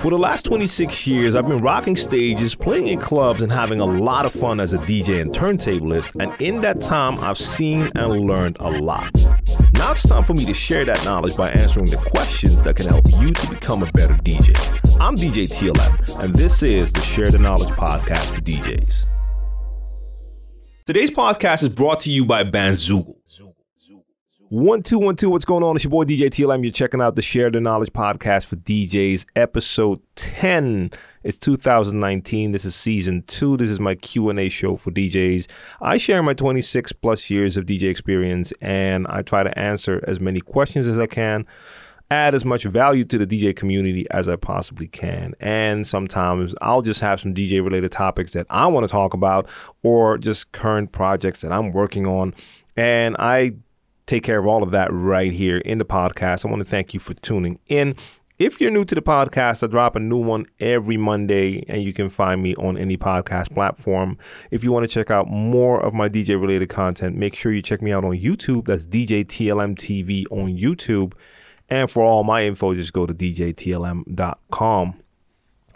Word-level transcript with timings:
For 0.00 0.10
the 0.10 0.18
last 0.18 0.44
26 0.44 1.06
years, 1.06 1.34
I've 1.34 1.46
been 1.46 1.58
rocking 1.58 1.96
stages, 1.96 2.54
playing 2.54 2.86
in 2.86 3.00
clubs, 3.00 3.42
and 3.42 3.50
having 3.50 3.80
a 3.80 3.84
lot 3.84 4.26
of 4.26 4.32
fun 4.32 4.60
as 4.60 4.72
a 4.72 4.78
DJ 4.78 5.20
and 5.20 5.32
turntablist. 5.32 6.14
And 6.20 6.40
in 6.40 6.60
that 6.60 6.80
time, 6.80 7.18
I've 7.18 7.38
seen 7.38 7.90
and 7.96 8.20
learned 8.20 8.56
a 8.60 8.70
lot. 8.70 9.12
Now 9.74 9.92
it's 9.92 10.08
time 10.08 10.22
for 10.22 10.34
me 10.34 10.44
to 10.44 10.54
share 10.54 10.84
that 10.84 11.04
knowledge 11.04 11.36
by 11.36 11.50
answering 11.50 11.86
the 11.86 11.96
questions 11.96 12.62
that 12.62 12.76
can 12.76 12.86
help 12.86 13.06
you 13.18 13.32
to 13.32 13.50
become 13.50 13.82
a 13.82 13.90
better 13.92 14.14
DJ. 14.14 14.54
I'm 15.00 15.16
DJ 15.16 15.46
TLM, 15.48 16.22
and 16.22 16.34
this 16.34 16.62
is 16.62 16.92
the 16.92 17.00
Share 17.00 17.30
the 17.30 17.38
Knowledge 17.38 17.70
podcast 17.70 18.34
for 18.34 18.40
DJs. 18.40 19.06
Today's 20.86 21.10
podcast 21.10 21.62
is 21.62 21.68
brought 21.68 22.00
to 22.00 22.10
you 22.10 22.24
by 22.24 22.44
Bandzoogle. 22.44 23.17
One 24.50 24.82
two 24.82 24.98
one 24.98 25.14
two. 25.14 25.28
What's 25.28 25.44
going 25.44 25.62
on? 25.62 25.76
It's 25.76 25.84
your 25.84 25.90
boy 25.90 26.04
DJ 26.04 26.30
TLM. 26.30 26.62
You're 26.62 26.72
checking 26.72 27.02
out 27.02 27.16
the 27.16 27.20
Share 27.20 27.50
the 27.50 27.60
Knowledge 27.60 27.92
podcast 27.92 28.46
for 28.46 28.56
DJs, 28.56 29.26
episode 29.36 30.00
ten. 30.16 30.90
It's 31.22 31.36
2019. 31.36 32.52
This 32.52 32.64
is 32.64 32.74
season 32.74 33.24
two. 33.26 33.58
This 33.58 33.70
is 33.70 33.78
my 33.78 33.94
Q 33.94 34.30
and 34.30 34.40
A 34.40 34.48
show 34.48 34.76
for 34.76 34.90
DJs. 34.90 35.48
I 35.82 35.98
share 35.98 36.22
my 36.22 36.32
26 36.32 36.92
plus 36.94 37.28
years 37.28 37.58
of 37.58 37.66
DJ 37.66 37.90
experience, 37.90 38.54
and 38.62 39.06
I 39.10 39.20
try 39.20 39.42
to 39.42 39.58
answer 39.58 40.02
as 40.08 40.18
many 40.18 40.40
questions 40.40 40.88
as 40.88 40.98
I 40.98 41.06
can 41.06 41.44
add 42.10 42.34
as 42.34 42.42
much 42.42 42.64
value 42.64 43.04
to 43.04 43.18
the 43.18 43.26
DJ 43.26 43.54
community 43.54 44.06
as 44.10 44.30
I 44.30 44.36
possibly 44.36 44.88
can. 44.88 45.34
And 45.40 45.86
sometimes 45.86 46.54
I'll 46.62 46.80
just 46.80 47.00
have 47.00 47.20
some 47.20 47.34
DJ 47.34 47.62
related 47.62 47.92
topics 47.92 48.32
that 48.32 48.46
I 48.48 48.66
want 48.66 48.84
to 48.84 48.90
talk 48.90 49.12
about 49.12 49.46
or 49.82 50.16
just 50.16 50.52
current 50.52 50.90
projects 50.90 51.42
that 51.42 51.52
I'm 51.52 51.70
working 51.70 52.06
on. 52.06 52.32
And 52.78 53.14
I 53.18 53.56
take 54.08 54.24
care 54.24 54.38
of 54.38 54.46
all 54.46 54.62
of 54.62 54.70
that 54.72 54.92
right 54.92 55.32
here 55.32 55.58
in 55.58 55.78
the 55.78 55.84
podcast. 55.84 56.44
I 56.44 56.50
want 56.50 56.60
to 56.60 56.68
thank 56.68 56.94
you 56.94 57.00
for 57.00 57.14
tuning 57.14 57.60
in. 57.68 57.94
If 58.38 58.60
you're 58.60 58.70
new 58.70 58.84
to 58.84 58.94
the 58.94 59.02
podcast, 59.02 59.64
I 59.64 59.66
drop 59.66 59.96
a 59.96 60.00
new 60.00 60.16
one 60.16 60.46
every 60.60 60.96
Monday, 60.96 61.64
and 61.68 61.82
you 61.82 61.92
can 61.92 62.08
find 62.08 62.40
me 62.40 62.54
on 62.54 62.78
any 62.78 62.96
podcast 62.96 63.52
platform. 63.52 64.16
If 64.52 64.62
you 64.62 64.70
want 64.70 64.84
to 64.84 64.88
check 64.88 65.10
out 65.10 65.28
more 65.28 65.84
of 65.84 65.92
my 65.92 66.08
DJ 66.08 66.40
related 66.40 66.68
content, 66.68 67.16
make 67.16 67.34
sure 67.34 67.52
you 67.52 67.62
check 67.62 67.82
me 67.82 67.92
out 67.92 68.04
on 68.04 68.12
YouTube. 68.12 68.66
That's 68.66 68.86
DJ 68.86 69.24
TLM 69.24 69.74
TV 69.74 70.24
on 70.30 70.56
YouTube. 70.56 71.14
And 71.68 71.90
for 71.90 72.02
all 72.02 72.24
my 72.24 72.44
info, 72.44 72.74
just 72.74 72.92
go 72.92 73.06
to 73.06 73.12
djtlm.com. 73.12 75.02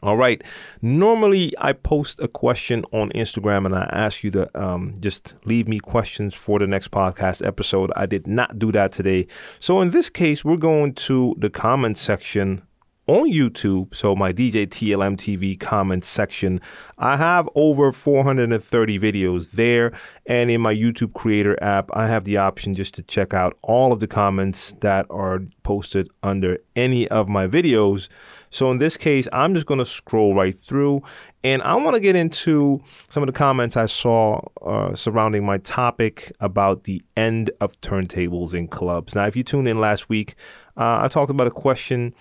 All 0.03 0.17
right. 0.17 0.42
Normally, 0.81 1.53
I 1.58 1.72
post 1.72 2.19
a 2.20 2.27
question 2.27 2.84
on 2.92 3.11
Instagram 3.11 3.67
and 3.67 3.75
I 3.77 3.89
ask 3.92 4.25
you 4.25 4.33
to 4.33 4.61
um, 4.61 4.94
just 4.98 5.34
leave 5.44 5.69
me 5.69 5.78
questions 5.78 6.34
for 6.34 6.59
the 6.59 6.67
next 6.67 6.91
podcast 6.91 7.47
episode. 7.47 7.92
I 7.94 8.06
did 8.06 8.27
not 8.27 8.59
do 8.59 8.72
that 8.72 8.91
today. 8.91 9.28
So, 9.61 9.81
in 9.81 9.91
this 9.91 10.11
case, 10.11 10.44
we're 10.44 10.56
going 10.56 10.94
to 10.94 11.36
the 11.39 11.50
comment 11.50 11.98
section 11.98 12.62
on 13.06 13.31
YouTube. 13.31 13.95
So, 13.95 14.14
my 14.14 14.33
DJ 14.33 14.67
TLM 14.67 15.17
TV 15.17 15.58
comment 15.58 16.05
section. 16.05 16.61
I 16.98 17.17
have 17.17 17.48
over 17.55 17.92
430 17.92 18.98
videos 18.98 19.53
there. 19.53 19.92
And 20.27 20.50
in 20.50 20.61
my 20.61 20.75
YouTube 20.75 21.12
Creator 21.12 21.62
app, 21.62 21.91
I 21.92 22.06
have 22.06 22.25
the 22.25 22.36
option 22.36 22.75
just 22.75 22.94
to 22.94 23.03
check 23.03 23.34
out 23.34 23.56
all 23.62 23.92
of 23.92 24.00
the 24.00 24.06
comments 24.06 24.75
that 24.81 25.06
are 25.11 25.41
posted 25.62 26.09
under 26.22 26.59
any 26.77 27.09
of 27.09 27.28
my 27.28 27.47
videos. 27.47 28.09
So 28.50 28.70
in 28.70 28.78
this 28.78 28.97
case, 28.97 29.27
I'm 29.33 29.55
just 29.55 29.66
going 29.66 29.78
to 29.78 29.87
scroll 29.87 30.34
right 30.34 30.55
through 30.55 31.03
and 31.44 31.61
I 31.62 31.75
want 31.77 31.94
to 31.94 32.00
get 32.00 32.14
into 32.14 32.83
some 33.09 33.22
of 33.22 33.27
the 33.27 33.33
comments 33.33 33.77
I 33.77 33.87
saw 33.87 34.41
uh, 34.64 34.94
surrounding 34.94 35.44
my 35.44 35.59
topic 35.59 36.31
about 36.39 36.84
the 36.84 37.03
end 37.16 37.50
of 37.61 37.81
turntables 37.81 38.55
in 38.55 38.69
clubs. 38.69 39.14
Now, 39.14 39.27
if 39.27 39.34
you 39.34 39.42
tuned 39.42 39.69
in 39.69 39.81
last 39.81 40.09
week, 40.09 40.37
uh, 40.77 41.00
I 41.03 41.09
talked 41.09 41.31
about 41.31 41.47
a 41.47 41.53
question. 41.53 42.14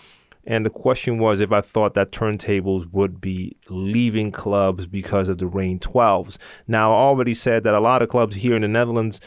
And 0.45 0.65
the 0.65 0.69
question 0.69 1.19
was 1.19 1.39
if 1.39 1.51
I 1.51 1.61
thought 1.61 1.93
that 1.93 2.11
turntables 2.11 2.91
would 2.91 3.21
be 3.21 3.55
leaving 3.69 4.31
clubs 4.31 4.87
because 4.87 5.29
of 5.29 5.37
the 5.37 5.47
Rane 5.47 5.79
12s. 5.79 6.37
Now, 6.67 6.93
I 6.93 6.97
already 6.97 7.33
said 7.33 7.63
that 7.63 7.73
a 7.73 7.79
lot 7.79 8.01
of 8.01 8.09
clubs 8.09 8.37
here 8.37 8.55
in 8.55 8.63
the 8.63 8.67
Netherlands 8.67 9.19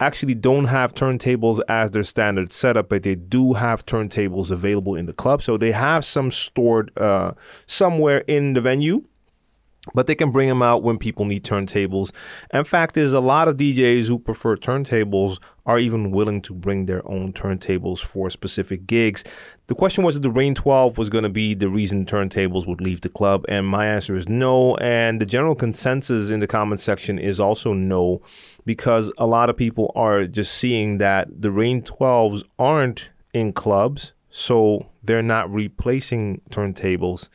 actually 0.00 0.34
don't 0.34 0.66
have 0.66 0.94
turntables 0.94 1.60
as 1.68 1.90
their 1.90 2.02
standard 2.02 2.52
setup, 2.52 2.88
but 2.88 3.02
they 3.02 3.14
do 3.14 3.54
have 3.54 3.84
turntables 3.84 4.50
available 4.50 4.94
in 4.94 5.06
the 5.06 5.12
club. 5.12 5.42
So 5.42 5.56
they 5.56 5.72
have 5.72 6.04
some 6.04 6.30
stored 6.30 6.96
uh, 6.96 7.32
somewhere 7.66 8.18
in 8.26 8.52
the 8.52 8.60
venue 8.60 9.04
but 9.94 10.06
they 10.06 10.14
can 10.14 10.30
bring 10.30 10.48
them 10.48 10.62
out 10.62 10.82
when 10.82 10.98
people 10.98 11.24
need 11.24 11.44
turntables. 11.44 12.12
In 12.52 12.64
fact, 12.64 12.94
there's 12.94 13.12
a 13.12 13.20
lot 13.20 13.48
of 13.48 13.56
DJs 13.56 14.08
who 14.08 14.18
prefer 14.18 14.56
turntables 14.56 15.38
are 15.68 15.78
even 15.78 16.10
willing 16.10 16.40
to 16.40 16.54
bring 16.54 16.86
their 16.86 17.06
own 17.06 17.30
turntables 17.30 18.00
for 18.00 18.30
specific 18.30 18.86
gigs. 18.86 19.22
The 19.66 19.74
question 19.74 20.02
was 20.02 20.16
if 20.16 20.22
the 20.22 20.30
Rane 20.30 20.54
12 20.54 20.96
was 20.96 21.10
going 21.10 21.24
to 21.24 21.28
be 21.28 21.52
the 21.52 21.68
reason 21.68 22.06
turntables 22.06 22.66
would 22.66 22.80
leave 22.80 23.02
the 23.02 23.10
club, 23.10 23.44
and 23.50 23.66
my 23.66 23.86
answer 23.86 24.16
is 24.16 24.30
no. 24.30 24.76
And 24.76 25.20
the 25.20 25.26
general 25.26 25.54
consensus 25.54 26.30
in 26.30 26.40
the 26.40 26.46
comment 26.46 26.80
section 26.80 27.18
is 27.18 27.38
also 27.38 27.74
no, 27.74 28.22
because 28.64 29.12
a 29.18 29.26
lot 29.26 29.50
of 29.50 29.58
people 29.58 29.92
are 29.94 30.26
just 30.26 30.54
seeing 30.54 30.96
that 30.98 31.42
the 31.42 31.50
Rane 31.50 31.82
12s 31.82 32.44
aren't 32.58 33.10
in 33.34 33.52
clubs, 33.52 34.14
so 34.30 34.86
they're 35.02 35.22
not 35.22 35.52
replacing 35.52 36.40
turntables. 36.50 37.28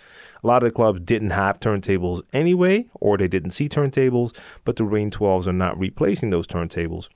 A 0.44 0.48
lot 0.48 0.64
of 0.64 0.70
the 0.70 0.76
clubs 0.76 1.02
didn't 1.02 1.30
have 1.30 1.60
turntables 1.60 2.24
anyway, 2.34 2.90
or 2.96 3.16
they 3.16 3.28
didn't 3.28 3.52
see 3.52 3.70
turntables, 3.70 4.36
but 4.66 4.78
the 4.78 4.86
Rane 4.86 5.12
12s 5.12 5.46
are 5.46 5.54
not 5.54 5.78
replacing 5.78 6.32
those 6.32 6.48
turntables. 6.48 7.10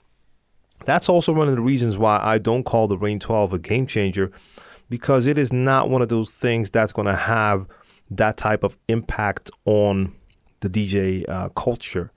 That's 0.85 1.09
also 1.09 1.33
one 1.33 1.47
of 1.47 1.55
the 1.55 1.61
reasons 1.61 1.97
why 1.97 2.19
I 2.21 2.38
don't 2.38 2.63
call 2.63 2.88
the 2.88 2.97
Rane 2.97 3.19
12 3.19 3.53
a 3.53 3.59
game 3.59 3.88
changer 3.88 4.31
because 4.89 5.27
it 5.27 5.38
is 5.38 5.51
not 5.51 5.89
one 5.89 6.01
of 6.01 6.09
those 6.09 6.31
things 6.31 6.69
that's 6.69 6.93
going 6.93 7.07
to 7.07 7.15
have 7.15 7.67
that 8.09 8.38
type 8.38 8.63
of 8.63 8.77
impact 8.88 9.51
on 9.65 10.15
the 10.61 10.69
DJ 10.69 11.27
uh, 11.27 11.49
culture. 11.49 12.11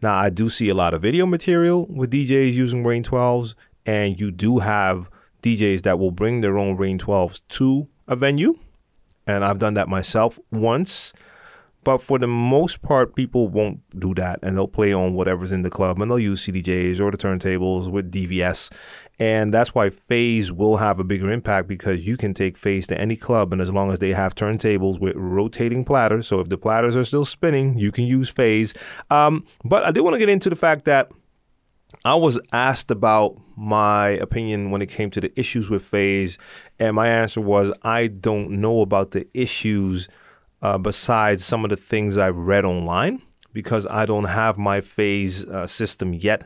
Now, 0.00 0.16
I 0.16 0.30
do 0.30 0.48
see 0.48 0.68
a 0.68 0.74
lot 0.74 0.94
of 0.94 1.02
video 1.02 1.26
material 1.26 1.86
with 1.86 2.12
DJs 2.12 2.54
using 2.54 2.82
Rane 2.82 3.04
12s, 3.04 3.54
and 3.84 4.18
you 4.18 4.30
do 4.30 4.60
have 4.60 5.10
DJs 5.42 5.82
that 5.82 5.98
will 5.98 6.10
bring 6.10 6.40
their 6.40 6.56
own 6.56 6.76
Rane 6.76 6.98
12s 6.98 7.42
to 7.50 7.88
a 8.08 8.16
venue 8.16 8.58
and 9.26 9.44
I've 9.44 9.58
done 9.58 9.74
that 9.74 9.88
myself 9.88 10.38
once. 10.50 11.12
But 11.84 11.98
for 11.98 12.18
the 12.18 12.26
most 12.26 12.82
part, 12.82 13.14
people 13.14 13.48
won't 13.48 13.80
do 13.98 14.14
that, 14.14 14.38
and 14.42 14.56
they'll 14.56 14.66
play 14.66 14.92
on 14.92 15.14
whatever's 15.14 15.52
in 15.52 15.62
the 15.62 15.70
club, 15.70 16.00
and 16.00 16.10
they'll 16.10 16.18
use 16.18 16.44
CDJs 16.44 17.00
or 17.00 17.10
the 17.10 17.18
turntables 17.18 17.90
with 17.90 18.10
DVS, 18.10 18.72
and 19.18 19.54
that's 19.54 19.74
why 19.74 19.90
Phase 19.90 20.50
will 20.50 20.78
have 20.78 20.98
a 20.98 21.04
bigger 21.04 21.30
impact 21.30 21.68
because 21.68 22.06
you 22.06 22.16
can 22.16 22.34
take 22.34 22.56
Phase 22.56 22.86
to 22.88 23.00
any 23.00 23.16
club, 23.16 23.52
and 23.52 23.60
as 23.60 23.72
long 23.72 23.92
as 23.92 23.98
they 23.98 24.10
have 24.14 24.34
turntables 24.34 24.98
with 24.98 25.14
rotating 25.14 25.84
platters, 25.84 26.26
so 26.26 26.40
if 26.40 26.48
the 26.48 26.58
platters 26.58 26.96
are 26.96 27.04
still 27.04 27.24
spinning, 27.24 27.78
you 27.78 27.92
can 27.92 28.04
use 28.04 28.28
Phase. 28.28 28.74
Um, 29.10 29.44
but 29.64 29.84
I 29.84 29.92
do 29.92 30.02
want 30.02 30.14
to 30.14 30.18
get 30.18 30.30
into 30.30 30.50
the 30.50 30.56
fact 30.56 30.86
that 30.86 31.10
I 32.04 32.16
was 32.16 32.40
asked 32.52 32.90
about 32.90 33.38
my 33.56 34.08
opinion 34.08 34.70
when 34.70 34.82
it 34.82 34.88
came 34.88 35.10
to 35.10 35.20
the 35.20 35.38
issues 35.38 35.70
with 35.70 35.84
Phase, 35.84 36.38
and 36.78 36.96
my 36.96 37.08
answer 37.08 37.40
was 37.40 37.72
I 37.82 38.08
don't 38.08 38.52
know 38.52 38.80
about 38.80 39.12
the 39.12 39.28
issues 39.34 40.08
uh, 40.64 40.78
besides 40.78 41.44
some 41.44 41.64
of 41.64 41.70
the 41.70 41.76
things 41.76 42.18
I've 42.18 42.36
read 42.36 42.64
online 42.64 43.22
because 43.52 43.86
I 43.86 44.06
don't 44.06 44.24
have 44.24 44.58
my 44.58 44.80
Phase 44.80 45.44
uh, 45.44 45.66
system 45.66 46.12
yet. 46.12 46.44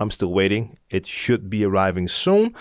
I'm 0.00 0.10
still 0.10 0.32
waiting. 0.32 0.78
It 0.88 1.04
should 1.04 1.50
be 1.50 1.64
arriving 1.64 2.08
soon, 2.08 2.54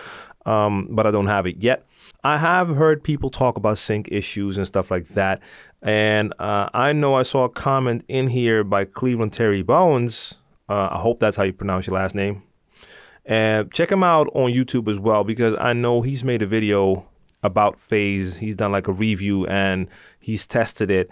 um, 0.46 0.88
but 0.92 1.08
I 1.08 1.12
don't 1.12 1.28
have 1.28 1.46
it 1.46 1.58
yet. 1.58 1.86
I 2.24 2.38
have 2.38 2.70
heard 2.76 3.04
people 3.04 3.30
talk 3.30 3.56
about 3.56 3.78
sync 3.78 4.10
issues 4.12 4.58
and 4.58 4.68
stuff 4.68 4.92
like 4.92 5.08
that. 5.10 5.40
And 5.82 6.34
uh, 6.40 6.70
I 6.74 6.92
know 6.92 7.14
I 7.14 7.22
saw 7.22 7.46
a 7.46 7.50
comment 7.50 8.04
in 8.08 8.28
here 8.28 8.64
by 8.64 8.84
Cleveland 8.84 9.32
Terry 9.32 9.62
Bones 9.62 10.36
uh, 10.70 10.90
I 10.92 11.00
hope 11.00 11.20
that's 11.20 11.38
how 11.38 11.44
you 11.44 11.54
pronounce 11.54 11.88
your 11.88 11.96
last 11.96 12.16
name. 12.16 12.44
And 13.26 13.72
check 13.74 13.92
him 13.92 14.04
out 14.04 14.28
on 14.34 14.52
YouTube 14.52 14.90
as 14.90 15.00
well 15.00 15.24
because 15.24 15.56
I 15.60 15.74
know 15.74 16.02
he's 16.02 16.24
made 16.24 16.42
a 16.42 16.48
video 16.48 17.08
about 17.44 17.80
Phase. 17.80 18.38
He's 18.38 18.56
done 18.56 18.72
like 18.72 18.88
a 18.88 18.94
review 18.94 19.46
and 19.48 19.88
he's 20.20 20.48
tested 20.48 20.90
it. 20.92 21.10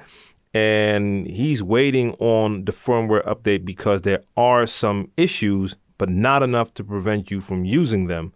And 0.54 1.28
he's 1.28 1.62
waiting 1.62 2.14
on 2.14 2.64
the 2.64 2.72
firmware 2.72 3.26
update 3.26 3.66
because 3.66 4.04
there 4.04 4.22
are 4.38 4.66
some 4.66 5.12
issues, 5.18 5.76
but 5.98 6.10
not 6.10 6.44
enough 6.44 6.74
to 6.76 6.84
prevent 6.84 7.30
you 7.30 7.42
from 7.42 7.66
using 7.66 8.08
them, 8.08 8.32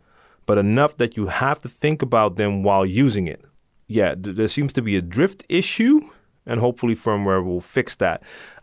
but 0.45 0.57
enough 0.57 0.97
that 0.97 1.15
you 1.15 1.27
have 1.27 1.61
to 1.61 1.69
think 1.69 2.01
about 2.01 2.35
them 2.35 2.61
while 2.61 2.85
using 2.85 3.27
it. 3.27 3.41
Yeah, 3.87 4.15
th- 4.15 4.35
there 4.35 4.49
seems 4.49 4.73
to 4.73 4.81
be 4.81 4.97
a 4.97 5.01
drift 5.01 5.45
issue, 5.47 6.01
and 6.45 6.59
hopefully 6.59 6.95
firmware 6.95 7.43
will 7.43 7.61
fix 7.61 7.95
that. 7.95 8.21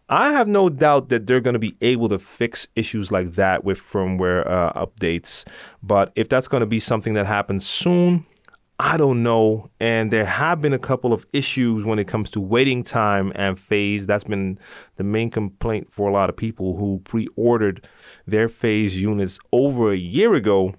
I 0.09 0.33
have 0.33 0.47
no 0.47 0.69
doubt 0.69 1.09
that 1.09 1.27
they're 1.27 1.41
going 1.41 1.55
to 1.55 1.59
be 1.59 1.77
able 1.81 2.09
to 2.11 2.19
fix 2.19 2.69
issues 2.77 3.11
like 3.11 3.33
that 3.33 3.65
with 3.65 3.81
firmware 3.81 4.49
uh, 4.49 4.73
updates. 4.75 5.45
But 5.83 6.13
if 6.15 6.29
that's 6.29 6.47
going 6.47 6.61
to 6.61 6.67
be 6.67 6.79
something 6.79 7.15
that 7.15 7.27
happens 7.27 7.67
soon, 7.67 8.25
I 8.79 8.99
don't 8.99 9.23
know. 9.23 9.71
And 9.81 10.11
there 10.11 10.27
have 10.27 10.61
been 10.61 10.75
a 10.75 10.79
couple 10.79 11.13
of 11.13 11.27
issues 11.33 11.85
when 11.85 11.99
it 11.99 12.07
comes 12.07 12.29
to 12.31 12.41
waiting 12.41 12.83
time 12.83 13.33
and 13.35 13.59
phase. 13.59 14.07
That's 14.07 14.25
been 14.25 14.59
the 14.97 15.05
main 15.05 15.31
complaint 15.31 15.91
for 15.91 16.11
a 16.11 16.13
lot 16.13 16.29
of 16.29 16.37
people 16.37 16.77
who 16.77 17.01
pre 17.05 17.27
ordered 17.37 17.89
their 18.27 18.49
phase 18.49 19.01
units 19.01 19.39
over 19.53 19.93
a 19.93 19.97
year 19.97 20.35
ago. 20.35 20.75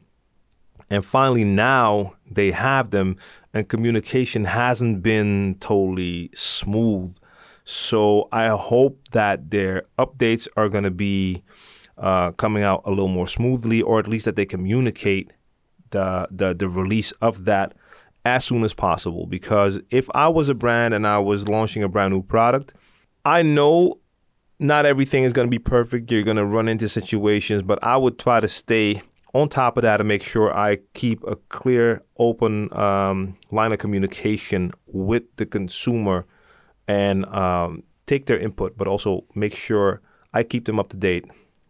And 0.90 1.04
finally, 1.04 1.44
now 1.44 2.14
they 2.30 2.52
have 2.52 2.92
them, 2.92 3.18
and 3.54 3.68
communication 3.68 4.46
hasn't 4.46 5.04
been 5.04 5.58
totally 5.60 6.30
smooth. 6.34 7.18
So 7.66 8.30
I 8.32 8.48
hope 8.50 9.10
that 9.12 9.50
their 9.50 9.84
updates 10.00 10.48
are 10.56 10.70
going 10.70 10.86
to 10.86 10.92
be 10.92 11.44
uh, 11.98 12.32
coming 12.32 12.64
out 12.64 12.84
a 12.86 12.90
little 12.90 13.10
more 13.10 13.28
smoothly, 13.28 13.82
or 13.82 14.00
at 14.00 14.08
least 14.08 14.24
that 14.26 14.38
they 14.38 14.46
communicate 14.46 15.34
the, 15.90 16.28
the 16.32 16.54
the 16.54 16.70
release 16.70 17.12
of 17.14 17.46
that 17.46 17.74
as 18.28 18.46
soon 18.46 18.64
as 18.64 18.74
possible. 18.74 19.26
Because 19.26 19.80
if 19.90 20.10
I 20.14 20.28
was 20.28 20.50
a 20.50 20.56
brand 20.56 20.94
and 20.94 21.08
I 21.08 21.20
was 21.20 21.48
launching 21.48 21.84
a 21.84 21.88
brand 21.88 22.14
new 22.14 22.22
product, 22.22 22.74
I 23.26 23.42
know 23.42 24.00
not 24.60 24.86
everything 24.86 25.24
is 25.24 25.34
going 25.34 25.48
to 25.48 25.52
be 25.52 25.60
perfect. 25.60 26.12
You're 26.12 26.24
going 26.24 26.38
to 26.38 26.46
run 26.46 26.68
into 26.68 26.90
situations, 26.90 27.64
but 27.64 27.84
I 27.84 27.98
would 27.98 28.18
try 28.20 28.40
to 28.40 28.48
stay 28.48 29.02
on 29.34 29.50
top 29.50 29.78
of 29.78 29.84
that 29.84 30.00
and 30.00 30.08
make 30.08 30.24
sure 30.24 30.56
I 30.56 30.80
keep 30.94 31.24
a 31.24 31.36
clear, 31.50 32.04
open 32.18 32.76
um, 32.78 33.36
line 33.52 33.72
of 33.72 33.80
communication 33.80 34.72
with 34.88 35.24
the 35.36 35.46
consumer 35.46 36.26
and 36.88 37.26
um, 37.26 37.84
take 38.06 38.26
their 38.26 38.40
input, 38.40 38.78
but 38.78 38.88
also 38.88 39.26
make 39.36 39.54
sure 39.54 40.02
I 40.34 40.44
keep 40.44 40.66
them 40.66 40.80
up 40.80 40.90
to 40.90 40.98
date 40.98 41.26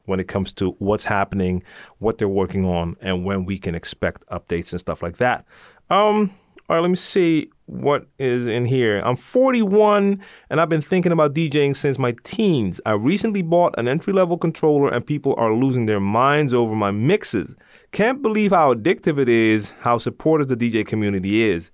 when 0.06 0.20
it 0.20 0.28
comes 0.28 0.54
to 0.54 0.72
what's 0.80 1.06
happening, 1.06 1.64
what 1.98 2.18
they're 2.18 2.30
working 2.30 2.66
on, 2.66 2.96
and 3.02 3.26
when 3.26 3.44
we 3.44 3.58
can 3.58 3.76
expect 3.76 4.26
updates 4.28 4.72
and 4.72 4.80
stuff 4.80 5.04
like 5.04 5.18
that. 5.18 5.46
Um, 5.90 6.32
all 6.70 6.76
right, 6.76 6.82
let 6.82 6.90
me 6.90 6.96
see 6.96 7.50
what 7.66 8.08
is 8.20 8.46
in 8.46 8.66
here. 8.66 9.00
I'm 9.00 9.16
41 9.16 10.22
and 10.50 10.60
I've 10.60 10.68
been 10.68 10.82
thinking 10.82 11.14
about 11.14 11.34
DJing 11.34 11.76
since 11.76 11.98
my 11.98 12.14
teens. 12.24 12.82
I 12.86 12.92
recently 12.92 13.42
bought 13.42 13.74
an 13.78 13.88
entry 13.88 14.12
level 14.12 14.38
controller 14.38 14.90
and 14.90 15.06
people 15.06 15.34
are 15.38 15.54
losing 15.54 15.86
their 15.86 16.02
minds 16.02 16.54
over 16.54 16.76
my 16.76 16.92
mixes. 16.92 17.56
Can't 17.94 18.22
believe 18.22 18.52
how 18.52 18.74
addictive 18.74 19.18
it 19.18 19.30
is, 19.30 19.72
how 19.80 19.98
supportive 19.98 20.50
the 20.50 20.58
DJ 20.58 20.86
community 20.86 21.44
is. 21.44 21.72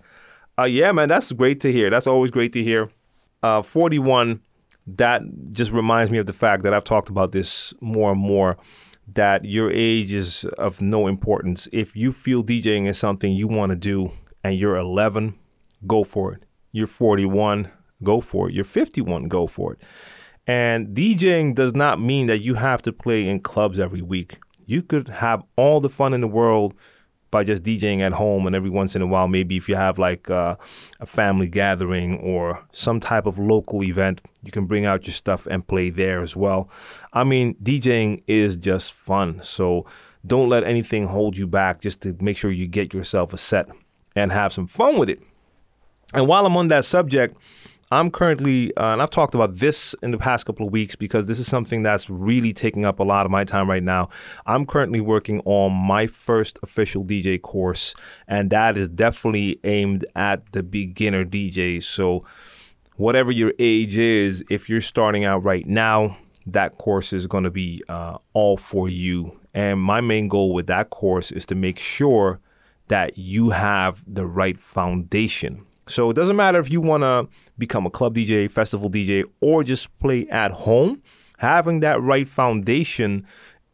Uh, 0.60 0.66
yeah, 0.66 0.92
man, 0.92 1.10
that's 1.10 1.32
great 1.32 1.60
to 1.62 1.72
hear. 1.72 1.90
That's 1.90 2.08
always 2.08 2.30
great 2.30 2.54
to 2.54 2.64
hear. 2.64 2.92
Uh, 3.42 3.64
41, 3.64 4.42
that 4.86 5.24
just 5.52 5.72
reminds 5.72 6.12
me 6.12 6.20
of 6.20 6.28
the 6.28 6.34
fact 6.34 6.62
that 6.64 6.74
I've 6.74 6.84
talked 6.84 7.10
about 7.10 7.32
this 7.32 7.74
more 7.82 8.12
and 8.12 8.22
more 8.22 8.58
that 9.12 9.44
your 9.44 9.72
age 9.72 10.14
is 10.14 10.46
of 10.58 10.82
no 10.82 11.08
importance. 11.08 11.68
If 11.72 11.96
you 11.96 12.14
feel 12.14 12.44
DJing 12.44 12.88
is 12.88 12.98
something 12.98 13.34
you 13.34 13.48
want 13.48 13.72
to 13.72 13.76
do, 13.76 14.12
and 14.44 14.58
you're 14.58 14.76
11, 14.76 15.36
go 15.88 16.04
for 16.04 16.34
it. 16.34 16.44
You're 16.72 16.88
41, 16.88 17.72
go 18.04 18.20
for 18.22 18.50
it. 18.50 18.56
You're 18.56 18.64
51, 18.64 19.28
go 19.28 19.48
for 19.48 19.74
it. 19.74 19.82
And 20.46 20.96
DJing 20.96 21.56
does 21.56 21.74
not 21.74 22.02
mean 22.02 22.28
that 22.28 22.40
you 22.40 22.56
have 22.56 22.82
to 22.82 22.92
play 22.92 23.28
in 23.28 23.40
clubs 23.40 23.80
every 23.80 24.02
week. 24.02 24.40
You 24.66 24.82
could 24.82 25.08
have 25.08 25.44
all 25.56 25.80
the 25.80 25.90
fun 25.90 26.14
in 26.14 26.22
the 26.22 26.28
world 26.28 26.74
by 27.32 27.44
just 27.44 27.64
DJing 27.64 28.00
at 28.02 28.14
home, 28.14 28.46
and 28.46 28.56
every 28.56 28.70
once 28.70 28.96
in 28.96 29.02
a 29.02 29.08
while, 29.08 29.28
maybe 29.28 29.58
if 29.58 29.68
you 29.68 29.76
have 29.76 29.98
like 29.98 30.30
uh, 30.30 30.56
a 31.00 31.06
family 31.06 31.48
gathering 31.48 32.20
or 32.20 32.64
some 32.72 33.00
type 33.00 33.26
of 33.26 33.40
local 33.40 33.84
event, 33.84 34.22
you 34.44 34.52
can 34.52 34.68
bring 34.68 34.86
out 34.86 35.08
your 35.08 35.14
stuff 35.14 35.48
and 35.48 35.68
play 35.68 35.90
there 35.90 36.22
as 36.22 36.36
well. 36.36 36.70
I 37.12 37.24
mean, 37.24 37.56
DJing 37.56 38.22
is 38.28 38.56
just 38.56 38.94
fun. 38.94 39.42
So 39.42 39.86
don't 40.26 40.48
let 40.48 40.64
anything 40.64 41.08
hold 41.08 41.36
you 41.36 41.48
back 41.48 41.82
just 41.82 42.02
to 42.02 42.16
make 42.22 42.38
sure 42.38 42.52
you 42.52 42.68
get 42.68 42.94
yourself 42.94 43.34
a 43.34 43.38
set 43.38 43.68
and 44.16 44.32
have 44.32 44.54
some 44.54 44.68
fun 44.68 44.98
with 44.98 45.10
it. 45.10 45.22
And 46.14 46.28
while 46.28 46.46
I'm 46.46 46.56
on 46.58 46.68
that 46.68 46.86
subject, 46.86 47.36
I'm 47.92 48.10
currently, 48.10 48.76
uh, 48.76 48.94
and 48.94 49.02
I've 49.02 49.10
talked 49.10 49.36
about 49.36 49.58
this 49.58 49.94
in 50.02 50.12
the 50.12 50.18
past 50.18 50.46
couple 50.46 50.66
of 50.66 50.72
weeks 50.72 50.96
because 50.96 51.28
this 51.28 51.38
is 51.38 51.48
something 51.48 51.84
that's 51.84 52.10
really 52.10 52.54
taking 52.54 52.86
up 52.86 53.00
a 53.00 53.04
lot 53.04 53.26
of 53.26 53.32
my 53.32 53.44
time 53.44 53.70
right 53.70 53.84
now. 53.84 54.10
I'm 54.46 54.66
currently 54.66 55.00
working 55.00 55.42
on 55.46 55.74
my 55.74 56.08
first 56.08 56.58
official 56.64 57.04
DJ 57.04 57.40
course, 57.40 57.94
and 58.28 58.50
that 58.50 58.78
is 58.78 58.90
definitely 58.90 59.60
aimed 59.64 60.06
at 60.16 60.54
the 60.54 60.64
beginner 60.64 61.24
DJs. 61.24 61.84
So, 61.84 62.26
whatever 62.96 63.32
your 63.32 63.54
age 63.60 63.98
is, 63.98 64.44
if 64.50 64.70
you're 64.70 64.82
starting 64.82 65.24
out 65.26 65.44
right 65.44 65.68
now, 65.68 66.18
that 66.46 66.78
course 66.78 67.14
is 67.14 67.28
going 67.28 67.44
to 67.44 67.52
be 67.52 67.84
uh, 67.90 68.18
all 68.34 68.58
for 68.58 68.90
you. 68.90 69.40
And 69.54 69.80
my 69.80 70.02
main 70.02 70.28
goal 70.30 70.54
with 70.54 70.68
that 70.68 70.90
course 70.90 71.32
is 71.32 71.46
to 71.48 71.56
make 71.56 71.80
sure 71.80 72.40
that 72.88 73.18
you 73.18 73.52
have 73.52 74.04
the 74.08 74.26
right 74.26 74.60
foundation. 74.60 75.66
So 75.88 76.10
it 76.10 76.14
doesn't 76.14 76.36
matter 76.36 76.60
if 76.60 76.72
you 76.72 76.82
want 76.82 77.04
to 77.04 77.28
become 77.58 77.86
a 77.86 77.90
club 77.90 78.16
DJ, 78.16 78.50
festival 78.50 78.90
DJ, 78.90 79.24
or 79.42 79.64
just 79.64 79.98
play 80.00 80.28
at 80.30 80.52
home. 80.52 81.02
Having 81.38 81.82
that 81.82 82.02
right 82.02 82.28
foundation 82.28 83.26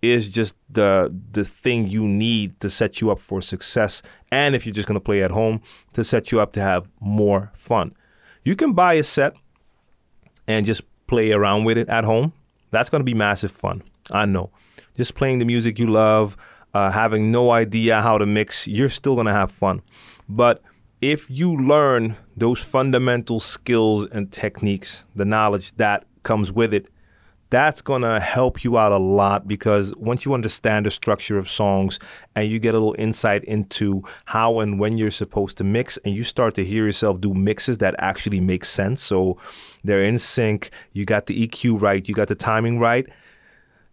is 0.02 0.28
just 0.28 0.56
the 0.70 1.14
the 1.32 1.44
thing 1.44 1.88
you 1.88 2.08
need 2.08 2.60
to 2.62 2.70
set 2.70 3.02
you 3.02 3.12
up 3.12 3.20
for 3.20 3.42
success. 3.42 4.02
And 4.32 4.56
if 4.56 4.66
you're 4.66 4.74
just 4.74 4.88
gonna 4.88 5.00
play 5.00 5.22
at 5.24 5.32
home, 5.32 5.62
to 5.94 6.04
set 6.04 6.32
you 6.32 6.40
up 6.40 6.52
to 6.54 6.62
have 6.62 6.88
more 7.00 7.52
fun. 7.54 7.94
You 8.44 8.56
can 8.56 8.74
buy 8.74 8.94
a 8.94 9.04
set 9.04 9.34
and 10.48 10.66
just 10.66 10.84
play 11.08 11.32
around 11.32 11.66
with 11.66 11.78
it 11.78 11.90
at 11.90 12.06
home. 12.06 12.34
That's 12.72 12.90
gonna 12.90 13.04
be 13.04 13.14
massive 13.14 13.52
fun. 13.52 13.84
I 14.12 14.26
know. 14.26 14.52
Just 14.96 15.16
playing 15.16 15.40
the 15.40 15.46
music 15.46 15.78
you 15.78 15.88
love, 15.88 16.38
uh, 16.74 16.92
having 16.92 17.32
no 17.32 17.52
idea 17.52 18.02
how 18.02 18.18
to 18.18 18.26
mix, 18.26 18.68
you're 18.68 18.90
still 18.90 19.16
to 19.28 19.34
have 19.34 19.52
fun. 19.52 19.82
But 20.28 20.62
if 21.02 21.30
you 21.30 21.56
learn 21.56 22.18
those 22.36 22.60
fundamental 22.60 23.40
skills 23.40 24.06
and 24.12 24.32
techniques, 24.32 25.06
the 25.16 25.26
knowledge 25.26 25.74
that 25.78 26.06
comes 26.24 26.52
with 26.52 26.74
it, 26.74 26.88
that's 27.50 27.82
going 27.82 28.04
to 28.04 28.20
help 28.20 28.64
you 28.64 28.78
out 28.78 28.92
a 28.92 28.98
lot 28.98 29.48
because 29.48 29.94
once 29.96 30.24
you 30.24 30.34
understand 30.34 30.86
the 30.86 30.92
structure 30.92 31.38
of 31.38 31.50
songs 31.50 32.00
and 32.36 32.52
you 32.52 32.60
get 32.60 32.76
a 32.76 32.78
little 32.78 32.96
insight 33.00 33.44
into 33.46 34.04
how 34.26 34.60
and 34.60 34.80
when 34.80 34.98
you're 34.98 35.10
supposed 35.10 35.58
to 35.58 35.64
mix 35.64 35.98
and 36.06 36.14
you 36.14 36.24
start 36.24 36.54
to 36.54 36.64
hear 36.64 36.86
yourself 36.86 37.20
do 37.20 37.34
mixes 37.34 37.80
that 37.80 37.96
actually 37.98 38.40
make 38.40 38.64
sense 38.64 39.02
so 39.02 39.36
they're 39.84 40.04
in 40.04 40.20
sync 40.20 40.70
you 40.94 41.06
got 41.06 41.26
the 41.26 41.48
EQ 41.48 41.82
right 41.82 42.08
you 42.08 42.14
got 42.14 42.28
the 42.28 42.36
timing 42.36 42.78
right 42.78 43.08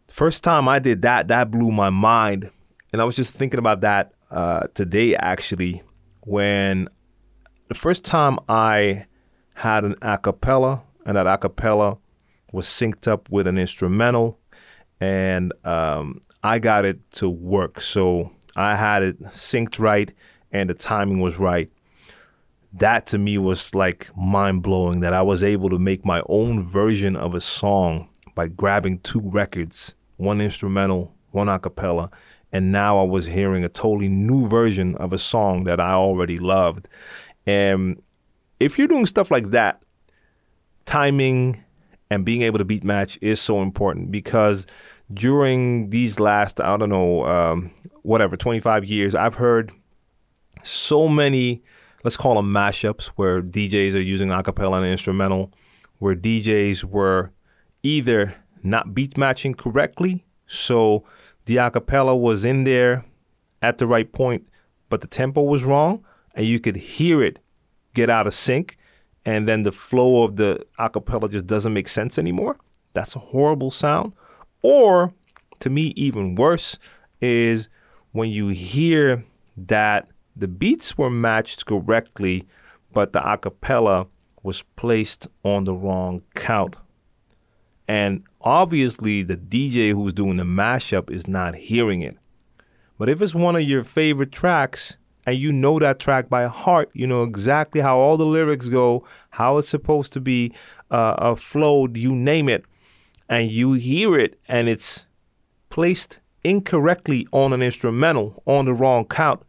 first 0.08 0.44
time 0.44 0.68
I 0.68 0.78
did 0.78 1.00
that 1.02 1.28
that 1.28 1.50
blew 1.50 1.70
my 1.70 1.88
mind 1.88 2.50
and 2.96 3.02
I 3.02 3.04
was 3.04 3.14
just 3.14 3.34
thinking 3.34 3.58
about 3.58 3.82
that 3.82 4.14
uh, 4.30 4.68
today, 4.72 5.14
actually, 5.16 5.82
when 6.22 6.88
the 7.68 7.74
first 7.74 8.04
time 8.04 8.38
I 8.48 9.04
had 9.52 9.84
an 9.84 9.96
acapella, 9.96 10.80
and 11.04 11.14
that 11.18 11.26
acapella 11.26 11.98
was 12.52 12.64
synced 12.64 13.06
up 13.06 13.28
with 13.28 13.46
an 13.46 13.58
instrumental, 13.58 14.40
and 14.98 15.52
um, 15.62 16.22
I 16.42 16.58
got 16.58 16.86
it 16.86 16.98
to 17.16 17.28
work. 17.28 17.82
So 17.82 18.32
I 18.56 18.76
had 18.76 19.02
it 19.02 19.22
synced 19.24 19.78
right, 19.78 20.10
and 20.50 20.70
the 20.70 20.74
timing 20.74 21.20
was 21.20 21.38
right. 21.38 21.70
That 22.72 23.06
to 23.08 23.18
me 23.18 23.36
was 23.36 23.74
like 23.74 24.08
mind 24.16 24.62
blowing 24.62 25.00
that 25.00 25.12
I 25.12 25.20
was 25.20 25.44
able 25.44 25.68
to 25.68 25.78
make 25.78 26.02
my 26.02 26.22
own 26.30 26.62
version 26.62 27.14
of 27.14 27.34
a 27.34 27.42
song 27.42 28.08
by 28.34 28.48
grabbing 28.48 29.00
two 29.00 29.20
records, 29.20 29.94
one 30.16 30.40
instrumental, 30.40 31.12
one 31.32 31.48
acapella, 31.48 32.10
and 32.52 32.72
now 32.72 32.98
I 32.98 33.02
was 33.02 33.26
hearing 33.26 33.64
a 33.64 33.68
totally 33.68 34.08
new 34.08 34.48
version 34.48 34.94
of 34.96 35.12
a 35.12 35.18
song 35.18 35.64
that 35.64 35.80
I 35.80 35.92
already 35.92 36.38
loved. 36.38 36.88
And 37.46 38.02
if 38.60 38.78
you're 38.78 38.88
doing 38.88 39.06
stuff 39.06 39.30
like 39.30 39.50
that, 39.50 39.82
timing 40.84 41.62
and 42.10 42.24
being 42.24 42.42
able 42.42 42.58
to 42.58 42.64
beat 42.64 42.84
match 42.84 43.18
is 43.20 43.40
so 43.40 43.62
important 43.62 44.10
because 44.10 44.66
during 45.12 45.90
these 45.90 46.18
last, 46.18 46.60
I 46.60 46.76
don't 46.76 46.88
know, 46.88 47.24
um, 47.26 47.70
whatever, 48.02 48.36
25 48.36 48.84
years, 48.84 49.14
I've 49.14 49.34
heard 49.34 49.72
so 50.62 51.08
many, 51.08 51.62
let's 52.04 52.16
call 52.16 52.36
them 52.36 52.52
mashups, 52.52 53.06
where 53.16 53.42
DJs 53.42 53.94
are 53.94 54.00
using 54.00 54.28
acapella 54.28 54.78
and 54.78 54.86
instrumental, 54.86 55.52
where 55.98 56.14
DJs 56.14 56.84
were 56.84 57.32
either 57.82 58.34
not 58.62 58.94
beat 58.94 59.16
matching 59.16 59.54
correctly. 59.54 60.24
So 60.46 61.04
the 61.46 61.56
acapella 61.56 62.18
was 62.18 62.44
in 62.44 62.64
there 62.64 63.04
at 63.62 63.78
the 63.78 63.86
right 63.86 64.12
point, 64.12 64.46
but 64.90 65.00
the 65.00 65.06
tempo 65.06 65.42
was 65.42 65.64
wrong, 65.64 66.04
and 66.34 66.46
you 66.46 66.60
could 66.60 66.76
hear 66.76 67.22
it 67.22 67.38
get 67.94 68.10
out 68.10 68.26
of 68.26 68.34
sync, 68.34 68.76
and 69.24 69.48
then 69.48 69.62
the 69.62 69.72
flow 69.72 70.22
of 70.22 70.36
the 70.36 70.64
acapella 70.78 71.30
just 71.30 71.46
doesn't 71.46 71.72
make 71.72 71.88
sense 71.88 72.18
anymore. 72.18 72.58
That's 72.92 73.16
a 73.16 73.18
horrible 73.18 73.70
sound. 73.70 74.12
Or, 74.62 75.14
to 75.60 75.70
me, 75.70 75.94
even 75.96 76.34
worse 76.34 76.78
is 77.20 77.68
when 78.12 78.30
you 78.30 78.48
hear 78.48 79.24
that 79.56 80.08
the 80.36 80.46
beats 80.46 80.98
were 80.98 81.10
matched 81.10 81.64
correctly, 81.64 82.44
but 82.92 83.12
the 83.12 83.20
acapella 83.20 84.08
was 84.42 84.62
placed 84.76 85.26
on 85.42 85.64
the 85.64 85.74
wrong 85.74 86.22
count. 86.34 86.76
And 87.88 88.24
obviously, 88.46 89.24
the 89.24 89.36
DJ 89.36 89.90
who's 89.90 90.12
doing 90.12 90.36
the 90.36 90.44
mashup 90.44 91.10
is 91.10 91.26
not 91.26 91.56
hearing 91.56 92.00
it. 92.00 92.16
But 92.96 93.08
if 93.08 93.20
it's 93.20 93.34
one 93.34 93.56
of 93.56 93.62
your 93.62 93.82
favorite 93.82 94.30
tracks 94.30 94.96
and 95.26 95.36
you 95.36 95.52
know 95.52 95.80
that 95.80 95.98
track 95.98 96.28
by 96.28 96.46
heart, 96.46 96.88
you 96.94 97.08
know 97.08 97.24
exactly 97.24 97.80
how 97.80 97.98
all 97.98 98.16
the 98.16 98.24
lyrics 98.24 98.68
go, 98.68 99.04
how 99.30 99.58
it's 99.58 99.68
supposed 99.68 100.12
to 100.12 100.20
be 100.20 100.52
uh, 100.92 101.34
flowed, 101.34 101.96
you 101.96 102.14
name 102.14 102.48
it, 102.48 102.64
and 103.28 103.50
you 103.50 103.72
hear 103.72 104.16
it 104.16 104.38
and 104.46 104.68
it's 104.68 105.06
placed 105.68 106.20
incorrectly 106.44 107.26
on 107.32 107.52
an 107.52 107.60
instrumental 107.60 108.44
on 108.46 108.66
the 108.66 108.72
wrong 108.72 109.04
count, 109.04 109.42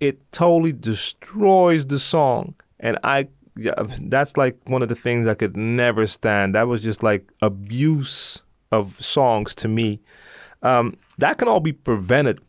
it 0.00 0.32
totally 0.32 0.72
destroys 0.72 1.84
the 1.86 1.98
song. 1.98 2.54
And 2.80 2.98
I 3.04 3.28
yeah, 3.60 3.74
that's 4.02 4.36
like 4.38 4.58
one 4.64 4.82
of 4.82 4.88
the 4.88 4.94
things 4.94 5.26
I 5.26 5.34
could 5.34 5.56
never 5.56 6.06
stand. 6.06 6.54
That 6.54 6.66
was 6.66 6.80
just 6.80 7.02
like 7.02 7.30
abuse 7.42 8.40
of 8.72 9.00
songs 9.00 9.54
to 9.56 9.68
me. 9.68 10.00
Um, 10.62 10.96
that 11.18 11.36
can 11.36 11.46
all 11.46 11.60
be 11.60 11.72
prevented 11.72 12.40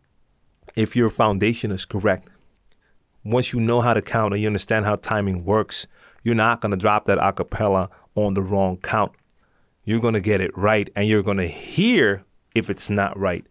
if 0.76 0.96
your 0.96 1.10
foundation 1.10 1.72
is 1.72 1.86
correct. 1.86 2.30
Once 3.26 3.52
you 3.52 3.60
know 3.60 3.82
how 3.82 3.94
to 3.94 4.02
count 4.02 4.34
and 4.34 4.42
you 4.42 4.48
understand 4.48 4.86
how 4.86 4.96
timing 4.96 5.44
works, 5.44 5.86
you're 6.24 6.34
not 6.34 6.62
going 6.62 6.72
to 6.72 6.78
drop 6.78 7.06
that 7.06 7.18
acapella 7.18 7.90
on 8.16 8.34
the 8.34 8.42
wrong 8.42 8.78
count. 8.78 9.12
You're 9.84 10.00
going 10.00 10.14
to 10.14 10.22
get 10.22 10.40
it 10.40 10.58
right 10.58 10.90
and 10.96 11.08
you're 11.08 11.24
going 11.24 11.38
to 11.38 11.48
hear 11.48 12.24
if 12.56 12.70
it's 12.70 12.90
not 12.90 13.18
right. 13.20 13.46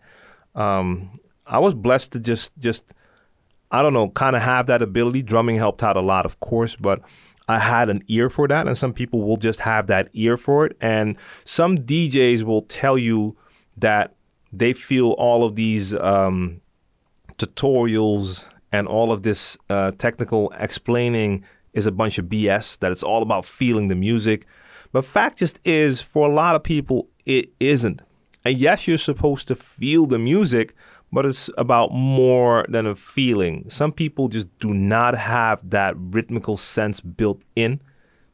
Um, 0.54 1.12
I 1.46 1.58
was 1.58 1.74
blessed 1.74 2.12
to 2.12 2.20
just, 2.20 2.56
just, 2.58 2.94
I 3.70 3.82
don't 3.82 3.92
know, 3.92 4.08
kind 4.08 4.34
of 4.34 4.42
have 4.42 4.66
that 4.66 4.82
ability. 4.82 5.22
Drumming 5.22 5.56
helped 5.56 5.82
out 5.82 5.96
a 5.96 6.00
lot, 6.00 6.24
of 6.24 6.40
course, 6.40 6.74
but 6.74 7.00
I 7.50 7.58
had 7.58 7.90
an 7.90 8.02
ear 8.08 8.30
for 8.30 8.46
that, 8.48 8.66
and 8.66 8.78
some 8.78 8.92
people 8.92 9.22
will 9.22 9.36
just 9.36 9.60
have 9.60 9.86
that 9.88 10.08
ear 10.12 10.36
for 10.36 10.66
it. 10.66 10.76
And 10.80 11.16
some 11.44 11.78
DJs 11.78 12.42
will 12.44 12.62
tell 12.62 12.96
you 12.96 13.36
that 13.76 14.14
they 14.52 14.72
feel 14.72 15.10
all 15.12 15.44
of 15.44 15.56
these 15.56 15.94
um, 15.94 16.60
tutorials 17.38 18.46
and 18.72 18.86
all 18.86 19.10
of 19.10 19.22
this 19.22 19.58
uh, 19.68 19.90
technical 19.92 20.52
explaining 20.58 21.44
is 21.72 21.86
a 21.86 21.92
bunch 21.92 22.18
of 22.18 22.26
BS, 22.26 22.78
that 22.78 22.92
it's 22.92 23.02
all 23.02 23.22
about 23.22 23.44
feeling 23.44 23.88
the 23.88 23.94
music. 23.94 24.46
But 24.92 25.04
fact 25.04 25.38
just 25.38 25.60
is, 25.64 26.00
for 26.00 26.28
a 26.28 26.32
lot 26.32 26.54
of 26.54 26.62
people, 26.62 27.08
it 27.26 27.50
isn't. 27.60 28.02
And 28.44 28.56
yes, 28.56 28.88
you're 28.88 28.98
supposed 28.98 29.48
to 29.48 29.56
feel 29.56 30.06
the 30.06 30.18
music, 30.18 30.74
but 31.12 31.26
it's 31.26 31.50
about 31.58 31.92
more 31.92 32.64
than 32.68 32.86
a 32.86 32.94
feeling. 32.94 33.68
Some 33.68 33.92
people 33.92 34.28
just 34.28 34.46
do 34.58 34.72
not 34.72 35.16
have 35.16 35.68
that 35.70 35.94
rhythmical 35.96 36.56
sense 36.56 37.00
built 37.00 37.42
in 37.56 37.80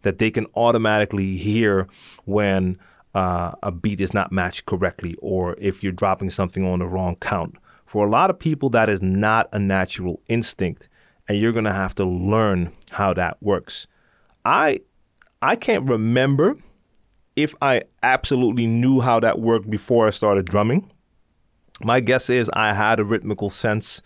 that 0.03 0.19
they 0.19 0.31
can 0.31 0.47
automatically 0.55 1.37
hear 1.37 1.89
when 2.25 2.79
uh, 3.15 3.53
a 3.63 3.73
beat 3.73 4.01
is 4.01 4.13
not 4.13 4.31
matched 4.31 4.67
correctly 4.67 5.17
or 5.21 5.57
if 5.59 5.83
you're 5.83 5.93
dropping 5.93 6.31
something 6.31 6.65
on 6.65 6.81
the 6.81 6.87
wrong 6.87 7.17
count. 7.17 7.57
For 7.87 8.07
a 8.07 8.11
lot 8.11 8.31
of 8.31 8.39
people, 8.39 8.69
that 8.71 8.89
is 8.89 9.01
not 9.01 9.49
a 9.53 9.59
natural 9.59 10.21
instinct, 10.29 10.89
and 11.29 11.39
you're 11.39 11.53
gonna 11.53 11.73
have 11.73 11.95
to 11.95 12.05
learn 12.05 12.73
how 12.91 13.15
that 13.15 13.43
works. 13.43 13.87
I 14.45 14.81
I 15.41 15.57
can't 15.57 15.89
remember 15.89 16.57
if 17.37 17.55
I 17.63 17.83
absolutely 18.03 18.67
knew 18.67 19.01
how 19.01 19.21
that 19.21 19.39
worked 19.39 19.71
before 19.71 20.07
I 20.07 20.11
started 20.11 20.47
drumming. 20.47 20.91
My 21.83 22.01
guess 22.01 22.31
is 22.31 22.51
I 22.55 22.73
had 22.73 23.01
a 23.01 23.05
rhythmical 23.05 23.51
sense. 23.51 24.03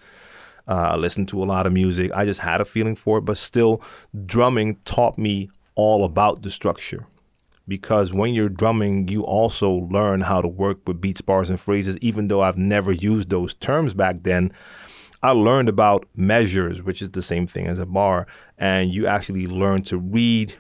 Uh, 0.67 0.93
I 0.93 0.97
listened 0.97 1.29
to 1.29 1.43
a 1.43 1.47
lot 1.47 1.67
of 1.67 1.73
music. 1.73 2.11
I 2.15 2.25
just 2.25 2.41
had 2.41 2.61
a 2.61 2.65
feeling 2.65 2.97
for 2.97 3.19
it, 3.19 3.23
but 3.23 3.37
still, 3.37 3.83
drumming 4.27 4.77
taught 4.85 5.19
me 5.19 5.51
all 5.75 6.05
about 6.05 6.43
the 6.43 6.51
structure. 6.51 7.07
Because 7.69 8.13
when 8.13 8.35
you're 8.35 8.49
drumming, 8.49 9.09
you 9.09 9.23
also 9.23 9.71
learn 9.71 10.23
how 10.23 10.41
to 10.41 10.49
work 10.49 10.79
with 10.87 11.01
beats, 11.01 11.21
bars, 11.21 11.49
and 11.49 11.61
phrases. 11.61 11.97
Even 11.99 12.29
though 12.29 12.41
I've 12.43 12.59
never 12.59 12.91
used 12.91 13.31
those 13.31 13.55
terms 13.55 13.95
back 13.95 14.23
then, 14.23 14.53
I 15.23 15.33
learned 15.33 15.69
about 15.69 16.07
measures, 16.17 16.83
which 16.83 17.03
is 17.03 17.11
the 17.11 17.23
same 17.23 17.47
thing 17.47 17.67
as 17.67 17.79
a 17.79 17.87
bar, 17.87 18.27
and 18.59 18.91
you 18.91 19.07
actually 19.07 19.47
learn 19.47 19.83
to 19.85 19.99
read 19.99 20.55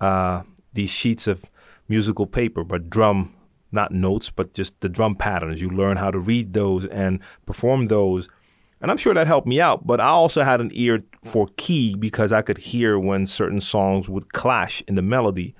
uh, 0.00 0.42
these 0.72 0.90
sheets 0.90 1.26
of 1.26 1.44
musical 1.88 2.26
paper, 2.26 2.64
but 2.64 2.90
drum 2.90 3.32
not 3.72 3.92
notes, 3.92 4.30
but 4.30 4.52
just 4.52 4.80
the 4.80 4.88
drum 4.88 5.14
patterns. 5.14 5.60
You 5.60 5.70
learn 5.70 5.96
how 5.96 6.10
to 6.10 6.18
read 6.18 6.52
those 6.52 6.86
and 6.86 7.20
perform 7.46 7.86
those. 7.86 8.28
And 8.80 8.90
I'm 8.90 8.96
sure 8.96 9.14
that 9.14 9.26
helped 9.26 9.46
me 9.46 9.60
out, 9.60 9.86
but 9.86 10.00
I 10.00 10.08
also 10.08 10.42
had 10.42 10.60
an 10.60 10.70
ear 10.72 11.04
for 11.24 11.48
key 11.56 11.94
because 11.94 12.32
I 12.32 12.42
could 12.42 12.58
hear 12.58 12.98
when 12.98 13.26
certain 13.26 13.60
songs 13.60 14.08
would 14.08 14.32
clash 14.32 14.82
in 14.88 14.96
the 14.96 15.02
melody. 15.02 15.54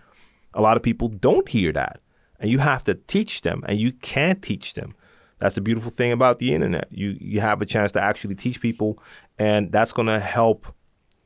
A 0.54 0.60
lot 0.60 0.76
of 0.76 0.82
people 0.82 1.08
don't 1.08 1.48
hear 1.48 1.72
that, 1.72 2.00
and 2.40 2.50
you 2.50 2.58
have 2.58 2.84
to 2.84 2.94
teach 2.94 3.42
them, 3.42 3.62
and 3.66 3.78
you 3.78 3.92
can't 3.92 4.42
teach 4.42 4.74
them. 4.74 4.94
That's 5.38 5.54
the 5.54 5.60
beautiful 5.60 5.90
thing 5.90 6.12
about 6.12 6.40
the 6.40 6.52
internet. 6.52 6.88
You 6.90 7.16
you 7.18 7.40
have 7.40 7.62
a 7.62 7.66
chance 7.66 7.92
to 7.92 8.02
actually 8.02 8.34
teach 8.34 8.60
people, 8.60 8.98
and 9.38 9.72
that's 9.72 9.92
to 9.92 10.20
help 10.20 10.66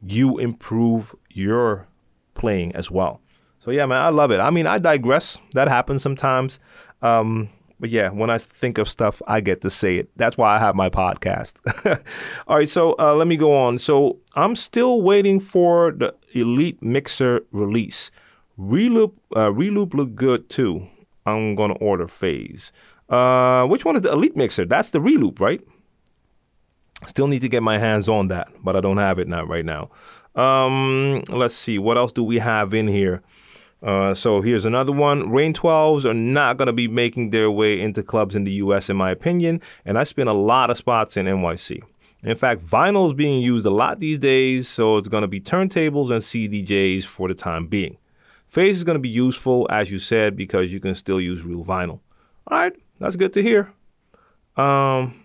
you 0.06 0.38
improve 0.38 1.14
your 1.30 1.88
playing 2.34 2.74
as 2.76 2.90
well. 2.90 3.20
So 3.66 3.72
yeah, 3.72 3.84
man, 3.84 4.00
I 4.00 4.10
love 4.10 4.30
it. 4.30 4.38
I 4.38 4.50
mean, 4.50 4.68
I 4.68 4.78
digress. 4.78 5.38
That 5.54 5.66
happens 5.66 6.00
sometimes. 6.00 6.60
Um, 7.02 7.48
but 7.80 7.90
yeah, 7.90 8.10
when 8.10 8.30
I 8.30 8.38
think 8.38 8.78
of 8.78 8.88
stuff, 8.88 9.20
I 9.26 9.40
get 9.40 9.60
to 9.62 9.70
say 9.70 9.96
it. 9.96 10.08
That's 10.14 10.38
why 10.38 10.54
I 10.54 10.60
have 10.60 10.76
my 10.76 10.88
podcast. 10.88 11.58
All 12.46 12.58
right, 12.58 12.68
so 12.68 12.94
uh, 12.96 13.16
let 13.16 13.26
me 13.26 13.36
go 13.36 13.52
on. 13.52 13.78
So 13.78 14.20
I'm 14.36 14.54
still 14.54 15.02
waiting 15.02 15.40
for 15.40 15.90
the 15.90 16.14
Elite 16.32 16.80
Mixer 16.80 17.40
release. 17.50 18.12
Reloop, 18.56 19.14
uh, 19.34 19.48
Reloop 19.48 19.94
look 19.94 20.14
good 20.14 20.48
too. 20.48 20.86
I'm 21.26 21.56
gonna 21.56 21.74
order 21.74 22.06
Phase. 22.06 22.70
Uh, 23.08 23.66
which 23.66 23.84
one 23.84 23.96
is 23.96 24.02
the 24.02 24.12
Elite 24.12 24.36
Mixer? 24.36 24.64
That's 24.64 24.90
the 24.90 25.00
Reloop, 25.00 25.40
right? 25.40 25.60
Still 27.08 27.26
need 27.26 27.40
to 27.40 27.48
get 27.48 27.64
my 27.64 27.78
hands 27.78 28.08
on 28.08 28.28
that, 28.28 28.46
but 28.62 28.76
I 28.76 28.80
don't 28.80 28.98
have 28.98 29.18
it 29.18 29.26
now 29.26 29.44
right 29.44 29.64
now. 29.64 29.90
Um, 30.36 31.24
let's 31.28 31.56
see, 31.56 31.80
what 31.80 31.98
else 31.98 32.12
do 32.12 32.22
we 32.22 32.38
have 32.38 32.72
in 32.72 32.86
here? 32.86 33.24
Uh, 33.82 34.14
so 34.14 34.40
here's 34.40 34.64
another 34.64 34.92
one. 34.92 35.30
Rane 35.30 35.52
12s 35.52 36.04
are 36.04 36.14
not 36.14 36.56
going 36.56 36.66
to 36.66 36.72
be 36.72 36.88
making 36.88 37.30
their 37.30 37.50
way 37.50 37.80
into 37.80 38.02
clubs 38.02 38.34
in 38.34 38.44
the 38.44 38.52
US, 38.52 38.88
in 38.88 38.96
my 38.96 39.10
opinion. 39.10 39.60
And 39.84 39.98
I 39.98 40.04
spin 40.04 40.28
a 40.28 40.34
lot 40.34 40.70
of 40.70 40.76
spots 40.76 41.16
in 41.16 41.26
NYC. 41.26 41.82
In 42.22 42.36
fact, 42.36 42.64
vinyl 42.64 43.06
is 43.06 43.12
being 43.12 43.40
used 43.40 43.66
a 43.66 43.70
lot 43.70 44.00
these 44.00 44.18
days, 44.18 44.68
so 44.68 44.96
it's 44.96 45.08
going 45.08 45.22
to 45.22 45.28
be 45.28 45.40
turntables 45.40 46.10
and 46.10 46.22
CDJs 46.22 47.04
for 47.04 47.28
the 47.28 47.34
time 47.34 47.66
being. 47.66 47.98
Phase 48.48 48.78
is 48.78 48.84
going 48.84 48.96
to 48.96 49.00
be 49.00 49.08
useful, 49.08 49.66
as 49.70 49.90
you 49.90 49.98
said, 49.98 50.36
because 50.36 50.72
you 50.72 50.80
can 50.80 50.94
still 50.94 51.20
use 51.20 51.42
real 51.42 51.64
vinyl. 51.64 52.00
All 52.48 52.58
right, 52.58 52.72
that's 52.98 53.16
good 53.16 53.32
to 53.34 53.42
hear. 53.42 53.72
Um, 54.56 55.22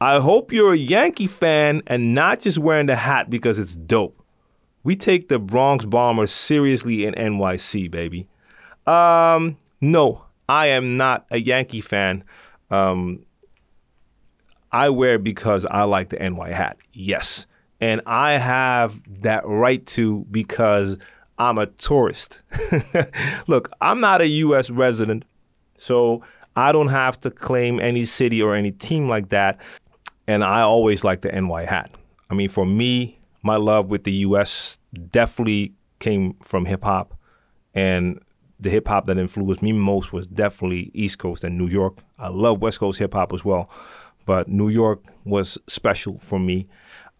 I 0.00 0.18
hope 0.18 0.52
you're 0.52 0.74
a 0.74 0.76
Yankee 0.76 1.26
fan 1.26 1.82
and 1.86 2.14
not 2.14 2.40
just 2.40 2.58
wearing 2.58 2.86
the 2.86 2.96
hat 2.96 3.30
because 3.30 3.58
it's 3.58 3.76
dope. 3.76 4.15
We 4.86 4.94
take 4.94 5.26
the 5.26 5.40
Bronx 5.40 5.84
Bombers 5.84 6.30
seriously 6.30 7.06
in 7.06 7.14
NYC, 7.14 7.90
baby. 7.90 8.28
Um, 8.86 9.56
no, 9.80 10.26
I 10.48 10.68
am 10.68 10.96
not 10.96 11.26
a 11.32 11.38
Yankee 11.38 11.80
fan. 11.80 12.22
Um, 12.70 13.26
I 14.70 14.90
wear 14.90 15.18
because 15.18 15.66
I 15.66 15.82
like 15.82 16.10
the 16.10 16.18
NY 16.18 16.52
hat. 16.52 16.76
Yes. 16.92 17.48
And 17.80 18.00
I 18.06 18.34
have 18.34 19.02
that 19.22 19.44
right 19.44 19.84
to 19.86 20.24
because 20.30 20.98
I'm 21.36 21.58
a 21.58 21.66
tourist. 21.66 22.42
Look, 23.48 23.72
I'm 23.80 23.98
not 23.98 24.20
a 24.20 24.28
US 24.28 24.70
resident, 24.70 25.24
so 25.76 26.22
I 26.54 26.70
don't 26.70 26.90
have 26.90 27.18
to 27.22 27.32
claim 27.32 27.80
any 27.80 28.04
city 28.04 28.40
or 28.40 28.54
any 28.54 28.70
team 28.70 29.08
like 29.08 29.30
that. 29.30 29.60
And 30.28 30.44
I 30.44 30.60
always 30.60 31.02
like 31.02 31.22
the 31.22 31.32
NY 31.32 31.64
hat. 31.64 31.90
I 32.30 32.34
mean, 32.34 32.48
for 32.48 32.64
me, 32.64 33.15
my 33.46 33.56
love 33.56 33.86
with 33.86 34.04
the 34.04 34.12
US 34.12 34.78
definitely 35.10 35.72
came 36.00 36.34
from 36.42 36.66
hip 36.66 36.82
hop. 36.82 37.14
And 37.74 38.20
the 38.58 38.70
hip 38.70 38.88
hop 38.88 39.04
that 39.04 39.18
influenced 39.18 39.62
me 39.62 39.72
most 39.72 40.12
was 40.12 40.26
definitely 40.26 40.90
East 40.92 41.18
Coast 41.18 41.44
and 41.44 41.56
New 41.56 41.68
York. 41.68 41.98
I 42.18 42.28
love 42.28 42.60
West 42.60 42.80
Coast 42.80 42.98
hip 42.98 43.14
hop 43.14 43.32
as 43.32 43.44
well, 43.44 43.70
but 44.24 44.48
New 44.48 44.68
York 44.68 45.04
was 45.24 45.58
special 45.68 46.18
for 46.18 46.38
me. 46.38 46.66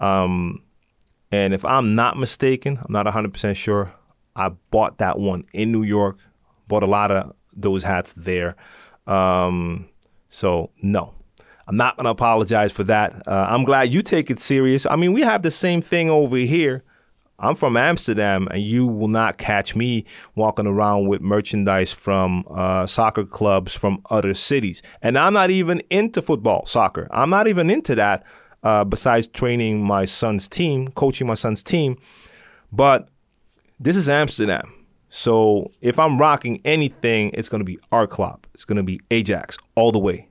Um, 0.01 0.63
and 1.31 1.55
if 1.55 1.65
I'm 1.65 1.95
not 1.95 2.19
mistaken, 2.19 2.79
I'm 2.79 2.93
not 2.93 3.07
100% 3.07 3.55
sure, 3.55 3.95
I 4.35 4.49
bought 4.71 4.99
that 4.99 5.19
one 5.19 5.45
in 5.53 5.73
New 5.73 5.83
York, 5.83 6.19
bought 6.69 6.83
a 6.83 6.87
lot 6.87 7.11
of 7.11 7.35
those 7.55 7.85
hats 7.85 8.13
there. 8.15 8.57
Um, 9.07 9.89
so, 10.29 10.71
no, 10.83 11.15
I'm 11.69 11.77
not 11.77 11.97
going 11.97 12.05
to 12.05 12.11
apologize 12.11 12.73
for 12.73 12.85
that. 12.85 13.27
Uh, 13.27 13.47
I'm 13.51 13.65
glad 13.65 13.93
you 13.93 14.03
take 14.03 14.31
it 14.31 14.39
serious. 14.39 14.87
I 14.87 14.97
mean, 14.97 15.13
we 15.13 15.23
have 15.23 15.43
the 15.43 15.51
same 15.51 15.81
thing 15.81 16.09
over 16.09 16.37
here. 16.37 16.85
I'm 17.39 17.55
from 17.55 17.77
Amsterdam, 17.77 18.49
and 18.51 18.63
you 18.63 18.87
will 18.87 19.09
not 19.09 19.37
catch 19.37 19.77
me 19.77 20.07
walking 20.35 20.67
around 20.67 21.09
with 21.09 21.21
merchandise 21.21 21.93
from 21.93 22.45
uh, 22.51 22.87
soccer 22.87 23.25
clubs 23.25 23.75
from 23.75 24.01
other 24.09 24.33
cities. 24.33 24.81
And 25.03 25.19
I'm 25.19 25.35
not 25.35 25.51
even 25.51 25.83
into 25.91 26.23
football, 26.23 26.65
soccer. 26.65 27.09
I'm 27.11 27.29
not 27.29 27.47
even 27.47 27.69
into 27.69 27.95
that. 27.97 28.25
Uh, 28.63 28.85
besides 28.85 29.29
training 29.29 29.85
my 29.85 30.05
son's 30.05 30.49
team, 30.49 30.89
coaching 30.89 31.27
my 31.27 31.35
son's 31.35 31.63
team, 31.63 31.97
but 32.73 33.09
this 33.79 33.97
is 33.97 34.09
Amsterdam. 34.09 34.73
So 35.09 35.71
if 35.81 35.99
I'm 36.01 36.19
rocking 36.19 36.61
anything, 36.65 37.31
it's 37.35 37.49
going 37.49 37.61
to 37.61 37.65
be 37.65 37.79
our 37.93 38.09
club. 38.09 38.45
It's 38.55 38.65
going 38.65 38.77
to 38.77 38.83
be 38.83 39.01
Ajax 39.11 39.57
all 39.77 39.93
the 39.93 40.01
way. 40.01 40.29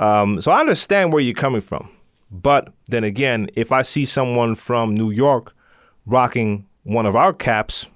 Um, 0.00 0.40
so 0.40 0.50
I 0.50 0.60
understand 0.60 1.12
where 1.12 1.22
you're 1.22 1.34
coming 1.34 1.60
from. 1.60 1.88
But 2.30 2.72
then 2.86 3.04
again, 3.04 3.48
if 3.54 3.70
I 3.70 3.82
see 3.82 4.04
someone 4.04 4.54
from 4.54 4.94
New 4.94 5.10
York 5.10 5.54
rocking 6.06 6.66
one 6.82 7.06
of 7.06 7.14
our 7.14 7.32
caps, 7.32 7.86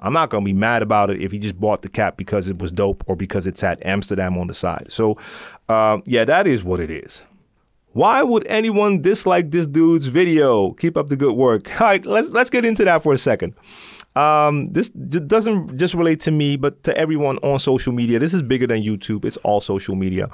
I'm 0.00 0.12
not 0.12 0.30
going 0.30 0.44
to 0.44 0.46
be 0.46 0.52
mad 0.52 0.82
about 0.82 1.10
it 1.10 1.20
if 1.20 1.30
he 1.30 1.38
just 1.38 1.60
bought 1.60 1.82
the 1.82 1.88
cap 1.88 2.16
because 2.16 2.48
it 2.48 2.58
was 2.58 2.72
dope 2.72 3.04
or 3.06 3.14
because 3.14 3.46
it's 3.46 3.62
at 3.62 3.84
Amsterdam 3.86 4.36
on 4.38 4.48
the 4.48 4.54
side. 4.54 4.86
So, 4.88 5.16
uh, 5.68 5.98
yeah, 6.06 6.24
that 6.24 6.46
is 6.46 6.64
what 6.64 6.80
it 6.80 6.90
is. 6.90 7.22
Why 7.92 8.22
would 8.22 8.46
anyone 8.46 9.02
dislike 9.02 9.50
this 9.50 9.66
dude's 9.66 10.06
video? 10.06 10.72
Keep 10.72 10.96
up 10.96 11.08
the 11.08 11.16
good 11.16 11.34
work. 11.34 11.68
All 11.80 11.88
right, 11.88 12.04
let's 12.06 12.30
let's 12.30 12.48
get 12.48 12.64
into 12.64 12.84
that 12.84 13.02
for 13.02 13.12
a 13.12 13.18
second. 13.18 13.54
Um, 14.16 14.66
this 14.66 14.90
doesn't 14.90 15.78
just 15.78 15.94
relate 15.94 16.20
to 16.20 16.30
me, 16.30 16.56
but 16.56 16.82
to 16.84 16.96
everyone 16.96 17.38
on 17.38 17.58
social 17.58 17.92
media. 17.92 18.18
This 18.18 18.34
is 18.34 18.42
bigger 18.42 18.66
than 18.66 18.82
YouTube. 18.82 19.24
It's 19.24 19.38
all 19.38 19.60
social 19.60 19.94
media. 19.94 20.28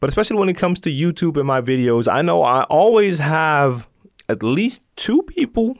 But 0.00 0.08
especially 0.08 0.38
when 0.38 0.48
it 0.48 0.56
comes 0.56 0.80
to 0.80 0.90
YouTube 0.90 1.36
and 1.36 1.46
my 1.46 1.60
videos, 1.60 2.10
I 2.10 2.22
know 2.22 2.42
I 2.42 2.64
always 2.64 3.18
have 3.18 3.86
at 4.28 4.42
least 4.42 4.82
two 4.96 5.22
people 5.22 5.76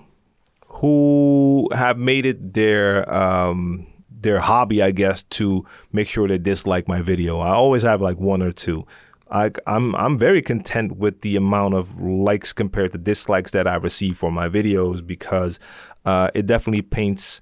who 0.67 1.69
have 1.73 1.97
made 1.99 2.27
it 2.27 2.53
their 2.53 3.13
um, 3.13 3.87
their 4.11 4.41
hobby, 4.41 4.83
I 4.83 4.91
guess, 4.91 5.23
to 5.25 5.65
make 5.93 6.07
sure 6.07 6.29
they 6.29 6.39
dislike 6.39 6.87
my 6.87 7.01
video. 7.01 7.41
I 7.41 7.55
always 7.55 7.83
have 7.83 8.03
like 8.03 8.19
one 8.19 8.43
or 8.43 8.53
two. 8.53 8.87
I, 9.31 9.53
I'm 9.67 9.95
I'm 9.95 10.19
very 10.19 10.43
content 10.43 10.97
with 10.97 11.23
the 11.23 11.37
amount 11.37 11.75
of 11.75 11.99
likes 12.01 12.53
compared 12.53 12.93
to 12.93 12.99
dislikes 12.99 13.53
that 13.53 13.67
I 13.67 13.77
receive 13.77 14.19
for 14.19 14.31
my 14.31 14.49
videos 14.49 15.07
because 15.07 15.59
uh, 16.05 16.31
it 16.35 16.47
definitely 16.47 16.83
paints 16.83 17.41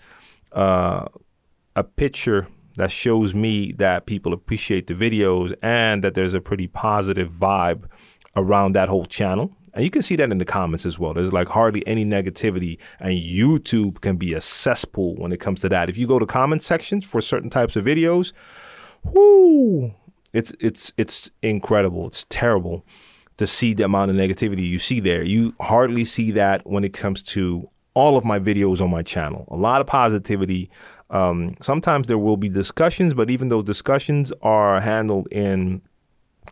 uh, 0.52 1.06
a 1.74 1.82
picture 1.82 2.46
that 2.78 2.90
shows 2.90 3.34
me 3.34 3.72
that 3.72 4.06
people 4.06 4.32
appreciate 4.32 4.86
the 4.86 4.94
videos 4.94 5.54
and 5.62 6.02
that 6.02 6.14
there's 6.14 6.34
a 6.34 6.40
pretty 6.40 6.66
positive 6.66 7.30
vibe 7.30 7.84
around 8.36 8.72
that 8.72 8.88
whole 8.88 9.04
channel. 9.04 9.54
And 9.74 9.84
you 9.84 9.90
can 9.90 10.02
see 10.02 10.16
that 10.16 10.30
in 10.32 10.38
the 10.38 10.44
comments 10.44 10.86
as 10.86 10.98
well. 10.98 11.12
There's 11.12 11.32
like 11.32 11.48
hardly 11.48 11.86
any 11.86 12.04
negativity, 12.04 12.78
and 12.98 13.12
YouTube 13.12 14.00
can 14.00 14.16
be 14.16 14.32
a 14.32 14.40
cesspool 14.40 15.16
when 15.16 15.32
it 15.32 15.38
comes 15.40 15.60
to 15.60 15.68
that. 15.68 15.88
If 15.88 15.96
you 15.96 16.06
go 16.06 16.18
to 16.18 16.26
comment 16.26 16.62
sections 16.62 17.04
for 17.04 17.20
certain 17.20 17.50
types 17.50 17.76
of 17.76 17.84
videos, 17.84 18.32
whoo, 19.04 19.94
it's 20.32 20.52
it's 20.58 20.92
it's 20.96 21.30
incredible. 21.42 22.06
It's 22.06 22.26
terrible 22.28 22.84
to 23.36 23.46
see 23.46 23.74
the 23.74 23.84
amount 23.84 24.10
of 24.10 24.16
negativity 24.16 24.68
you 24.68 24.78
see 24.78 25.00
there. 25.00 25.22
You 25.22 25.54
hardly 25.60 26.04
see 26.04 26.32
that 26.32 26.66
when 26.66 26.82
it 26.82 26.92
comes 26.92 27.22
to 27.34 27.68
all 27.94 28.16
of 28.16 28.24
my 28.24 28.38
videos 28.38 28.80
on 28.80 28.90
my 28.90 29.02
channel. 29.02 29.46
A 29.50 29.56
lot 29.56 29.80
of 29.80 29.86
positivity. 29.86 30.70
Um, 31.10 31.54
sometimes 31.60 32.06
there 32.06 32.18
will 32.18 32.36
be 32.36 32.48
discussions, 32.48 33.14
but 33.14 33.30
even 33.30 33.48
those 33.48 33.64
discussions 33.64 34.32
are 34.42 34.80
handled 34.80 35.28
in 35.32 35.82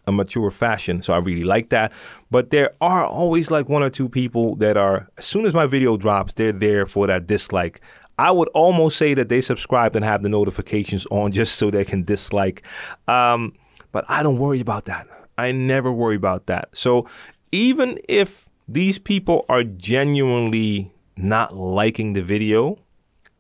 a 0.07 0.13
mature 0.13 0.51
fashion. 0.51 1.03
So 1.03 1.13
I 1.13 1.19
really 1.19 1.45
like 1.45 1.71
that. 1.71 1.93
But 2.31 2.51
there 2.51 2.75
are 2.81 3.05
always 3.05 3.51
like 3.51 3.69
one 3.69 3.83
or 3.83 3.91
two 3.91 4.09
people 4.09 4.57
that 4.57 4.77
are, 4.77 5.09
as 5.19 5.25
soon 5.25 5.47
as 5.47 5.55
my 5.55 5.67
video 5.67 5.97
drops, 5.97 6.35
they're 6.35 6.53
there 6.53 6.87
for 6.87 7.07
that 7.07 7.27
dislike. 7.27 7.81
I 8.19 8.31
would 8.31 8.49
almost 8.49 8.97
say 8.97 9.15
that 9.15 9.29
they 9.29 9.41
subscribe 9.41 9.95
and 9.95 10.05
have 10.05 10.23
the 10.23 10.29
notifications 10.29 11.07
on 11.11 11.33
just 11.41 11.57
so 11.57 11.71
they 11.71 11.85
can 11.85 12.05
dislike. 12.05 12.63
Um, 13.09 13.55
but 13.93 14.05
I 14.09 14.23
don't 14.23 14.39
worry 14.39 14.61
about 14.61 14.87
that. 14.87 15.07
I 15.39 15.53
never 15.53 15.93
worry 15.93 16.17
about 16.17 16.47
that. 16.47 16.71
So 16.73 17.07
even 17.53 17.99
if 18.09 18.49
these 18.69 18.99
people 18.99 19.45
are 19.49 19.63
genuinely 19.63 20.93
not 21.17 21.55
liking 21.55 22.13
the 22.15 22.23
video 22.23 22.79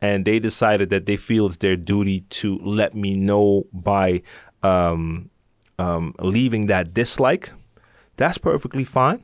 and 0.00 0.24
they 0.24 0.38
decided 0.38 0.90
that 0.90 1.06
they 1.06 1.16
feel 1.16 1.46
it's 1.46 1.56
their 1.58 1.76
duty 1.76 2.20
to 2.20 2.58
let 2.58 2.94
me 2.94 3.14
know 3.14 3.66
by 3.72 4.22
um, 4.62 5.30
um, 5.78 6.14
leaving 6.20 6.66
that 6.66 6.92
dislike, 6.92 7.52
that's 8.16 8.38
perfectly 8.38 8.84
fine. 8.84 9.22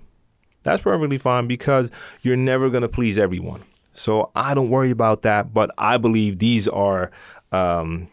That's 0.63 0.83
perfectly 0.83 1.19
fine 1.19 1.47
because 1.47 1.91
you're 2.23 2.37
never 2.37 2.71
going 2.71 2.83
to 2.83 2.89
please 2.89 3.19
everyone. 3.19 3.65
So 3.93 4.31
I 4.35 4.55
don't 4.55 4.71
worry 4.71 4.91
about 4.91 5.23
that. 5.23 5.53
But 5.53 5.71
I 5.77 5.97
believe 5.99 6.39
these 6.39 6.69
are, 6.69 7.11
um, 7.51 8.07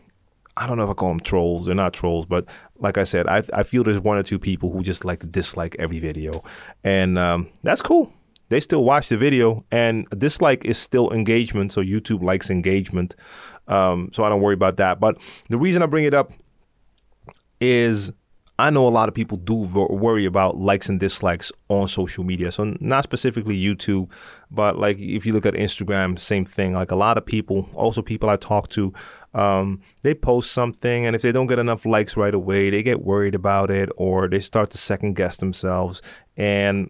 I 0.58 0.68
don't 0.68 0.78
know 0.78 0.84
if 0.84 0.89
I 0.89 0.94
call 0.94 1.10
them 1.10 1.20
trolls. 1.20 1.66
They're 1.66 1.75
not 1.75 1.94
trolls, 1.94 2.25
but 2.25 2.46
like 2.80 2.98
I 2.98 3.04
said, 3.04 3.28
I, 3.28 3.44
I 3.54 3.63
feel 3.63 3.84
there's 3.84 4.00
one 4.00 4.18
or 4.18 4.24
two 4.24 4.39
people 4.39 4.72
who 4.72 4.82
just 4.82 5.06
like 5.06 5.20
to 5.20 5.28
dislike 5.28 5.75
every 5.80 6.00
video. 6.00 6.44
And 6.84 7.18
um, 7.18 7.50
that's 7.63 7.82
cool 7.82 8.12
they 8.50 8.60
still 8.60 8.84
watch 8.84 9.10
the 9.10 9.18
video 9.18 9.63
and 9.72 10.08
dislike 10.18 10.65
is 10.65 10.77
still 10.77 11.12
engagement 11.12 11.72
so 11.72 11.82
youtube 11.82 12.22
likes 12.22 12.50
engagement. 12.50 13.15
Um, 13.68 14.10
so 14.13 14.24
i 14.24 14.29
don't 14.29 14.41
worry 14.41 14.56
about 14.56 14.77
that. 14.77 15.00
But 15.00 15.18
the 15.50 15.58
reason 15.58 15.82
i 15.82 15.86
bring 15.86 16.06
it 16.06 16.13
up 16.13 16.32
is 17.62 18.12
I 18.60 18.72
know 18.72 18.86
a 18.86 18.89
lot 18.89 19.08
of 19.08 19.15
people 19.15 19.38
do 19.38 19.54
worry 19.56 20.26
about 20.26 20.58
likes 20.58 20.89
and 20.89 21.00
dislikes 21.00 21.50
on 21.69 21.88
social 21.88 22.26
media. 22.26 22.52
So 22.52 22.76
not 22.82 23.06
specifically 23.06 23.58
YouTube, 23.58 24.12
but 24.52 24.78
like 24.78 25.00
if 25.00 25.26
you 25.26 25.32
look 25.32 25.45
at 25.45 25.54
Instagram, 25.54 26.19
same 26.19 26.43
thing. 26.43 26.74
Like 26.74 26.91
a 26.91 26.95
lot 26.98 27.17
of 27.17 27.26
people, 27.26 27.69
also 27.74 28.02
people 28.02 28.30
I 28.30 28.36
talk 28.36 28.67
to, 28.69 28.93
um, 29.34 29.82
they 30.02 30.13
post 30.13 30.52
something, 30.52 31.06
and 31.06 31.15
if 31.15 31.22
they 31.22 31.32
don't 31.32 31.48
get 31.48 31.58
enough 31.58 31.86
likes 31.86 32.17
right 32.17 32.34
away, 32.34 32.69
they 32.69 32.84
get 32.84 33.02
worried 33.02 33.34
about 33.34 33.72
it, 33.72 33.89
or 33.95 34.28
they 34.28 34.41
start 34.41 34.72
to 34.72 34.78
second 34.78 35.13
guess 35.13 35.38
themselves. 35.38 36.02
And 36.36 36.89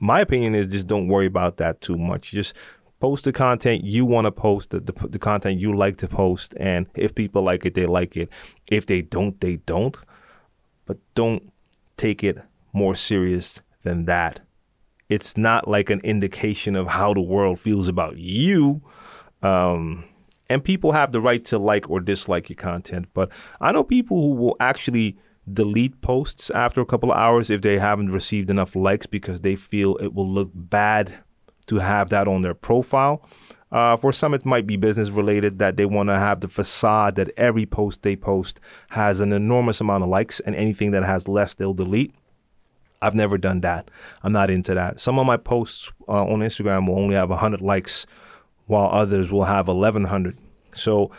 my 0.00 0.20
opinion 0.20 0.56
is 0.56 0.66
just 0.66 0.88
don't 0.88 1.06
worry 1.06 1.26
about 1.26 1.58
that 1.58 1.80
too 1.80 1.98
much. 1.98 2.32
Just 2.32 2.56
post 2.98 3.26
the 3.26 3.32
content 3.32 3.84
you 3.84 4.04
want 4.04 4.24
to 4.24 4.32
post, 4.32 4.70
the, 4.70 4.80
the, 4.80 4.92
the 5.08 5.18
content 5.20 5.60
you 5.60 5.76
like 5.76 5.98
to 5.98 6.08
post, 6.08 6.54
and 6.58 6.86
if 6.96 7.14
people 7.14 7.42
like 7.42 7.64
it, 7.64 7.74
they 7.74 7.86
like 7.86 8.16
it. 8.16 8.28
If 8.66 8.86
they 8.86 9.02
don't, 9.02 9.40
they 9.40 9.58
don't 9.58 9.96
but 10.90 10.98
don't 11.14 11.52
take 11.96 12.24
it 12.24 12.36
more 12.72 12.96
serious 12.96 13.62
than 13.84 14.06
that. 14.06 14.40
It's 15.08 15.36
not 15.36 15.68
like 15.68 15.88
an 15.88 16.00
indication 16.00 16.74
of 16.74 16.88
how 16.88 17.14
the 17.14 17.20
world 17.20 17.60
feels 17.60 17.86
about 17.86 18.16
you. 18.16 18.82
Um, 19.40 20.04
and 20.48 20.64
people 20.64 20.90
have 20.90 21.12
the 21.12 21.20
right 21.20 21.44
to 21.44 21.60
like 21.60 21.88
or 21.88 22.00
dislike 22.00 22.48
your 22.48 22.56
content. 22.56 23.06
But 23.14 23.30
I 23.60 23.70
know 23.70 23.84
people 23.84 24.20
who 24.20 24.34
will 24.34 24.56
actually 24.58 25.16
delete 25.52 26.00
posts 26.00 26.50
after 26.50 26.80
a 26.80 26.86
couple 26.86 27.12
of 27.12 27.16
hours 27.16 27.50
if 27.50 27.62
they 27.62 27.78
haven't 27.78 28.10
received 28.10 28.50
enough 28.50 28.74
likes 28.74 29.06
because 29.06 29.42
they 29.42 29.54
feel 29.54 29.94
it 29.98 30.12
will 30.12 30.28
look 30.28 30.50
bad 30.52 31.14
to 31.68 31.76
have 31.76 32.08
that 32.08 32.26
on 32.26 32.42
their 32.42 32.54
profile. 32.54 33.24
Uh, 33.72 33.96
for 33.96 34.12
some, 34.12 34.34
it 34.34 34.44
might 34.44 34.66
be 34.66 34.76
business 34.76 35.10
related 35.10 35.58
that 35.60 35.76
they 35.76 35.86
want 35.86 36.08
to 36.08 36.18
have 36.18 36.40
the 36.40 36.48
facade 36.48 37.14
that 37.14 37.30
every 37.36 37.64
post 37.64 38.02
they 38.02 38.16
post 38.16 38.60
has 38.90 39.20
an 39.20 39.32
enormous 39.32 39.80
amount 39.80 40.02
of 40.02 40.10
likes, 40.10 40.40
and 40.40 40.56
anything 40.56 40.90
that 40.90 41.04
has 41.04 41.28
less, 41.28 41.54
they'll 41.54 41.74
delete. 41.74 42.12
I've 43.02 43.14
never 43.14 43.38
done 43.38 43.60
that. 43.62 43.90
I'm 44.22 44.32
not 44.32 44.50
into 44.50 44.74
that. 44.74 45.00
Some 45.00 45.18
of 45.18 45.26
my 45.26 45.36
posts 45.36 45.90
uh, 46.08 46.24
on 46.24 46.40
Instagram 46.40 46.88
will 46.88 46.98
only 46.98 47.14
have 47.14 47.30
100 47.30 47.60
likes, 47.60 48.06
while 48.66 48.88
others 48.90 49.32
will 49.32 49.44
have 49.44 49.68
1,100. 49.68 50.36
So 50.74 51.10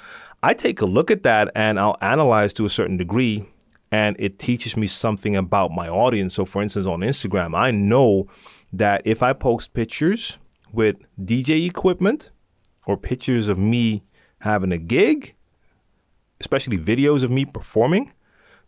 I 0.43 0.53
take 0.53 0.81
a 0.81 0.85
look 0.85 1.09
at 1.09 1.23
that 1.23 1.51
and 1.55 1.79
I'll 1.79 1.97
analyze 2.01 2.53
to 2.55 2.65
a 2.65 2.69
certain 2.69 2.97
degree, 2.97 3.45
and 3.91 4.15
it 4.19 4.39
teaches 4.39 4.75
me 4.75 4.87
something 4.87 5.35
about 5.35 5.71
my 5.71 5.87
audience. 5.87 6.35
So, 6.35 6.45
for 6.45 6.61
instance, 6.61 6.85
on 6.85 6.99
Instagram, 6.99 7.57
I 7.57 7.71
know 7.71 8.27
that 8.73 9.01
if 9.05 9.23
I 9.23 9.33
post 9.33 9.73
pictures 9.73 10.37
with 10.71 10.97
DJ 11.19 11.67
equipment, 11.67 12.31
or 12.85 12.97
pictures 12.97 13.47
of 13.47 13.57
me 13.57 14.03
having 14.39 14.71
a 14.71 14.77
gig, 14.77 15.35
especially 16.39 16.77
videos 16.77 17.23
of 17.23 17.31
me 17.31 17.45
performing, 17.45 18.11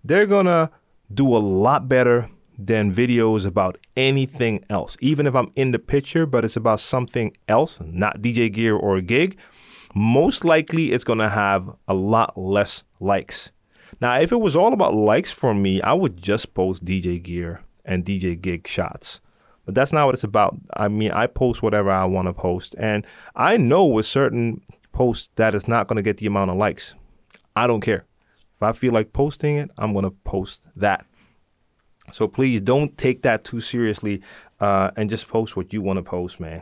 they're 0.04 0.26
gonna 0.26 0.70
do 1.14 1.36
a 1.36 1.40
lot 1.40 1.88
better 1.88 2.30
than 2.58 2.94
videos 2.94 3.46
about 3.46 3.78
anything 3.98 4.64
else. 4.70 4.96
Even 5.02 5.26
if 5.26 5.36
I'm 5.36 5.52
in 5.56 5.72
the 5.72 5.80
picture, 5.80 6.26
but 6.26 6.46
it's 6.46 6.56
about 6.56 6.80
something 6.80 7.36
else, 7.48 7.80
not 7.84 8.22
DJ 8.22 8.52
gear 8.52 8.76
or 8.76 8.98
a 8.98 9.02
gig, 9.02 9.38
most 9.96 10.46
likely 10.46 10.92
it's 10.92 11.04
gonna 11.04 11.30
have 11.30 11.70
a 11.88 11.94
lot 11.94 12.38
less 12.38 12.84
likes. 13.00 13.52
Now, 14.02 14.20
if 14.20 14.32
it 14.32 14.40
was 14.40 14.56
all 14.56 14.74
about 14.74 14.94
likes 14.94 15.32
for 15.32 15.54
me, 15.54 15.82
I 15.82 15.94
would 15.94 16.22
just 16.22 16.54
post 16.54 16.84
DJ 16.84 17.22
gear 17.22 17.62
and 17.86 18.04
DJ 18.06 18.40
gig 18.40 18.68
shots. 18.68 19.22
But 19.66 19.76
that's 19.76 19.94
not 19.94 20.06
what 20.06 20.16
it's 20.16 20.24
about. 20.24 20.58
I 20.76 20.88
mean, 20.88 21.12
I 21.12 21.28
post 21.28 21.64
whatever 21.64 21.90
I 21.90 22.06
want 22.06 22.28
to 22.28 22.34
post. 22.34 22.76
And 22.78 23.06
I 23.36 23.58
know 23.58 23.86
with 23.86 24.06
certain 24.06 24.62
posts 24.92 25.30
that 25.36 25.56
it's 25.56 25.68
not 25.68 25.88
going 25.88 25.98
to 25.98 26.02
get 26.02 26.18
the 26.18 26.26
amount 26.28 26.52
of 26.52 26.58
likes. 26.58 26.96
I 27.56 27.68
don't 27.68 27.82
care. 27.82 28.06
If 28.56 28.64
I 28.64 28.72
feel 28.72 28.94
like 28.94 29.14
posting 29.14 29.58
it, 29.58 29.72
I'm 29.78 29.94
going 29.94 30.06
to 30.06 30.12
post 30.12 30.68
that. 30.76 31.06
So 32.12 32.28
please 32.28 32.62
don't 32.62 32.98
take 32.98 33.22
that 33.24 33.44
too 33.44 33.62
seriously 33.62 34.22
uh, 34.60 34.92
and 34.98 35.10
just 35.10 35.28
post 35.28 35.56
what 35.56 35.72
you 35.72 35.82
want 35.82 35.98
to 35.98 36.04
post, 36.04 36.40
man. 36.40 36.62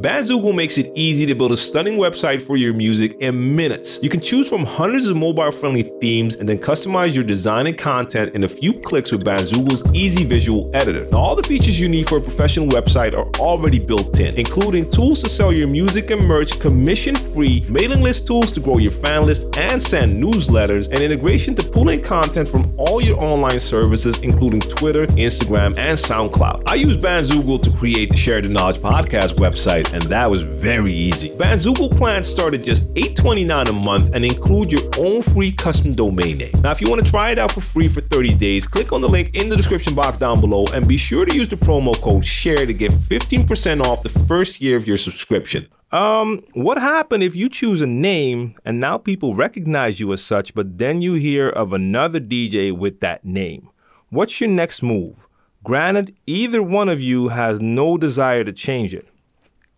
Bandzoogle 0.00 0.54
makes 0.54 0.76
it 0.76 0.92
easy 0.94 1.24
to 1.24 1.34
build 1.34 1.52
a 1.52 1.56
stunning 1.56 1.94
website 1.94 2.42
for 2.42 2.58
your 2.58 2.74
music 2.74 3.16
in 3.20 3.56
minutes. 3.56 3.98
You 4.02 4.10
can 4.10 4.20
choose 4.20 4.46
from 4.46 4.62
hundreds 4.62 5.06
of 5.06 5.16
mobile 5.16 5.50
friendly 5.50 5.84
themes 6.02 6.34
and 6.34 6.46
then 6.46 6.58
customize 6.58 7.14
your 7.14 7.24
design 7.24 7.66
and 7.66 7.78
content 7.78 8.34
in 8.34 8.44
a 8.44 8.48
few 8.48 8.74
clicks 8.74 9.10
with 9.10 9.24
Bandzoogle's 9.24 9.94
easy 9.94 10.22
visual 10.24 10.70
editor. 10.74 11.08
Now, 11.10 11.18
all 11.18 11.34
the 11.34 11.42
features 11.42 11.80
you 11.80 11.88
need 11.88 12.10
for 12.10 12.18
a 12.18 12.20
professional 12.20 12.66
website 12.66 13.14
are 13.14 13.26
already 13.40 13.78
built 13.78 14.20
in, 14.20 14.38
including 14.38 14.90
tools 14.90 15.22
to 15.22 15.30
sell 15.30 15.50
your 15.50 15.66
music 15.66 16.10
and 16.10 16.22
merch 16.26 16.60
commission 16.60 17.14
free, 17.14 17.64
mailing 17.70 18.02
list 18.02 18.26
tools 18.26 18.52
to 18.52 18.60
grow 18.60 18.76
your 18.76 18.92
fan 18.92 19.24
list 19.24 19.56
and 19.56 19.82
send 19.82 20.22
newsletters, 20.22 20.88
and 20.88 20.98
integration 20.98 21.54
to 21.54 21.62
pull 21.62 21.88
in 21.88 22.02
content 22.02 22.46
from 22.46 22.70
all 22.76 23.00
your 23.00 23.18
online 23.18 23.60
services, 23.60 24.20
including 24.20 24.60
Twitter, 24.60 25.06
Instagram, 25.06 25.68
and 25.78 25.98
SoundCloud. 25.98 26.64
I 26.66 26.74
use 26.74 26.98
Bandzoogle 26.98 27.62
to 27.62 27.70
create 27.78 28.10
the 28.10 28.16
Share 28.16 28.42
the 28.42 28.50
Knowledge 28.50 28.76
podcast 28.76 29.36
website 29.36 29.85
and 29.92 30.02
that 30.04 30.30
was 30.30 30.42
very 30.42 30.92
easy. 30.92 31.30
Bandzoogle 31.30 31.96
plans 31.96 32.28
start 32.28 32.54
at 32.54 32.62
just 32.62 32.92
$8.29 32.94 33.68
a 33.68 33.72
month 33.72 34.14
and 34.14 34.24
include 34.24 34.72
your 34.72 34.82
own 34.98 35.22
free 35.22 35.52
custom 35.52 35.92
domain 35.92 36.38
name. 36.38 36.52
Now, 36.62 36.72
if 36.72 36.80
you 36.80 36.88
want 36.90 37.04
to 37.04 37.10
try 37.10 37.30
it 37.30 37.38
out 37.38 37.52
for 37.52 37.60
free 37.60 37.88
for 37.88 38.00
30 38.00 38.34
days, 38.34 38.66
click 38.66 38.92
on 38.92 39.00
the 39.00 39.08
link 39.08 39.34
in 39.34 39.48
the 39.48 39.56
description 39.56 39.94
box 39.94 40.18
down 40.18 40.40
below 40.40 40.64
and 40.74 40.86
be 40.86 40.96
sure 40.96 41.24
to 41.24 41.34
use 41.34 41.48
the 41.48 41.56
promo 41.56 42.00
code 42.00 42.24
SHARE 42.24 42.66
to 42.66 42.72
get 42.72 42.92
15% 42.92 43.84
off 43.84 44.02
the 44.02 44.08
first 44.08 44.60
year 44.60 44.76
of 44.76 44.86
your 44.86 44.96
subscription. 44.96 45.68
Um, 45.92 46.44
what 46.54 46.78
happened 46.78 47.22
if 47.22 47.36
you 47.36 47.48
choose 47.48 47.80
a 47.80 47.86
name 47.86 48.56
and 48.64 48.80
now 48.80 48.98
people 48.98 49.34
recognize 49.34 50.00
you 50.00 50.12
as 50.12 50.22
such, 50.22 50.54
but 50.54 50.78
then 50.78 51.00
you 51.00 51.14
hear 51.14 51.48
of 51.48 51.72
another 51.72 52.20
DJ 52.20 52.76
with 52.76 53.00
that 53.00 53.24
name? 53.24 53.70
What's 54.10 54.40
your 54.40 54.50
next 54.50 54.82
move? 54.82 55.26
Granted, 55.62 56.14
either 56.26 56.62
one 56.62 56.88
of 56.88 57.00
you 57.00 57.28
has 57.28 57.60
no 57.60 57.96
desire 57.96 58.44
to 58.44 58.52
change 58.52 58.94
it. 58.94 59.08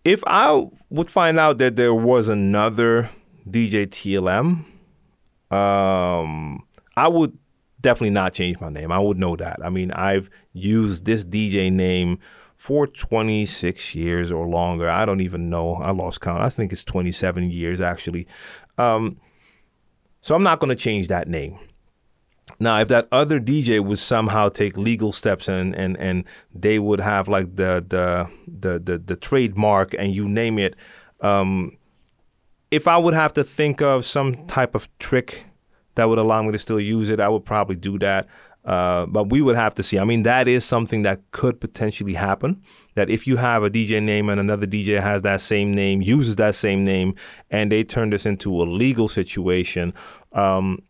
If 0.09 0.25
I 0.27 0.67
would 0.89 1.11
find 1.11 1.39
out 1.39 1.59
that 1.59 1.77
there 1.77 1.95
was 1.95 2.31
another 2.31 3.11
DJ 3.47 3.87
TLM, 3.87 4.65
um, 5.55 6.65
I 6.97 7.09
would 7.09 7.37
definitely 7.83 8.15
not 8.15 8.33
change 8.33 8.59
my 8.59 8.71
name. 8.71 8.91
I 8.91 9.01
would 9.01 9.19
know 9.19 9.37
that. 9.37 9.59
I 9.63 9.69
mean, 9.69 9.91
I've 9.91 10.31
used 10.55 11.05
this 11.05 11.27
DJ 11.27 11.71
name 11.71 12.21
for 12.57 12.87
26 12.87 13.95
years 13.95 14.33
or 14.33 14.49
longer. 14.49 14.89
I 14.89 15.05
don't 15.05 15.21
even 15.21 15.51
know. 15.51 15.75
I 15.75 15.91
lost 15.91 16.23
count. 16.23 16.41
I 16.41 16.49
think 16.49 16.73
it's 16.73 16.87
27 16.87 17.51
years 17.51 17.79
actually. 17.79 18.27
Um, 18.79 19.21
so 20.23 20.35
I'm 20.35 20.43
not 20.43 20.59
going 20.59 20.71
to 20.71 20.75
change 20.75 21.09
that 21.09 21.29
name. 21.29 21.59
Now, 22.61 22.81
if 22.81 22.89
that 22.89 23.07
other 23.13 23.39
DJ 23.39 23.81
would 23.81 23.99
somehow 24.01 24.49
take 24.49 24.77
legal 24.77 25.13
steps 25.13 25.49
and 25.49 25.75
and 25.75 25.97
and 25.97 26.25
they 26.53 26.79
would 26.79 27.01
have 27.01 27.29
like 27.29 27.57
the 27.57 27.85
the 27.87 28.29
the 28.47 28.79
the, 28.79 28.99
the 28.99 29.17
trademark 29.17 29.95
and 29.95 30.13
you 30.13 30.29
name 30.29 30.59
it, 30.59 30.75
um, 31.21 31.77
if 32.71 32.89
I 32.89 32.99
would 32.99 33.15
have 33.15 33.33
to 33.35 33.45
think 33.45 33.81
of 33.81 34.05
some 34.05 34.47
type 34.47 34.75
of 34.75 34.89
trick 34.99 35.47
that 35.95 36.09
would 36.09 36.19
allow 36.19 36.43
me 36.43 36.53
to 36.53 36.59
still 36.59 36.81
use 36.81 37.11
it, 37.11 37.21
I 37.21 37.29
would 37.29 37.45
probably 37.45 37.77
do 37.77 37.99
that. 38.01 38.27
Uh, 38.65 39.07
but 39.07 39.31
we 39.31 39.41
would 39.41 39.57
have 39.57 39.73
to 39.75 39.83
see. 39.83 39.99
I 39.99 40.05
mean, 40.05 40.25
that 40.25 40.47
is 40.47 40.63
something 40.65 41.03
that 41.03 41.23
could 41.31 41.59
potentially 41.59 42.15
happen. 42.15 42.61
That 42.97 43.09
if 43.09 43.27
you 43.27 43.37
have 43.37 43.63
a 43.63 43.71
DJ 43.71 44.03
name 44.03 44.29
and 44.29 44.39
another 44.39 44.67
DJ 44.67 45.01
has 45.01 45.23
that 45.23 45.41
same 45.41 45.73
name, 45.73 46.03
uses 46.03 46.37
that 46.37 46.55
same 46.55 46.85
name, 46.85 47.15
and 47.51 47.73
they 47.73 47.83
turn 47.83 48.11
this 48.11 48.27
into 48.27 48.61
a 48.61 48.65
legal 48.65 49.09
situation, 49.09 49.95
um, 50.33 50.81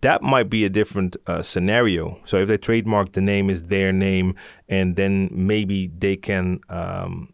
that 0.00 0.22
might 0.22 0.50
be 0.50 0.64
a 0.64 0.68
different 0.68 1.16
uh, 1.26 1.42
scenario. 1.42 2.18
So 2.24 2.38
if 2.38 2.48
they 2.48 2.58
trademark 2.58 3.12
the 3.12 3.20
name 3.20 3.48
is 3.48 3.64
their 3.64 3.92
name, 3.92 4.34
and 4.68 4.96
then 4.96 5.28
maybe 5.32 5.86
they 5.96 6.16
can 6.16 6.60
um, 6.68 7.32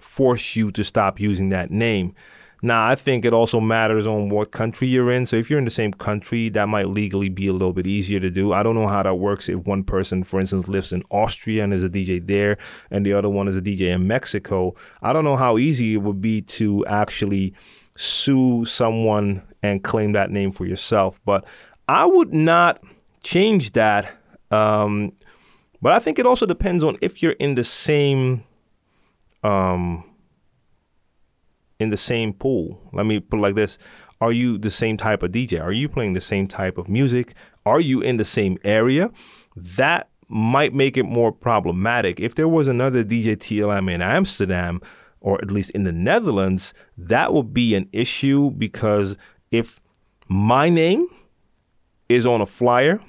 force 0.00 0.56
you 0.56 0.72
to 0.72 0.82
stop 0.82 1.20
using 1.20 1.50
that 1.50 1.70
name. 1.70 2.14
Now, 2.62 2.88
I 2.88 2.94
think 2.94 3.26
it 3.26 3.34
also 3.34 3.60
matters 3.60 4.06
on 4.06 4.30
what 4.30 4.50
country 4.50 4.88
you're 4.88 5.12
in. 5.12 5.26
So 5.26 5.36
if 5.36 5.50
you're 5.50 5.58
in 5.58 5.66
the 5.66 5.70
same 5.70 5.92
country, 5.92 6.48
that 6.48 6.66
might 6.66 6.88
legally 6.88 7.28
be 7.28 7.46
a 7.46 7.52
little 7.52 7.74
bit 7.74 7.86
easier 7.86 8.18
to 8.20 8.30
do. 8.30 8.54
I 8.54 8.62
don't 8.62 8.74
know 8.74 8.88
how 8.88 9.02
that 9.02 9.16
works 9.16 9.50
if 9.50 9.58
one 9.66 9.84
person, 9.84 10.24
for 10.24 10.40
instance, 10.40 10.66
lives 10.66 10.90
in 10.90 11.02
Austria 11.10 11.62
and 11.62 11.74
is 11.74 11.84
a 11.84 11.90
DJ 11.90 12.26
there, 12.26 12.56
and 12.90 13.04
the 13.04 13.12
other 13.12 13.28
one 13.28 13.48
is 13.48 13.56
a 13.56 13.62
DJ 13.62 13.94
in 13.94 14.06
Mexico. 14.06 14.74
I 15.02 15.12
don't 15.12 15.24
know 15.24 15.36
how 15.36 15.58
easy 15.58 15.92
it 15.92 15.98
would 15.98 16.22
be 16.22 16.40
to 16.40 16.86
actually 16.86 17.52
sue 17.96 18.64
someone 18.64 19.42
and 19.62 19.84
claim 19.84 20.12
that 20.12 20.30
name 20.30 20.50
for 20.50 20.64
yourself. 20.64 21.20
But 21.26 21.44
I 21.88 22.06
would 22.06 22.32
not 22.32 22.82
change 23.22 23.72
that. 23.72 24.10
Um, 24.50 25.12
but 25.82 25.92
I 25.92 25.98
think 25.98 26.18
it 26.18 26.26
also 26.26 26.46
depends 26.46 26.82
on 26.82 26.96
if 27.00 27.22
you're 27.22 27.32
in 27.32 27.56
the 27.56 27.64
same 27.64 28.44
um, 29.42 30.04
in 31.78 31.90
the 31.90 31.96
same 31.96 32.32
pool. 32.32 32.80
Let 32.92 33.06
me 33.06 33.20
put 33.20 33.38
it 33.38 33.42
like 33.42 33.54
this. 33.54 33.78
Are 34.20 34.32
you 34.32 34.56
the 34.56 34.70
same 34.70 34.96
type 34.96 35.22
of 35.22 35.32
DJ? 35.32 35.60
Are 35.60 35.72
you 35.72 35.88
playing 35.88 36.14
the 36.14 36.20
same 36.20 36.46
type 36.46 36.78
of 36.78 36.88
music? 36.88 37.34
Are 37.66 37.80
you 37.80 38.00
in 38.00 38.16
the 38.16 38.24
same 38.24 38.58
area? 38.64 39.10
That 39.54 40.08
might 40.28 40.72
make 40.72 40.96
it 40.96 41.02
more 41.04 41.32
problematic. 41.32 42.20
If 42.20 42.34
there 42.34 42.48
was 42.48 42.68
another 42.68 43.04
DJ 43.04 43.36
TLM 43.36 43.92
in 43.92 44.00
Amsterdam, 44.00 44.80
or 45.20 45.40
at 45.42 45.50
least 45.50 45.70
in 45.70 45.84
the 45.84 45.92
Netherlands, 45.92 46.72
that 46.96 47.34
would 47.34 47.52
be 47.52 47.74
an 47.74 47.88
issue 47.92 48.50
because 48.50 49.16
if 49.50 49.80
my 50.28 50.68
name 50.68 51.06
is 52.14 52.26
on 52.26 52.40
a 52.40 52.46
flyer, 52.46 53.00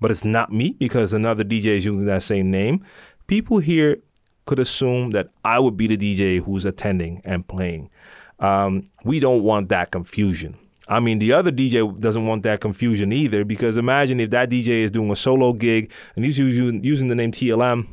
but 0.00 0.10
it's 0.10 0.24
not 0.24 0.52
me 0.52 0.76
because 0.78 1.12
another 1.12 1.44
DJ 1.44 1.76
is 1.76 1.84
using 1.84 2.06
that 2.06 2.22
same 2.22 2.50
name, 2.50 2.84
people 3.26 3.58
here 3.58 3.98
could 4.46 4.58
assume 4.58 5.10
that 5.10 5.28
I 5.44 5.58
would 5.58 5.76
be 5.76 5.86
the 5.86 5.96
DJ 5.96 6.42
who's 6.42 6.64
attending 6.64 7.20
and 7.24 7.46
playing. 7.46 7.90
Um, 8.38 8.84
we 9.04 9.20
don't 9.20 9.42
want 9.42 9.68
that 9.68 9.90
confusion. 9.90 10.56
I 10.88 11.00
mean, 11.00 11.18
the 11.18 11.34
other 11.34 11.52
DJ 11.52 12.00
doesn't 12.00 12.26
want 12.26 12.44
that 12.44 12.60
confusion 12.60 13.12
either 13.12 13.44
because 13.44 13.76
imagine 13.76 14.20
if 14.20 14.30
that 14.30 14.48
DJ 14.48 14.84
is 14.84 14.90
doing 14.90 15.10
a 15.10 15.16
solo 15.16 15.52
gig 15.52 15.92
and 16.16 16.24
he's 16.24 16.38
using, 16.38 16.82
using 16.82 17.08
the 17.08 17.14
name 17.14 17.30
TLM, 17.30 17.86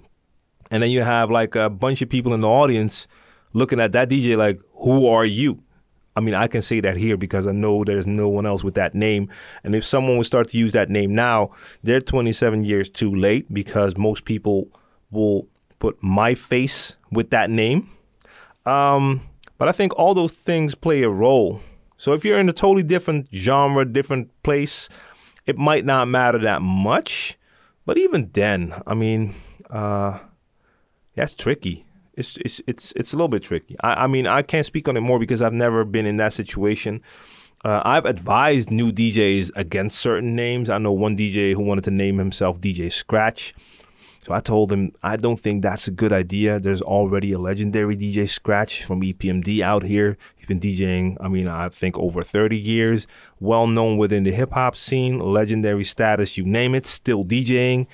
and 0.71 0.81
then 0.81 0.89
you 0.89 1.01
have 1.01 1.29
like 1.29 1.55
a 1.55 1.69
bunch 1.69 2.01
of 2.01 2.09
people 2.09 2.33
in 2.33 2.41
the 2.41 2.47
audience 2.47 3.07
looking 3.53 3.79
at 3.79 3.91
that 3.91 4.09
DJ 4.09 4.37
like, 4.37 4.61
who 4.75 5.07
are 5.07 5.25
you? 5.25 5.61
I 6.15 6.21
mean, 6.21 6.33
I 6.33 6.47
can 6.47 6.61
say 6.61 6.79
that 6.79 6.95
here 6.95 7.17
because 7.17 7.45
I 7.45 7.51
know 7.51 7.83
there's 7.83 8.07
no 8.07 8.29
one 8.29 8.45
else 8.45 8.63
with 8.63 8.75
that 8.75 8.95
name. 8.95 9.29
And 9.63 9.75
if 9.75 9.83
someone 9.83 10.17
would 10.17 10.25
start 10.25 10.47
to 10.49 10.57
use 10.57 10.71
that 10.71 10.89
name 10.89 11.13
now, 11.13 11.51
they're 11.83 11.99
27 11.99 12.63
years 12.63 12.89
too 12.89 13.13
late 13.13 13.53
because 13.53 13.97
most 13.97 14.23
people 14.23 14.69
will 15.11 15.47
put 15.79 16.01
my 16.01 16.33
face 16.33 16.95
with 17.11 17.31
that 17.31 17.49
name. 17.49 17.89
Um, 18.65 19.21
but 19.57 19.67
I 19.67 19.73
think 19.73 19.97
all 19.97 20.13
those 20.13 20.31
things 20.31 20.73
play 20.73 21.03
a 21.03 21.09
role. 21.09 21.59
So 21.97 22.13
if 22.13 22.23
you're 22.23 22.39
in 22.39 22.49
a 22.49 22.53
totally 22.53 22.83
different 22.83 23.27
genre, 23.33 23.85
different 23.85 24.31
place, 24.41 24.89
it 25.45 25.57
might 25.57 25.85
not 25.85 26.07
matter 26.07 26.39
that 26.39 26.61
much. 26.61 27.37
But 27.85 27.97
even 27.97 28.31
then, 28.33 28.73
I 28.87 28.93
mean, 28.93 29.35
uh, 29.69 30.19
that's 31.13 31.33
tricky 31.33 31.84
it's 32.17 32.37
it's 32.37 32.61
it's 32.67 32.91
it's 32.93 33.13
a 33.13 33.15
little 33.15 33.27
bit 33.27 33.43
tricky. 33.43 33.75
I, 33.81 34.05
I 34.05 34.07
mean, 34.07 34.27
I 34.27 34.41
can't 34.41 34.65
speak 34.65 34.87
on 34.87 34.97
it 34.97 35.01
more 35.01 35.19
because 35.19 35.41
I've 35.41 35.53
never 35.53 35.83
been 35.83 36.05
in 36.05 36.17
that 36.17 36.33
situation. 36.33 37.01
Uh, 37.63 37.81
I've 37.83 38.05
advised 38.05 38.69
new 38.69 38.91
DJs 38.91 39.51
against 39.55 39.97
certain 39.97 40.35
names. 40.35 40.69
I 40.69 40.77
know 40.77 40.91
one 40.91 41.17
DJ 41.17 41.53
who 41.53 41.61
wanted 41.61 41.83
to 41.85 41.91
name 41.91 42.17
himself 42.17 42.59
DJ 42.59 42.91
Scratch. 42.91 43.53
So 44.25 44.33
I 44.33 44.39
told 44.39 44.71
him 44.71 44.91
I 45.03 45.17
don't 45.17 45.39
think 45.39 45.61
that's 45.61 45.87
a 45.87 45.91
good 45.91 46.11
idea. 46.11 46.59
There's 46.59 46.81
already 46.81 47.31
a 47.31 47.39
legendary 47.39 47.95
DJ 47.95 48.27
Scratch 48.27 48.83
from 48.83 49.01
EPMD 49.01 49.61
out 49.61 49.83
here. 49.83 50.17
He's 50.35 50.47
been 50.47 50.59
DJing, 50.59 51.17
I 51.19 51.27
mean, 51.27 51.47
I 51.47 51.69
think 51.69 51.97
over 51.97 52.23
30 52.23 52.57
years, 52.57 53.05
well 53.39 53.67
known 53.67 53.97
within 53.97 54.23
the 54.23 54.31
hip 54.31 54.53
hop 54.53 54.75
scene, 54.75 55.19
legendary 55.19 55.83
status, 55.83 56.37
you 56.37 56.43
name 56.43 56.73
it, 56.73 56.87
still 56.87 57.23
DJing. 57.23 57.85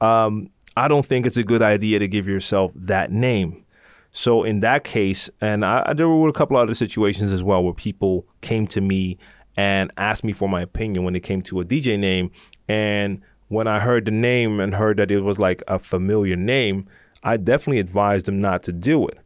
Um, 0.00 0.50
I 0.76 0.86
don't 0.86 1.04
think 1.04 1.26
it's 1.26 1.36
a 1.36 1.44
good 1.44 1.62
idea 1.62 1.98
to 1.98 2.06
give 2.06 2.28
yourself 2.28 2.70
that 2.76 3.10
name. 3.10 3.64
So 4.12 4.42
in 4.42 4.60
that 4.60 4.84
case, 4.84 5.30
and 5.40 5.64
I, 5.64 5.92
there 5.94 6.08
were 6.08 6.28
a 6.28 6.32
couple 6.32 6.56
other 6.56 6.74
situations 6.74 7.30
as 7.32 7.42
well 7.42 7.62
where 7.62 7.74
people 7.74 8.26
came 8.40 8.66
to 8.68 8.80
me 8.80 9.18
and 9.56 9.92
asked 9.96 10.24
me 10.24 10.32
for 10.32 10.48
my 10.48 10.62
opinion 10.62 11.04
when 11.04 11.14
it 11.14 11.20
came 11.20 11.42
to 11.42 11.60
a 11.60 11.64
DJ 11.64 11.98
name. 11.98 12.30
And 12.68 13.20
when 13.48 13.66
I 13.66 13.80
heard 13.80 14.04
the 14.04 14.12
name 14.12 14.60
and 14.60 14.74
heard 14.74 14.96
that 14.96 15.10
it 15.10 15.20
was 15.20 15.38
like 15.38 15.62
a 15.68 15.78
familiar 15.78 16.36
name, 16.36 16.88
I 17.22 17.36
definitely 17.36 17.80
advised 17.80 18.26
them 18.26 18.40
not 18.40 18.62
to 18.64 18.72
do 18.72 19.06
it. 19.06 19.18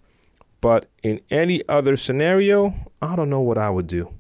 But 0.61 0.91
in 1.03 1.21
any 1.31 1.63
other 1.69 1.97
scenario, 1.97 2.75
I 3.03 3.17
don't 3.17 3.31
know 3.31 3.41
what 3.41 3.59
I 3.59 3.71
would 3.71 3.87
do. 3.87 4.13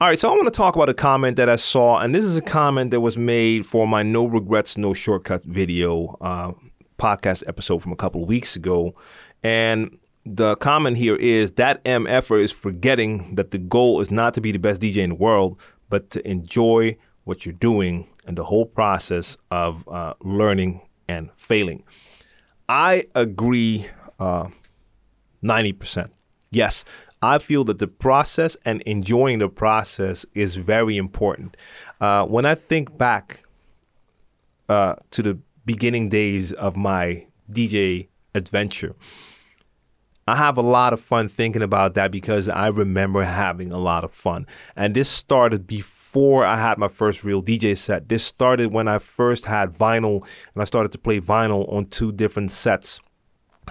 All 0.00 0.08
right, 0.08 0.18
so 0.18 0.30
I 0.30 0.32
want 0.32 0.46
to 0.46 0.50
talk 0.50 0.76
about 0.76 0.88
a 0.88 0.94
comment 0.94 1.36
that 1.36 1.48
I 1.50 1.56
saw, 1.56 1.98
and 1.98 2.14
this 2.14 2.24
is 2.24 2.36
a 2.36 2.42
comment 2.42 2.90
that 2.90 3.00
was 3.00 3.18
made 3.18 3.66
for 3.66 3.86
my 3.86 4.02
No 4.02 4.24
Regrets, 4.24 4.78
No 4.78 4.94
Shortcut 4.94 5.42
video 5.44 6.16
uh, 6.22 6.52
podcast 6.98 7.44
episode 7.46 7.82
from 7.82 7.92
a 7.92 7.96
couple 7.96 8.22
of 8.22 8.28
weeks 8.28 8.56
ago. 8.56 8.94
And 9.42 9.98
the 10.24 10.56
comment 10.56 10.96
here 10.96 11.16
is 11.16 11.52
that 11.52 11.82
MFer 11.84 12.42
is 12.42 12.52
forgetting 12.52 13.34
that 13.34 13.50
the 13.50 13.58
goal 13.58 14.00
is 14.00 14.10
not 14.10 14.34
to 14.34 14.40
be 14.40 14.52
the 14.52 14.58
best 14.58 14.82
DJ 14.82 14.98
in 14.98 15.10
the 15.10 15.16
world, 15.16 15.58
but 15.88 16.10
to 16.10 16.28
enjoy 16.28 16.96
what 17.24 17.46
you're 17.46 17.52
doing 17.52 18.08
and 18.26 18.36
the 18.36 18.44
whole 18.44 18.66
process 18.66 19.36
of 19.50 19.88
uh, 19.88 20.14
learning 20.20 20.82
and 21.08 21.30
failing. 21.34 21.82
I 22.68 23.04
agree 23.14 23.86
uh, 24.18 24.48
90%. 25.42 26.10
Yes, 26.50 26.84
I 27.22 27.38
feel 27.38 27.64
that 27.64 27.78
the 27.78 27.86
process 27.86 28.56
and 28.64 28.82
enjoying 28.82 29.40
the 29.40 29.48
process 29.48 30.24
is 30.34 30.56
very 30.56 30.96
important. 30.96 31.56
Uh, 32.00 32.24
when 32.24 32.46
I 32.46 32.54
think 32.54 32.96
back 32.96 33.44
uh, 34.68 34.94
to 35.10 35.22
the 35.22 35.38
beginning 35.64 36.08
days 36.08 36.52
of 36.52 36.76
my 36.76 37.26
DJ 37.50 38.08
adventure, 38.34 38.94
I 40.30 40.36
have 40.36 40.56
a 40.56 40.62
lot 40.62 40.92
of 40.92 41.00
fun 41.00 41.28
thinking 41.28 41.60
about 41.60 41.94
that 41.94 42.12
because 42.12 42.48
I 42.48 42.68
remember 42.68 43.24
having 43.24 43.72
a 43.72 43.78
lot 43.80 44.04
of 44.04 44.12
fun. 44.12 44.46
And 44.76 44.94
this 44.94 45.08
started 45.08 45.66
before 45.66 46.44
I 46.44 46.56
had 46.56 46.78
my 46.78 46.86
first 46.86 47.24
real 47.24 47.42
DJ 47.42 47.76
set. 47.76 48.08
This 48.08 48.22
started 48.22 48.72
when 48.72 48.86
I 48.86 49.00
first 49.00 49.46
had 49.46 49.76
vinyl 49.76 50.24
and 50.54 50.62
I 50.62 50.64
started 50.64 50.92
to 50.92 50.98
play 50.98 51.20
vinyl 51.20 51.70
on 51.72 51.86
two 51.86 52.12
different 52.12 52.52
sets. 52.52 53.00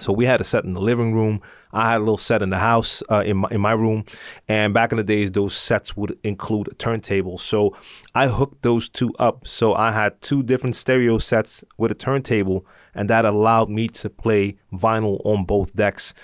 So 0.00 0.12
we 0.12 0.26
had 0.26 0.42
a 0.42 0.44
set 0.44 0.64
in 0.64 0.74
the 0.74 0.82
living 0.82 1.14
room. 1.14 1.40
I 1.72 1.92
had 1.92 1.98
a 1.98 2.00
little 2.00 2.18
set 2.18 2.42
in 2.42 2.50
the 2.50 2.58
house 2.58 3.02
uh, 3.10 3.22
in 3.24 3.38
my 3.38 3.48
in 3.50 3.60
my 3.60 3.72
room, 3.72 4.04
and 4.48 4.72
back 4.72 4.92
in 4.92 4.96
the 4.96 5.04
days, 5.04 5.30
those 5.30 5.54
sets 5.54 5.96
would 5.96 6.18
include 6.24 6.68
a 6.68 6.74
turntable. 6.74 7.36
So 7.38 7.76
I 8.14 8.28
hooked 8.28 8.62
those 8.62 8.88
two 8.88 9.12
up. 9.18 9.46
So 9.46 9.74
I 9.74 9.92
had 9.92 10.20
two 10.22 10.42
different 10.42 10.74
stereo 10.74 11.18
sets 11.18 11.64
with 11.76 11.90
a 11.90 11.94
turntable, 11.94 12.66
and 12.94 13.10
that 13.10 13.24
allowed 13.24 13.68
me 13.68 13.88
to 13.88 14.08
play 14.08 14.56
vinyl 14.72 15.20
on 15.24 15.44
both 15.44 15.76
decks. 15.76 16.14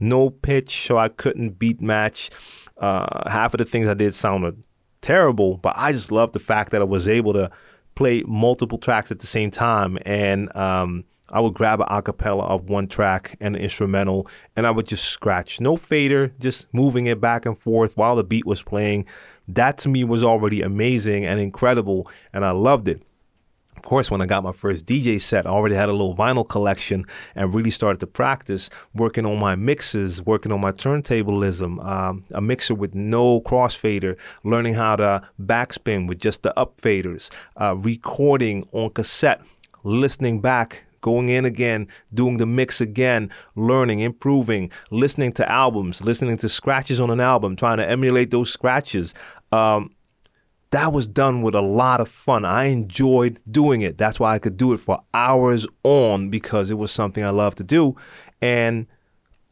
No 0.00 0.30
pitch, 0.30 0.86
so 0.86 0.96
I 0.96 1.08
couldn't 1.08 1.58
beat 1.58 1.80
match. 1.80 2.30
Uh, 2.76 3.28
half 3.28 3.54
of 3.54 3.58
the 3.58 3.64
things 3.64 3.88
I 3.88 3.94
did 3.94 4.14
sounded 4.14 4.62
terrible, 5.00 5.56
but 5.56 5.74
I 5.76 5.92
just 5.92 6.12
loved 6.12 6.32
the 6.32 6.40
fact 6.40 6.70
that 6.70 6.80
I 6.80 6.84
was 6.84 7.08
able 7.08 7.32
to 7.32 7.50
play 7.94 8.22
multiple 8.26 8.78
tracks 8.78 9.10
at 9.10 9.18
the 9.20 9.26
same 9.26 9.50
time 9.50 9.98
and. 10.04 10.54
Um, 10.56 11.04
I 11.30 11.40
would 11.40 11.54
grab 11.54 11.80
an 11.80 11.88
acapella 11.88 12.48
of 12.48 12.70
one 12.70 12.86
track 12.86 13.36
and 13.40 13.54
an 13.54 13.60
instrumental, 13.60 14.26
and 14.56 14.66
I 14.66 14.70
would 14.70 14.86
just 14.86 15.04
scratch. 15.04 15.60
No 15.60 15.76
fader, 15.76 16.32
just 16.38 16.72
moving 16.72 17.06
it 17.06 17.20
back 17.20 17.44
and 17.44 17.58
forth 17.58 17.96
while 17.96 18.16
the 18.16 18.24
beat 18.24 18.46
was 18.46 18.62
playing. 18.62 19.04
That 19.46 19.78
to 19.78 19.88
me 19.88 20.04
was 20.04 20.24
already 20.24 20.62
amazing 20.62 21.26
and 21.26 21.38
incredible, 21.38 22.10
and 22.32 22.44
I 22.44 22.52
loved 22.52 22.88
it. 22.88 23.02
Of 23.78 23.82
course, 23.82 24.10
when 24.10 24.20
I 24.20 24.26
got 24.26 24.42
my 24.42 24.50
first 24.50 24.86
DJ 24.86 25.20
set, 25.20 25.46
I 25.46 25.50
already 25.50 25.76
had 25.76 25.88
a 25.88 25.92
little 25.92 26.16
vinyl 26.16 26.46
collection 26.46 27.04
and 27.36 27.54
really 27.54 27.70
started 27.70 28.00
to 28.00 28.08
practice 28.08 28.70
working 28.92 29.24
on 29.24 29.38
my 29.38 29.54
mixes, 29.54 30.20
working 30.20 30.50
on 30.50 30.60
my 30.60 30.72
turntablism, 30.72 31.82
um, 31.86 32.24
a 32.32 32.40
mixer 32.40 32.74
with 32.74 32.96
no 32.96 33.40
crossfader, 33.40 34.18
learning 34.42 34.74
how 34.74 34.96
to 34.96 35.22
backspin 35.40 36.08
with 36.08 36.18
just 36.18 36.42
the 36.42 36.58
up 36.58 36.80
faders, 36.80 37.30
uh, 37.60 37.76
recording 37.76 38.68
on 38.72 38.90
cassette, 38.90 39.40
listening 39.84 40.40
back 40.40 40.84
going 41.00 41.28
in 41.28 41.44
again, 41.44 41.86
doing 42.12 42.38
the 42.38 42.46
mix 42.46 42.80
again, 42.80 43.30
learning, 43.54 44.00
improving, 44.00 44.72
listening 44.90 45.32
to 45.32 45.48
albums, 45.48 46.02
listening 46.02 46.36
to 46.36 46.48
scratches 46.48 47.00
on 47.00 47.10
an 47.10 47.20
album, 47.20 47.54
trying 47.54 47.76
to 47.76 47.88
emulate 47.88 48.32
those 48.32 48.50
scratches. 48.50 49.14
Um, 49.52 49.92
that 50.70 50.92
was 50.92 51.06
done 51.06 51.42
with 51.42 51.54
a 51.54 51.62
lot 51.62 52.00
of 52.00 52.08
fun. 52.08 52.44
I 52.44 52.64
enjoyed 52.64 53.40
doing 53.50 53.80
it. 53.80 53.96
That's 53.96 54.20
why 54.20 54.34
I 54.34 54.38
could 54.38 54.56
do 54.56 54.72
it 54.72 54.78
for 54.78 55.02
hours 55.14 55.66
on 55.82 56.28
because 56.28 56.70
it 56.70 56.74
was 56.74 56.92
something 56.92 57.24
I 57.24 57.30
loved 57.30 57.58
to 57.58 57.64
do. 57.64 57.96
And 58.42 58.86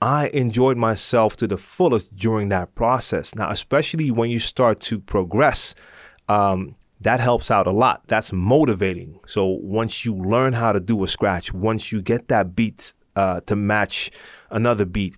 I 0.03 0.29
enjoyed 0.29 0.77
myself 0.77 1.37
to 1.39 1.47
the 1.47 1.57
fullest 1.57 2.15
during 2.15 2.51
that 2.51 2.75
process. 2.75 3.35
Now, 3.35 3.51
especially 3.51 4.11
when 4.11 4.31
you 4.31 4.39
start 4.39 4.81
to 4.81 5.01
progress, 5.01 5.75
um, 6.29 6.77
that 7.01 7.21
helps 7.21 7.51
out 7.51 7.67
a 7.67 7.73
lot. 7.73 8.03
That's 8.09 8.33
motivating. 8.33 9.21
So 9.27 9.47
once 9.47 10.05
you 10.05 10.15
learn 10.15 10.53
how 10.53 10.73
to 10.73 10.81
do 10.81 11.03
a 11.03 11.09
scratch, 11.09 11.53
once 11.53 11.93
you 11.93 12.03
get 12.03 12.29
that 12.29 12.55
beat 12.55 12.93
uh, 13.15 13.41
to 13.47 13.57
match 13.57 14.11
another 14.51 14.85
beat, 14.85 15.17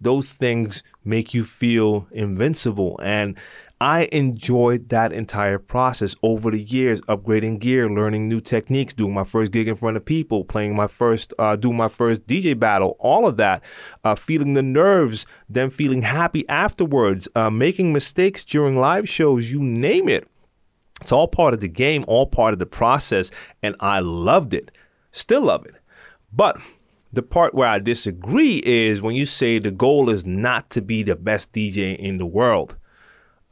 those 0.00 0.32
things 0.32 0.82
make 1.04 1.34
you 1.34 1.44
feel 1.44 2.06
invincible. 2.12 2.98
And 3.02 3.36
I 3.82 4.10
enjoyed 4.12 4.90
that 4.90 5.10
entire 5.10 5.58
process 5.58 6.14
over 6.22 6.50
the 6.50 6.60
years, 6.60 7.00
upgrading 7.02 7.60
gear, 7.60 7.88
learning 7.88 8.28
new 8.28 8.40
techniques, 8.40 8.92
doing 8.92 9.14
my 9.14 9.24
first 9.24 9.52
gig 9.52 9.68
in 9.68 9.76
front 9.76 9.96
of 9.96 10.04
people, 10.04 10.44
playing 10.44 10.76
my 10.76 10.86
first, 10.86 11.32
uh, 11.38 11.56
doing 11.56 11.78
my 11.78 11.88
first 11.88 12.26
DJ 12.26 12.58
battle, 12.58 12.96
all 12.98 13.26
of 13.26 13.38
that, 13.38 13.64
uh, 14.04 14.14
feeling 14.14 14.52
the 14.52 14.62
nerves, 14.62 15.24
then 15.48 15.70
feeling 15.70 16.02
happy 16.02 16.46
afterwards, 16.46 17.26
uh, 17.34 17.48
making 17.48 17.90
mistakes 17.90 18.44
during 18.44 18.76
live 18.76 19.08
shows, 19.08 19.50
you 19.50 19.62
name 19.62 20.10
it. 20.10 20.28
It's 21.00 21.12
all 21.12 21.28
part 21.28 21.54
of 21.54 21.60
the 21.60 21.68
game, 21.68 22.04
all 22.06 22.26
part 22.26 22.52
of 22.52 22.58
the 22.58 22.66
process, 22.66 23.30
and 23.62 23.74
I 23.80 24.00
loved 24.00 24.52
it. 24.52 24.70
Still 25.10 25.44
love 25.44 25.64
it. 25.64 25.74
But 26.30 26.58
the 27.14 27.22
part 27.22 27.54
where 27.54 27.68
I 27.68 27.78
disagree 27.78 28.62
is 28.66 29.00
when 29.00 29.14
you 29.14 29.24
say 29.24 29.58
the 29.58 29.70
goal 29.70 30.10
is 30.10 30.26
not 30.26 30.68
to 30.70 30.82
be 30.82 31.02
the 31.02 31.16
best 31.16 31.52
DJ 31.52 31.96
in 31.96 32.18
the 32.18 32.26
world. 32.26 32.76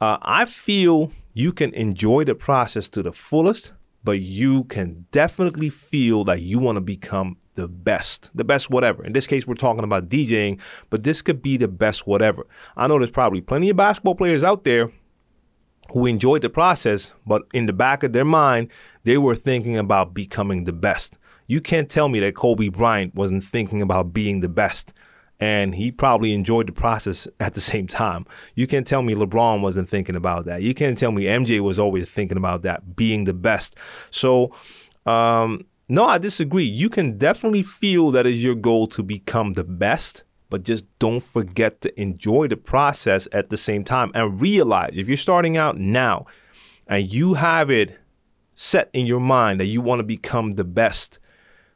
Uh, 0.01 0.17
I 0.21 0.45
feel 0.45 1.11
you 1.33 1.51
can 1.51 1.73
enjoy 1.73 2.23
the 2.23 2.35
process 2.35 2.87
to 2.89 3.03
the 3.03 3.11
fullest, 3.11 3.73
but 4.01 4.21
you 4.21 4.63
can 4.65 5.05
definitely 5.11 5.69
feel 5.69 6.23
that 6.23 6.41
you 6.41 6.57
want 6.57 6.77
to 6.77 6.81
become 6.81 7.35
the 7.55 7.67
best, 7.67 8.31
the 8.33 8.45
best 8.45 8.69
whatever. 8.69 9.03
In 9.03 9.11
this 9.11 9.27
case, 9.27 9.45
we're 9.45 9.55
talking 9.55 9.83
about 9.83 10.07
DJing, 10.07 10.59
but 10.89 11.03
this 11.03 11.21
could 11.21 11.41
be 11.41 11.57
the 11.57 11.67
best 11.67 12.07
whatever. 12.07 12.47
I 12.77 12.87
know 12.87 12.97
there's 12.97 13.11
probably 13.11 13.41
plenty 13.41 13.69
of 13.69 13.75
basketball 13.75 14.15
players 14.15 14.43
out 14.43 14.63
there 14.63 14.89
who 15.91 16.05
enjoyed 16.05 16.43
the 16.43 16.49
process, 16.49 17.13
but 17.25 17.43
in 17.53 17.65
the 17.65 17.73
back 17.73 18.03
of 18.03 18.13
their 18.13 18.23
mind, 18.23 18.69
they 19.03 19.17
were 19.17 19.35
thinking 19.35 19.75
about 19.75 20.13
becoming 20.13 20.63
the 20.63 20.73
best. 20.73 21.17
You 21.45 21.59
can't 21.59 21.89
tell 21.89 22.07
me 22.07 22.21
that 22.21 22.35
Kobe 22.35 22.69
Bryant 22.69 23.15
wasn't 23.15 23.43
thinking 23.43 23.81
about 23.81 24.13
being 24.13 24.39
the 24.39 24.49
best 24.49 24.93
and 25.39 25.75
he 25.75 25.91
probably 25.91 26.33
enjoyed 26.33 26.67
the 26.67 26.73
process 26.73 27.27
at 27.39 27.53
the 27.53 27.61
same 27.61 27.87
time. 27.87 28.25
You 28.55 28.67
can't 28.67 28.85
tell 28.85 29.01
me 29.01 29.15
LeBron 29.15 29.61
wasn't 29.61 29.89
thinking 29.89 30.15
about 30.15 30.45
that. 30.45 30.61
You 30.61 30.73
can't 30.73 30.97
tell 30.97 31.11
me 31.11 31.23
MJ 31.23 31.59
was 31.59 31.79
always 31.79 32.09
thinking 32.09 32.37
about 32.37 32.61
that, 32.63 32.95
being 32.95 33.23
the 33.23 33.33
best. 33.33 33.75
So, 34.11 34.51
um, 35.05 35.65
no, 35.87 36.05
I 36.05 36.17
disagree. 36.17 36.65
You 36.65 36.89
can 36.89 37.17
definitely 37.17 37.63
feel 37.63 38.11
that 38.11 38.27
is 38.27 38.43
your 38.43 38.55
goal 38.55 38.85
to 38.87 39.01
become 39.01 39.53
the 39.53 39.63
best, 39.63 40.23
but 40.49 40.63
just 40.63 40.85
don't 40.99 41.23
forget 41.23 41.81
to 41.81 42.01
enjoy 42.01 42.47
the 42.47 42.57
process 42.57 43.27
at 43.31 43.49
the 43.49 43.57
same 43.57 43.83
time 43.83 44.11
and 44.13 44.39
realize 44.39 44.97
if 44.97 45.07
you're 45.07 45.17
starting 45.17 45.57
out 45.57 45.77
now 45.77 46.27
and 46.87 47.11
you 47.11 47.35
have 47.35 47.71
it 47.71 47.97
set 48.53 48.89
in 48.93 49.05
your 49.05 49.19
mind 49.19 49.59
that 49.59 49.65
you 49.65 49.81
want 49.81 49.99
to 49.99 50.03
become 50.03 50.51
the 50.51 50.63
best, 50.63 51.17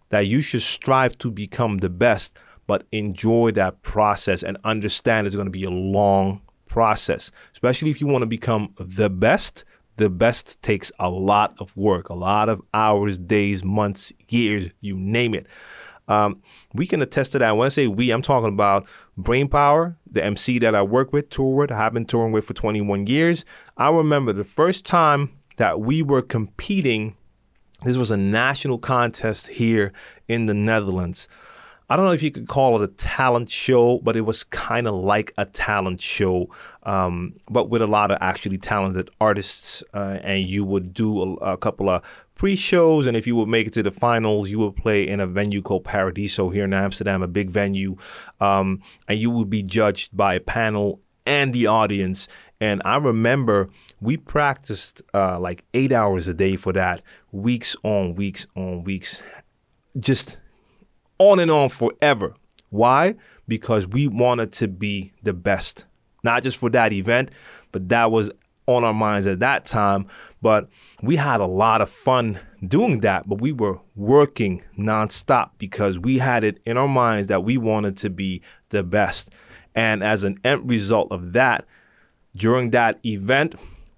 that 0.10 0.28
you 0.28 0.41
should 0.41 0.62
strive 0.62 1.17
to 1.17 1.32
become 1.32 1.78
the 1.78 1.89
best, 1.89 2.38
but 2.67 2.86
enjoy 2.91 3.52
that 3.52 3.82
process 3.82 4.43
and 4.43 4.58
understand 4.63 5.28
it's 5.28 5.36
going 5.36 5.47
to 5.47 5.52
be 5.52 5.63
a 5.63 5.69
long 5.69 6.41
process, 6.67 7.32
especially 7.52 7.91
if 7.91 8.02
you 8.02 8.08
want 8.08 8.21
to 8.23 8.28
become 8.28 8.73
the 8.80 9.10
best. 9.10 9.65
The 9.95 10.10
best 10.10 10.60
takes 10.63 10.91
a 10.99 11.08
lot 11.08 11.54
of 11.60 11.78
work, 11.78 12.10
a 12.10 12.15
lot 12.15 12.49
of 12.49 12.63
hours, 12.73 13.19
days, 13.19 13.63
months, 13.63 14.12
years, 14.28 14.71
you 14.82 14.97
name 14.97 15.36
it. 15.36 15.45
Um, 16.08 16.41
we 16.73 16.86
can 16.86 17.02
attest 17.02 17.34
to 17.34 17.39
that. 17.39 17.56
When 17.56 17.65
I 17.65 17.69
say 17.69 17.88
we, 17.88 18.12
I'm 18.12 18.21
talking 18.21 18.49
about 18.49 18.88
Brainpower, 19.19 19.95
the 20.10 20.23
MC 20.23 20.60
that 20.60 20.76
I 20.76 20.82
work 20.82 21.13
with, 21.13 21.30
tour 21.30 21.56
with, 21.56 21.71
I 21.71 21.78
have 21.78 21.93
been 21.93 22.06
touring 22.06 22.32
with 22.32 22.45
for 22.45 22.54
21 22.54 23.08
years. 23.08 23.45
I 23.78 23.89
remember 23.89 24.34
the 24.34 24.43
first 24.43 24.86
time 24.86 25.38
that 25.58 25.80
we 25.80 26.02
were 26.02 26.21
competing, 26.21 27.15
this 27.86 27.97
was 27.97 28.12
a 28.12 28.17
national 28.17 28.80
contest 28.80 29.47
here 29.47 29.93
in 30.28 30.45
the 30.45 30.54
Netherlands. 30.54 31.28
I 31.93 31.95
don't 31.95 32.08
know 32.08 32.12
if 32.12 32.23
you 32.23 32.32
could 32.32 32.47
call 32.47 32.82
it 32.82 32.89
a 32.89 32.91
talent 32.91 33.51
show, 33.51 33.99
but 33.99 34.15
it 34.15 34.21
was 34.21 34.43
kind 34.45 34.88
of 34.88 34.95
like 34.95 35.32
a 35.38 35.45
talent 35.45 36.01
show, 36.01 36.49
um, 36.82 37.36
but 37.51 37.69
with 37.69 37.84
a 37.84 37.88
lot 37.88 38.10
of 38.10 38.17
actually 38.19 38.58
talented 38.58 39.12
artists. 39.21 39.84
Uh, 39.93 40.17
and 40.23 40.49
you 40.49 40.65
would 40.65 40.95
do 40.95 41.21
a, 41.21 41.51
a 41.51 41.58
couple 41.58 41.89
of 41.89 42.01
pre-shows, 42.34 43.06
and 43.06 43.15
if 43.15 43.27
you 43.27 43.36
would 43.36 43.47
make 43.47 43.67
it 43.67 43.73
to 43.73 43.84
the 43.84 43.91
finals, 43.91 44.49
you 44.49 44.58
would 44.58 44.75
play 44.75 45.08
in 45.08 45.19
a 45.19 45.27
venue 45.27 45.62
called 45.62 45.84
Paradiso 45.84 46.49
here 46.49 46.63
in 46.63 46.73
Amsterdam, 46.73 47.21
a 47.21 47.27
big 47.27 47.51
venue, 47.51 47.95
um, 48.41 48.82
and 49.08 49.19
you 49.19 49.29
would 49.29 49.51
be 49.51 49.62
judged 49.62 50.17
by 50.17 50.34
a 50.34 50.39
panel 50.39 50.99
and 51.27 51.53
the 51.53 51.67
audience. 51.67 52.27
And 52.60 52.82
I 52.84 52.97
remember 52.97 53.69
we 54.01 54.17
practiced 54.17 55.03
uh, 55.13 55.39
like 55.39 55.63
eight 55.75 55.91
hours 55.91 56.27
a 56.27 56.34
day 56.34 56.56
for 56.56 56.73
that, 56.73 57.03
weeks 57.32 57.75
on 57.84 58.15
weeks 58.15 58.47
on 58.56 58.84
weeks, 58.84 59.21
just 59.99 60.39
on 61.17 61.39
and 61.39 61.52
on 61.52 61.69
forever. 61.69 62.36
Why? 62.69 63.15
Because 63.47 63.88
we 63.88 64.08
wanted 64.08 64.52
to 64.54 64.67
be 64.67 65.13
the 65.21 65.34
best, 65.34 65.86
not 66.23 66.43
just 66.43 66.58
for 66.58 66.69
that 66.71 66.93
event, 66.93 67.32
but 67.71 67.89
that 67.89 68.12
was 68.12 68.32
on 68.65 68.84
our 68.84 68.93
minds 68.93 69.28
at 69.28 69.39
that 69.39 69.65
time. 69.65 70.08
But 70.41 70.69
we 71.02 71.17
had 71.17 71.41
a 71.41 71.45
lot 71.45 71.82
of 71.82 71.89
fun 71.89 72.39
doing 72.65 73.02
that, 73.02 73.28
but 73.28 73.41
we 73.41 73.52
were 73.52 73.80
working 73.95 74.63
nonstop 74.78 75.52
because 75.58 75.99
we 75.99 76.17
had 76.19 76.43
it 76.43 76.60
in 76.65 76.78
our 76.78 76.88
minds 76.88 77.28
that 77.28 77.43
we 77.43 77.58
wanted 77.58 77.97
to 77.97 78.10
be 78.10 78.41
the 78.69 78.84
best. 78.84 79.32
And 79.76 80.04
as 80.04 80.23
an 80.23 80.39
end 80.43 80.69
result 80.69 81.12
of 81.12 81.34
that, 81.34 81.65
during 82.36 82.71
that 82.71 82.99
event, 83.06 83.56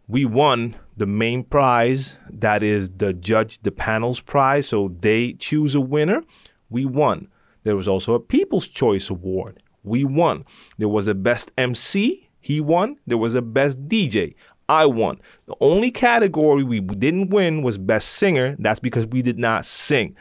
we 0.07 0.25
won 0.25 0.75
the 0.97 1.05
main 1.05 1.43
prize 1.43 2.17
that 2.29 2.63
is 2.63 2.89
the 2.89 3.13
judge 3.13 3.59
the 3.63 3.71
panel's 3.71 4.21
prize 4.21 4.67
so 4.67 4.95
they 5.01 5.33
choose 5.33 5.75
a 5.75 5.81
winner 5.81 6.21
we 6.69 6.85
won. 6.85 7.27
There 7.63 7.75
was 7.75 7.87
also 7.87 8.13
a 8.13 8.19
People's 8.19 8.67
Choice 8.67 9.09
Award. 9.09 9.61
We 9.83 10.03
won. 10.03 10.45
There 10.77 10.89
was 10.89 11.07
a 11.07 11.15
Best 11.15 11.51
MC. 11.57 12.29
He 12.39 12.61
won. 12.61 12.97
There 13.07 13.17
was 13.17 13.35
a 13.35 13.41
Best 13.41 13.87
DJ. 13.87 14.35
I 14.67 14.85
won. 14.85 15.19
The 15.45 15.55
only 15.61 15.91
category 15.91 16.63
we 16.63 16.79
didn't 16.79 17.29
win 17.29 17.61
was 17.61 17.77
Best 17.77 18.09
Singer. 18.09 18.55
That's 18.59 18.79
because 18.79 19.05
we 19.07 19.21
did 19.21 19.37
not 19.37 19.65
sing. 19.65 20.15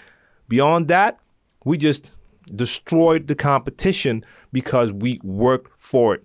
Beyond 0.48 0.88
that, 0.88 1.18
we 1.64 1.78
just 1.78 2.16
destroyed 2.54 3.26
the 3.26 3.34
competition 3.34 4.24
because 4.52 4.92
we 4.92 5.20
worked 5.22 5.72
for 5.80 6.14
it. 6.14 6.24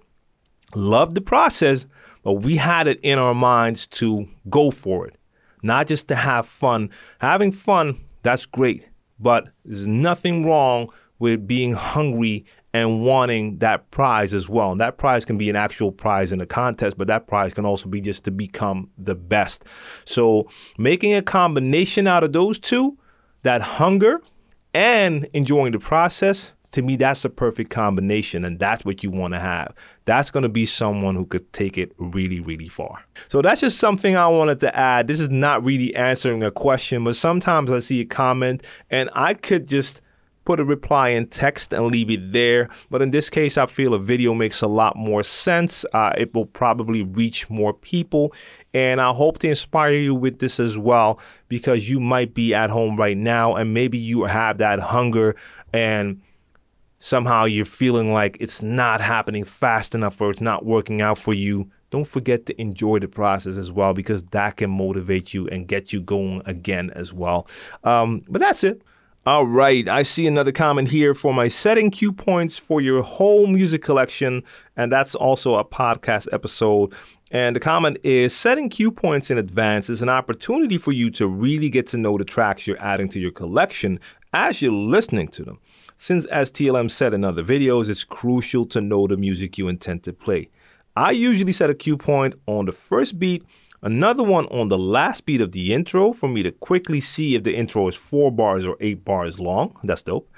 Loved 0.75 1.15
the 1.15 1.21
process, 1.21 1.85
but 2.23 2.33
we 2.33 2.57
had 2.57 2.87
it 2.87 2.99
in 3.01 3.17
our 3.17 3.33
minds 3.33 3.87
to 3.87 4.27
go 4.49 4.69
for 4.69 5.07
it, 5.07 5.15
not 5.63 5.87
just 5.87 6.07
to 6.09 6.15
have 6.15 6.45
fun. 6.45 6.89
Having 7.19 7.53
fun, 7.53 8.01
that's 8.21 8.45
great. 8.45 8.88
But 9.19 9.49
there's 9.65 9.87
nothing 9.87 10.45
wrong 10.45 10.89
with 11.19 11.47
being 11.47 11.73
hungry 11.73 12.45
and 12.73 13.01
wanting 13.01 13.57
that 13.57 13.89
prize 13.91 14.33
as 14.33 14.47
well. 14.47 14.71
And 14.71 14.79
that 14.79 14.97
prize 14.97 15.25
can 15.25 15.37
be 15.37 15.49
an 15.49 15.55
actual 15.55 15.91
prize 15.91 16.31
in 16.31 16.39
a 16.39 16.45
contest, 16.45 16.97
but 16.97 17.07
that 17.07 17.27
prize 17.27 17.53
can 17.53 17.65
also 17.65 17.89
be 17.89 17.99
just 17.99 18.25
to 18.25 18.31
become 18.31 18.89
the 18.97 19.15
best. 19.15 19.65
So 20.05 20.47
making 20.77 21.13
a 21.13 21.21
combination 21.21 22.07
out 22.07 22.23
of 22.23 22.31
those 22.31 22.59
two, 22.59 22.97
that 23.43 23.61
hunger 23.61 24.21
and 24.73 25.27
enjoying 25.33 25.71
the 25.71 25.79
process, 25.79 26.51
to 26.71 26.83
me, 26.83 26.95
that's 26.95 27.25
a 27.25 27.29
perfect 27.29 27.71
combination, 27.71 28.45
and 28.45 28.59
that's 28.59 28.85
what 28.85 29.03
you 29.03 29.09
want 29.09 29.33
to 29.33 29.39
have. 29.39 29.73
That's 30.09 30.31
going 30.31 30.41
to 30.41 30.49
be 30.49 30.65
someone 30.65 31.15
who 31.15 31.27
could 31.27 31.53
take 31.53 31.77
it 31.77 31.91
really, 31.99 32.39
really 32.39 32.67
far. 32.67 33.05
So 33.27 33.43
that's 33.43 33.61
just 33.61 33.77
something 33.77 34.15
I 34.15 34.27
wanted 34.27 34.59
to 34.61 34.75
add. 34.75 35.07
This 35.07 35.19
is 35.19 35.29
not 35.29 35.63
really 35.63 35.95
answering 35.95 36.41
a 36.41 36.49
question, 36.49 37.03
but 37.03 37.15
sometimes 37.15 37.71
I 37.71 37.77
see 37.77 38.01
a 38.01 38.05
comment 38.05 38.63
and 38.89 39.11
I 39.13 39.35
could 39.35 39.69
just 39.69 40.01
put 40.45 40.59
a 40.59 40.65
reply 40.65 41.09
in 41.09 41.27
text 41.27 41.73
and 41.73 41.85
leave 41.85 42.09
it 42.09 42.33
there. 42.33 42.69
But 42.89 43.03
in 43.03 43.11
this 43.11 43.29
case, 43.29 43.55
I 43.55 43.67
feel 43.67 43.93
a 43.93 43.99
video 43.99 44.33
makes 44.33 44.63
a 44.63 44.67
lot 44.67 44.95
more 44.95 45.21
sense. 45.21 45.85
Uh, 45.93 46.11
it 46.17 46.33
will 46.33 46.47
probably 46.47 47.03
reach 47.03 47.47
more 47.51 47.71
people. 47.71 48.33
And 48.73 48.99
I 48.99 49.13
hope 49.13 49.37
to 49.39 49.47
inspire 49.47 49.93
you 49.93 50.15
with 50.15 50.39
this 50.39 50.59
as 50.59 50.75
well 50.75 51.19
because 51.49 51.87
you 51.87 51.99
might 51.99 52.33
be 52.33 52.55
at 52.55 52.71
home 52.71 52.95
right 52.95 53.15
now 53.15 53.57
and 53.57 53.75
maybe 53.75 53.99
you 53.99 54.23
have 54.23 54.57
that 54.57 54.79
hunger 54.79 55.35
and 55.71 56.19
somehow 56.99 57.45
you're 57.45 57.65
feeling 57.65 58.13
like 58.13 58.37
it's 58.39 58.61
not 58.61 59.01
happening 59.01 59.43
fast 59.43 59.95
enough 59.95 60.21
or 60.21 60.29
it's 60.29 60.41
not 60.41 60.65
working 60.65 61.01
out 61.01 61.17
for 61.17 61.33
you. 61.33 61.69
Don't 61.89 62.07
forget 62.07 62.45
to 62.45 62.61
enjoy 62.61 62.99
the 62.99 63.07
process 63.07 63.57
as 63.57 63.71
well 63.71 63.93
because 63.93 64.21
that 64.25 64.57
can 64.57 64.69
motivate 64.69 65.33
you 65.33 65.47
and 65.47 65.67
get 65.67 65.91
you 65.91 66.01
going 66.01 66.43
again 66.45 66.91
as 66.91 67.11
well. 67.11 67.47
Um, 67.83 68.21
but 68.29 68.39
that's 68.39 68.63
it. 68.63 68.83
All 69.25 69.45
right, 69.45 69.87
I 69.87 70.03
see 70.03 70.27
another 70.27 70.51
comment 70.51 70.89
here 70.89 71.13
for 71.13 71.33
my 71.33 71.49
setting 71.49 71.91
cue 71.91 72.11
points 72.11 72.57
for 72.57 72.79
your 72.79 73.01
whole 73.01 73.47
music 73.47 73.83
collection, 73.83 74.43
and 74.77 74.91
that's 74.91 75.13
also 75.13 75.55
a 75.55 75.65
podcast 75.65 76.27
episode. 76.31 76.93
And 77.29 77.55
the 77.55 77.59
comment 77.59 77.97
is 78.03 78.35
setting 78.35 78.69
cue 78.69 78.91
points 78.91 79.29
in 79.29 79.37
advance 79.37 79.89
is 79.89 80.01
an 80.01 80.09
opportunity 80.09 80.77
for 80.77 80.93
you 80.93 81.11
to 81.11 81.27
really 81.27 81.69
get 81.69 81.85
to 81.87 81.97
know 81.97 82.17
the 82.17 82.23
tracks 82.23 82.65
you're 82.65 82.81
adding 82.81 83.09
to 83.09 83.19
your 83.19 83.31
collection 83.31 83.99
as 84.33 84.61
you're 84.61 84.71
listening 84.71 85.27
to 85.29 85.43
them. 85.43 85.59
Since, 86.01 86.25
as 86.27 86.49
TLM 86.51 86.89
said 86.89 87.13
in 87.13 87.25
other 87.25 87.43
videos, 87.43 87.89
it's 87.89 88.05
crucial 88.05 88.65
to 88.67 88.79
know 88.79 89.05
the 89.05 89.17
music 89.17 89.57
you 89.57 89.67
intend 89.67 90.03
to 90.03 90.13
play. 90.13 90.49
I 90.95 91.11
usually 91.11 91.51
set 91.51 91.69
a 91.69 91.75
cue 91.75 91.97
point 91.97 92.35
on 92.47 92.65
the 92.65 92.71
first 92.71 93.19
beat 93.19 93.43
Another 93.81 94.23
one 94.23 94.45
on 94.47 94.67
the 94.67 94.77
last 94.77 95.25
beat 95.25 95.39
of 95.39 95.53
the 95.53 95.73
intro 95.73 96.11
for 96.11 96.27
me 96.27 96.43
to 96.43 96.51
quickly 96.51 96.99
see 96.99 97.35
if 97.35 97.43
the 97.43 97.55
intro 97.55 97.87
is 97.87 97.95
four 97.95 98.29
bars 98.29 98.65
or 98.65 98.75
eight 98.81 99.05
bars 99.05 99.39
long. 99.39 99.77
That's 99.83 100.03
dope. 100.03 100.29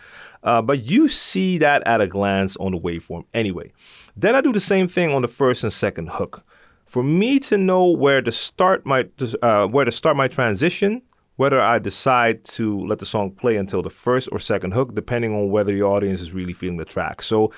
Uh, 0.44 0.62
but 0.62 0.84
you 0.84 1.08
see 1.08 1.58
that 1.58 1.82
at 1.88 2.02
a 2.02 2.08
glance 2.08 2.56
on 2.58 2.74
the 2.74 2.80
waveform 2.80 3.26
anyway. 3.34 3.72
Then 4.16 4.36
I 4.36 4.42
do 4.42 4.54
the 4.54 4.60
same 4.60 4.88
thing 4.88 5.12
on 5.12 5.24
the 5.24 5.28
first 5.28 5.64
and 5.64 5.74
second 5.74 6.10
hook. 6.10 6.44
For 6.86 7.04
me 7.04 7.40
to 7.40 7.58
know 7.58 7.88
where 7.88 8.22
to 8.22 8.32
start 8.32 8.86
my 8.86 9.08
uh, 9.42 9.68
where 9.68 9.86
to 9.86 9.92
start 9.92 10.18
my 10.18 10.28
transition, 10.28 11.02
whether 11.42 11.60
I 11.60 11.80
decide 11.80 12.44
to 12.58 12.86
let 12.86 13.00
the 13.00 13.06
song 13.08 13.32
play 13.32 13.58
until 13.58 13.82
the 13.82 13.90
first 13.90 14.30
or 14.32 14.38
second 14.38 14.74
hook, 14.74 14.94
depending 14.94 15.34
on 15.34 15.50
whether 15.50 15.74
the 15.74 15.82
audience 15.82 16.22
is 16.22 16.32
really 16.32 16.54
feeling 16.54 16.78
the 16.78 16.86
track. 16.86 17.24
So, 17.24 17.52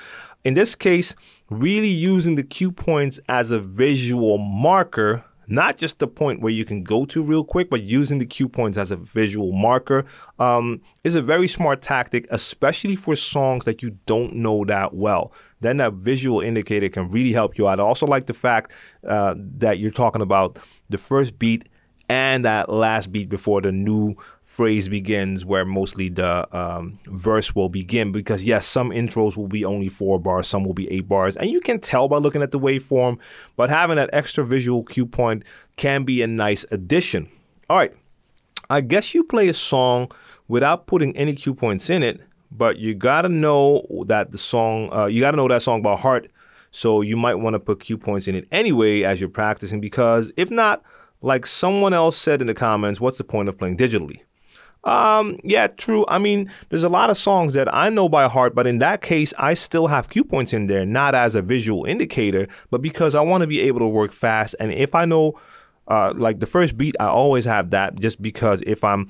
in 0.46 0.54
this 0.54 0.74
case, 0.74 1.14
really 1.50 1.90
using 1.90 2.36
the 2.36 2.44
cue 2.44 2.72
points 2.72 3.20
as 3.28 3.52
a 3.52 3.60
visual 3.60 4.38
marker 4.38 5.26
not 5.46 5.78
just 5.78 6.00
the 6.00 6.08
point 6.08 6.40
where 6.40 6.54
you 6.54 6.64
can 6.64 6.84
go 6.84 7.04
to 7.06 7.22
real 7.22 7.44
quick, 7.44 7.70
but 7.70 7.84
using 7.84 8.18
the 8.18 8.26
cue 8.26 8.48
points 8.48 8.78
as 8.78 8.92
a 8.92 8.96
visual 8.96 9.52
marker 9.52 10.06
um, 10.40 10.80
is 11.04 11.16
a 11.16 11.22
very 11.22 11.50
smart 11.50 11.82
tactic, 11.82 12.26
especially 12.30 12.96
for 12.96 13.14
songs 13.14 13.66
that 13.66 13.84
you 13.84 13.98
don't 14.06 14.34
know 14.34 14.64
that 14.64 14.94
well. 14.94 15.34
Then 15.60 15.78
that 15.78 15.96
visual 15.96 16.40
indicator 16.40 16.88
can 16.88 17.10
really 17.10 17.34
help 17.34 17.58
you 17.58 17.68
out. 17.68 17.82
I 17.82 17.84
also 17.84 18.08
like 18.08 18.28
the 18.28 18.34
fact 18.34 18.72
uh, 19.06 19.36
that 19.38 19.80
you're 19.80 19.92
talking 19.92 20.22
about 20.22 20.58
the 20.90 20.98
first 20.98 21.38
beat 21.38 21.68
and 22.14 22.46
that 22.46 22.70
last 22.70 23.12
beat 23.12 23.28
before 23.28 23.60
the 23.60 23.72
new 23.72 24.16
phrase 24.44 24.88
begins 24.88 25.44
where 25.44 25.66
mostly 25.66 26.10
the 26.10 26.56
um, 26.56 26.96
verse 27.08 27.56
will 27.56 27.70
begin 27.70 28.12
because 28.12 28.44
yes 28.44 28.68
some 28.68 28.92
intros 28.92 29.36
will 29.36 29.48
be 29.48 29.66
only 29.66 29.90
four 29.90 30.20
bars 30.20 30.46
some 30.46 30.64
will 30.64 30.76
be 30.76 30.90
eight 30.92 31.08
bars 31.08 31.36
and 31.38 31.50
you 31.50 31.60
can 31.60 31.80
tell 31.80 32.08
by 32.08 32.18
looking 32.18 32.44
at 32.44 32.52
the 32.52 32.60
waveform 32.60 33.18
but 33.56 33.72
having 33.72 33.96
that 33.96 34.12
extra 34.14 34.46
visual 34.46 34.84
cue 34.84 35.08
point 35.08 35.44
can 35.76 36.04
be 36.04 36.22
a 36.22 36.28
nice 36.28 36.64
addition. 36.70 37.28
All 37.68 37.78
right. 37.78 37.96
I 38.70 38.82
guess 38.82 39.16
you 39.16 39.24
play 39.24 39.48
a 39.48 39.54
song 39.54 40.12
without 40.48 40.86
putting 40.86 41.18
any 41.18 41.34
cue 41.34 41.56
points 41.56 41.90
in 41.90 42.04
it 42.04 42.22
but 42.52 42.78
you 42.78 42.94
gotta 42.94 43.30
know 43.30 43.88
that 44.06 44.30
the 44.30 44.38
song 44.38 44.94
uh, 44.94 45.08
you 45.08 45.20
gotta 45.20 45.38
know 45.38 45.48
that 45.48 45.64
song 45.64 45.82
by 45.82 45.96
heart 45.96 46.30
so 46.70 47.02
you 47.02 47.18
might 47.18 47.36
want 47.36 47.56
to 47.56 47.60
put 47.60 47.80
cue 47.80 47.98
points 47.98 48.28
in 48.28 48.36
it 48.36 48.48
anyway 48.52 49.02
as 49.02 49.20
you're 49.20 49.30
practicing 49.30 49.82
because 49.82 50.32
if 50.38 50.52
not 50.52 50.84
like 51.24 51.46
someone 51.48 51.94
else 51.94 52.18
said 52.18 52.42
in 52.42 52.48
the 52.48 52.54
comments, 52.54 53.00
what's 53.00 53.18
the 53.18 53.24
point 53.24 53.50
of 53.50 53.58
playing 53.58 53.78
digitally? 53.78 54.20
Um, 54.84 55.40
yeah, 55.44 55.68
true. 55.68 56.06
I 56.10 56.20
mean, 56.20 56.52
there's 56.70 56.84
a 56.84 56.90
lot 56.90 57.10
of 57.10 57.16
songs 57.16 57.54
that 57.54 57.74
I 57.74 57.90
know 57.90 58.10
by 58.10 58.28
heart, 58.28 58.54
but 58.54 58.68
in 58.68 58.80
that 58.80 59.02
case, 59.02 59.34
I 59.38 59.54
still 59.54 59.88
have 59.88 60.10
cue 60.10 60.26
points 60.26 60.52
in 60.52 60.68
there, 60.68 60.86
not 60.86 61.16
as 61.16 61.36
a 61.36 61.42
visual 61.42 61.86
indicator, 61.86 62.48
but 62.70 62.82
because 62.82 63.16
I 63.16 63.22
want 63.22 63.42
to 63.42 63.48
be 63.48 63.62
able 63.62 63.80
to 63.80 63.88
work 63.88 64.12
fast. 64.12 64.56
And 64.60 64.74
if 64.74 64.94
I 64.94 65.06
know, 65.06 65.40
uh, 65.88 66.14
like 66.16 66.42
the 66.42 66.46
first 66.46 66.78
beat, 66.78 66.96
I 67.00 67.08
always 67.08 67.46
have 67.46 67.70
that 67.70 67.96
just 67.96 68.22
because 68.22 68.62
if 68.68 68.84
I'm 68.84 69.08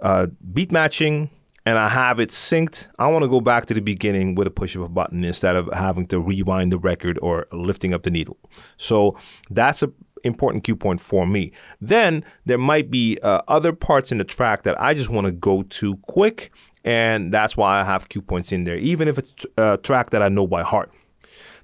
uh, 0.00 0.28
beat 0.54 0.72
matching 0.72 1.28
and 1.66 1.76
I 1.78 1.90
have 1.90 2.18
it 2.18 2.30
synced, 2.30 2.88
I 2.98 3.08
want 3.08 3.24
to 3.24 3.28
go 3.28 3.42
back 3.42 3.66
to 3.66 3.74
the 3.74 3.82
beginning 3.82 4.34
with 4.36 4.46
a 4.46 4.50
push 4.50 4.74
of 4.74 4.80
a 4.80 4.88
button 4.88 5.22
instead 5.22 5.54
of 5.54 5.68
having 5.74 6.06
to 6.06 6.18
rewind 6.18 6.72
the 6.72 6.78
record 6.78 7.18
or 7.20 7.46
lifting 7.52 7.92
up 7.92 8.04
the 8.04 8.10
needle. 8.10 8.38
So 8.78 9.18
that's 9.50 9.82
a 9.82 9.92
important 10.24 10.64
cue 10.64 10.76
point 10.76 11.00
for 11.00 11.26
me. 11.26 11.52
Then 11.80 12.24
there 12.44 12.58
might 12.58 12.90
be 12.90 13.18
uh, 13.22 13.42
other 13.48 13.72
parts 13.72 14.12
in 14.12 14.18
the 14.18 14.24
track 14.24 14.62
that 14.64 14.80
I 14.80 14.94
just 14.94 15.10
want 15.10 15.26
to 15.26 15.32
go 15.32 15.62
to 15.62 15.96
quick, 15.98 16.52
and 16.84 17.32
that's 17.32 17.56
why 17.56 17.80
I 17.80 17.84
have 17.84 18.08
cue 18.08 18.22
points 18.22 18.52
in 18.52 18.64
there, 18.64 18.76
even 18.76 19.08
if 19.08 19.18
it's 19.18 19.46
a 19.56 19.78
track 19.78 20.10
that 20.10 20.22
I 20.22 20.28
know 20.28 20.46
by 20.46 20.62
heart. 20.62 20.92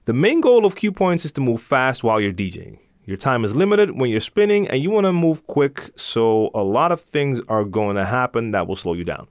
The 0.04 0.12
main 0.12 0.40
goal 0.40 0.66
of 0.66 0.76
cue 0.76 0.92
points 0.92 1.24
is 1.24 1.32
to 1.32 1.40
move 1.40 1.62
fast 1.62 2.04
while 2.04 2.20
you're 2.20 2.32
DJing. 2.32 2.78
Your 3.06 3.16
time 3.16 3.44
is 3.44 3.54
limited 3.54 4.00
when 4.00 4.10
you're 4.10 4.20
spinning, 4.20 4.68
and 4.68 4.82
you 4.82 4.90
want 4.90 5.04
to 5.06 5.12
move 5.12 5.46
quick, 5.46 5.90
so 5.96 6.50
a 6.54 6.62
lot 6.62 6.92
of 6.92 7.00
things 7.00 7.40
are 7.48 7.64
going 7.64 7.96
to 7.96 8.04
happen 8.04 8.52
that 8.52 8.66
will 8.66 8.76
slow 8.76 8.94
you 8.94 9.04
down. 9.04 9.26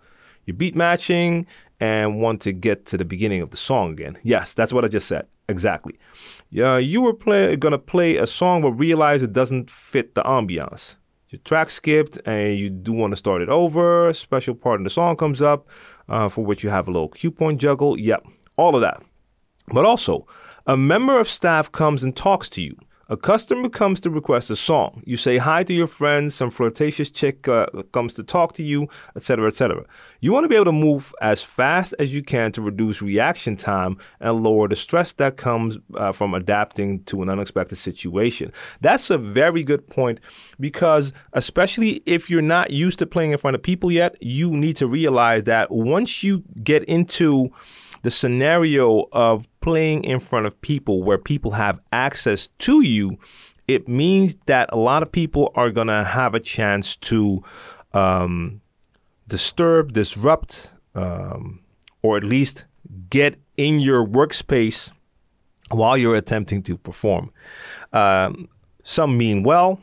You're 0.46 0.56
beat 0.56 0.76
matching 0.76 1.48
and 1.80 2.22
want 2.22 2.42
to 2.42 2.52
get 2.52 2.86
to 2.88 2.98
the 2.98 3.06
beginning 3.06 3.42
of 3.42 3.50
the 3.50 3.58
song 3.58 3.92
again. 3.92 4.18
Yes, 4.24 4.54
that's 4.54 4.74
what 4.74 4.86
I 4.86 4.88
just 4.88 5.08
said. 5.08 5.28
Exactly. 5.50 6.00
Yeah, 6.50 6.78
you 6.78 7.02
were 7.02 7.14
play, 7.14 7.56
gonna 7.56 7.78
play 7.78 8.18
a 8.18 8.26
song 8.26 8.62
but 8.62 8.72
realize 8.72 9.22
it 9.22 9.34
doesn't 9.34 9.70
fit 9.70 10.16
the 10.16 10.24
ambiance. 10.24 10.96
Your 11.30 11.40
track 11.44 11.72
skipped 11.72 12.20
and 12.26 12.58
you 12.58 12.70
do 12.70 12.94
want 12.94 13.12
to 13.12 13.18
start 13.18 13.42
it 13.42 13.50
over. 13.50 14.10
A 14.10 14.14
special 14.14 14.54
part 14.54 14.80
in 14.80 14.84
the 14.84 14.90
song 14.90 15.18
comes 15.18 15.42
up 15.42 15.68
uh, 16.08 16.30
for 16.30 16.46
which 16.46 16.64
you 16.64 16.70
have 16.70 16.88
a 16.88 16.92
little 16.92 17.10
cue 17.10 17.32
point 17.32 17.60
juggle. 17.60 18.00
Yep, 18.00 18.26
all 18.56 18.76
of 18.76 18.82
that. 18.82 19.02
But 19.68 19.86
also, 19.86 20.28
a 20.68 20.78
member 20.78 21.20
of 21.20 21.28
staff 21.28 21.72
comes 21.72 22.04
and 22.04 22.16
talks 22.16 22.50
to 22.50 22.62
you. 22.62 22.78
A 23.10 23.18
customer 23.18 23.68
comes 23.68 24.00
to 24.00 24.10
request 24.10 24.50
a 24.50 24.56
song. 24.56 25.04
You 25.06 25.18
say 25.18 25.38
hi 25.38 25.64
to 25.64 25.74
your 25.74 25.88
friends, 25.88 26.36
some 26.36 26.50
flirtatious 26.50 27.12
chick 27.12 27.50
uh, 27.50 27.68
comes 27.92 28.14
to 28.14 28.24
talk 28.24 28.54
to 28.54 28.64
you, 28.64 28.88
etc., 29.18 29.48
etc. 29.48 29.84
You 30.22 30.32
want 30.32 30.46
to 30.46 30.48
be 30.48 30.56
able 30.56 30.66
to 30.66 30.72
move 30.72 31.14
as 31.22 31.42
fast 31.42 31.94
as 32.00 32.14
you 32.14 32.24
can 32.24 32.54
to 32.54 32.62
reduce 32.62 33.02
reaction 33.02 33.58
time 33.58 33.98
and 34.22 34.42
lower 34.42 34.70
the 34.70 34.78
stress 34.78 35.12
that 35.14 35.36
comes 35.36 35.78
uh, 35.96 36.14
from 36.14 36.34
adapting 36.34 37.04
to 37.04 37.22
an 37.22 37.30
unexpected 37.30 37.76
situation. 37.76 38.54
That's 38.80 39.10
a 39.10 39.18
very 39.18 39.66
good 39.66 39.90
point 39.90 40.22
because, 40.58 41.12
especially 41.34 42.02
if 42.06 42.30
you're 42.30 42.42
not 42.42 42.72
used 42.72 43.00
to 43.00 43.06
playing 43.06 43.32
in 43.32 43.38
front 43.38 43.56
of 43.56 43.64
people 43.64 43.92
yet, 43.92 44.16
you 44.22 44.56
need 44.56 44.78
to 44.78 44.88
realize 44.88 45.44
that 45.44 45.72
once 45.72 46.24
you 46.24 46.46
get 46.64 46.86
into 46.86 47.52
the 48.04 48.12
scenario 48.12 49.08
of 49.12 49.48
playing 49.64 50.04
in 50.04 50.20
front 50.20 50.46
of 50.46 50.60
people 50.62 51.02
where 51.02 51.18
people 51.18 51.52
have 51.52 51.80
access 51.94 52.50
to 52.60 52.82
you, 52.82 53.18
it 53.66 53.88
means 53.88 54.36
that 54.46 54.70
a 54.74 54.78
lot 54.78 55.02
of 55.02 55.10
people 55.12 55.54
are 55.56 55.72
going 55.72 55.88
to 55.88 56.04
have 56.04 56.36
a 56.36 56.40
chance 56.40 56.98
to 56.98 57.42
um, 57.94 58.60
disturb, 59.28 59.94
disrupt, 59.94 60.74
um, 60.96 61.62
or 62.02 62.18
at 62.18 62.26
least 62.26 62.66
get 63.10 63.38
in 63.56 63.80
your 63.80 64.06
workspace 64.06 64.92
while 65.70 65.98
you're 65.98 66.16
attempting 66.16 66.62
to 66.64 66.78
perform. 66.78 67.32
Um, 67.94 68.50
some 68.84 69.18
mean 69.18 69.44
well, 69.44 69.80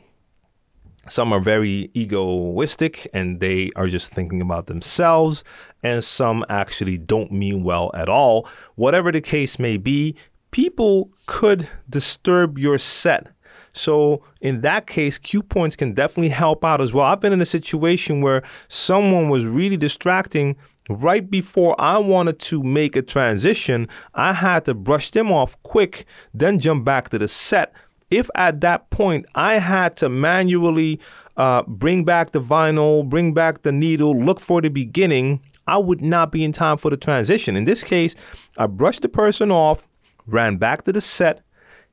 some 1.09 1.33
are 1.33 1.41
very 1.41 1.91
egoistic 1.95 3.09
and 3.13 3.41
they 3.41 3.71
are 3.77 3.89
just 3.89 4.13
thinking 4.13 4.41
about 4.41 4.67
themselves, 4.67 5.43
and 5.83 6.05
some 6.05 6.45
actually 6.49 6.99
don't 6.99 7.33
mean 7.33 7.65
well 7.65 7.91
at 7.95 8.09
all. 8.09 8.49
Whatever 8.75 9.11
the 9.11 9.21
case 9.21 9.59
may 9.59 9.77
be, 9.77 10.15
people 10.51 11.11
could 11.27 11.69
disturb 11.89 12.59
your 12.59 12.79
set. 12.79 13.29
So, 13.73 14.23
in 14.41 14.63
that 14.63 14.87
case, 14.87 15.17
cue 15.17 15.45
points 15.45 15.77
can 15.77 15.95
definitely 15.95 16.31
help 16.31 16.65
out 16.65 16.81
as 16.81 16.93
well. 16.93 17.07
I've 17.07 17.21
been 17.21 17.33
in 17.33 17.41
a 17.41 17.47
situation 17.47 18.21
where 18.21 18.43
someone 18.69 19.29
was 19.29 19.47
really 19.47 19.77
distracting 19.77 20.57
right 20.91 21.31
before 21.31 21.81
I 21.81 21.99
wanted 21.99 22.39
to 22.41 22.63
make 22.63 22.97
a 22.97 23.03
transition, 23.03 23.89
I 24.15 24.33
had 24.33 24.65
to 24.65 24.75
brush 24.75 25.11
them 25.11 25.31
off 25.31 25.61
quick, 25.63 26.05
then 26.35 26.59
jump 26.59 26.85
back 26.85 27.11
to 27.11 27.19
the 27.19 27.29
set. 27.29 27.73
If 28.11 28.29
at 28.35 28.61
that 28.63 28.91
point 28.91 29.27
I 29.35 29.55
had 29.55 29.97
to 29.99 30.09
manually 30.09 31.01
uh, 31.37 31.63
bring 31.63 32.05
back 32.05 32.33
the 32.33 32.41
vinyl, 32.41 33.09
bring 33.09 33.33
back 33.33 33.63
the 33.63 33.73
needle, 33.73 34.19
look 34.19 34.41
for 34.41 34.61
the 34.61 34.69
beginning, 34.69 35.41
I 35.67 35.79
would 35.79 36.03
not 36.03 36.33
be 36.33 36.45
in 36.45 36.53
time 36.53 36.77
for 36.77 36.91
the 36.91 36.97
transition. 36.97 37.57
In 37.57 37.65
this 37.65 37.85
case, 37.85 38.17
I 38.59 38.67
brushed 38.67 39.03
the 39.03 39.09
person 39.09 39.51
off, 39.53 39.87
ran 40.27 40.57
back 40.57 40.83
to 40.85 40.93
the 40.93 41.01
set, 41.01 41.43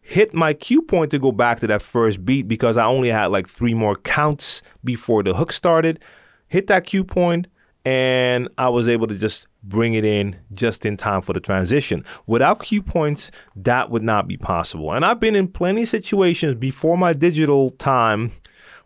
hit 0.01 0.33
my 0.33 0.53
cue 0.53 0.81
point 0.81 1.11
to 1.11 1.19
go 1.19 1.31
back 1.31 1.59
to 1.59 1.67
that 1.67 1.81
first 1.81 2.25
beat 2.25 2.47
because 2.47 2.77
I 2.77 2.85
only 2.85 3.09
had 3.09 3.27
like 3.27 3.47
three 3.47 3.73
more 3.73 3.95
counts 3.95 4.63
before 4.83 5.21
the 5.21 5.35
hook 5.35 5.51
started. 5.51 5.99
Hit 6.47 6.67
that 6.67 6.85
cue 6.85 7.03
point, 7.03 7.47
and 7.87 8.49
I 8.57 8.67
was 8.67 8.89
able 8.89 9.07
to 9.07 9.15
just 9.15 9.47
bring 9.63 9.93
it 9.93 10.03
in 10.03 10.35
just 10.53 10.85
in 10.85 10.97
time 10.97 11.21
for 11.21 11.31
the 11.31 11.39
transition. 11.39 12.03
Without 12.25 12.61
cue 12.61 12.83
points, 12.83 13.31
that 13.55 13.89
would 13.89 14.03
not 14.03 14.27
be 14.27 14.35
possible. 14.35 14.91
And 14.91 15.05
I've 15.05 15.21
been 15.21 15.37
in 15.37 15.47
plenty 15.47 15.83
of 15.83 15.87
situations 15.87 16.55
before 16.55 16.97
my 16.97 17.13
digital 17.13 17.69
time 17.69 18.33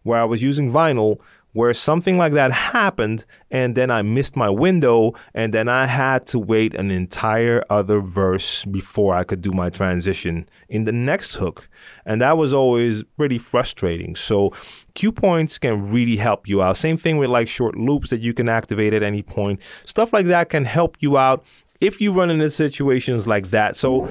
where 0.04 0.22
I 0.22 0.26
was 0.26 0.43
using 0.43 0.72
vinyl 0.72 1.20
where 1.54 1.74
something 1.74 2.18
like 2.18 2.34
that 2.34 2.52
happened 2.52 3.26
and 3.49 3.76
then 3.76 3.91
I 3.91 4.02
missed 4.02 4.36
my 4.36 4.49
window 4.49 5.14
and 5.34 5.54
then 5.54 5.68
I 5.68 5.86
had 5.86 6.26
to 6.28 6.39
wait 6.39 6.74
an 6.74 6.91
entire 6.91 7.64
other 7.70 7.99
verse 7.99 8.64
before 8.66 9.16
I 9.16 9.24
could 9.24 9.41
do 9.41 9.52
my 9.52 9.70
transition 9.70 10.47
in 10.70 10.86
the 10.86 10.91
next 10.91 11.36
hook. 11.36 11.70
And 12.06 12.22
that 12.22 12.38
was 12.38 12.54
always 12.54 13.04
pretty 13.04 13.38
frustrating. 13.38 14.16
So 14.16 14.54
cue 14.93 15.12
points 15.12 15.58
can 15.58 15.91
really 15.91 16.16
help 16.16 16.47
you 16.47 16.62
out. 16.62 16.78
Same 16.78 16.97
thing 16.97 17.18
with 17.18 17.30
like 17.30 17.49
short 17.49 17.76
loops 17.76 18.10
that 18.12 18.22
you 18.22 18.34
can 18.34 18.47
activate 18.47 18.93
at 18.93 19.04
any 19.04 19.22
point. 19.22 19.62
Stuff 19.86 20.14
like 20.14 20.28
that 20.28 20.49
can 20.49 20.66
help 20.66 20.97
you 20.99 21.18
out 21.18 21.43
if 21.82 21.99
you 21.99 22.14
run 22.14 22.30
into 22.30 22.49
situations 22.49 23.28
like 23.28 23.49
that. 23.49 23.76
So 23.76 24.08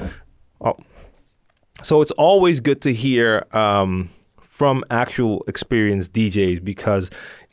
oh, 0.61 0.77
so 1.83 2.03
it's 2.03 2.11
always 2.13 2.61
good 2.61 2.83
to 2.83 2.93
hear 2.93 3.47
um, 3.53 4.11
from 4.61 4.85
actual 4.91 5.43
experienced 5.47 6.13
DJs 6.13 6.63
because 6.63 7.11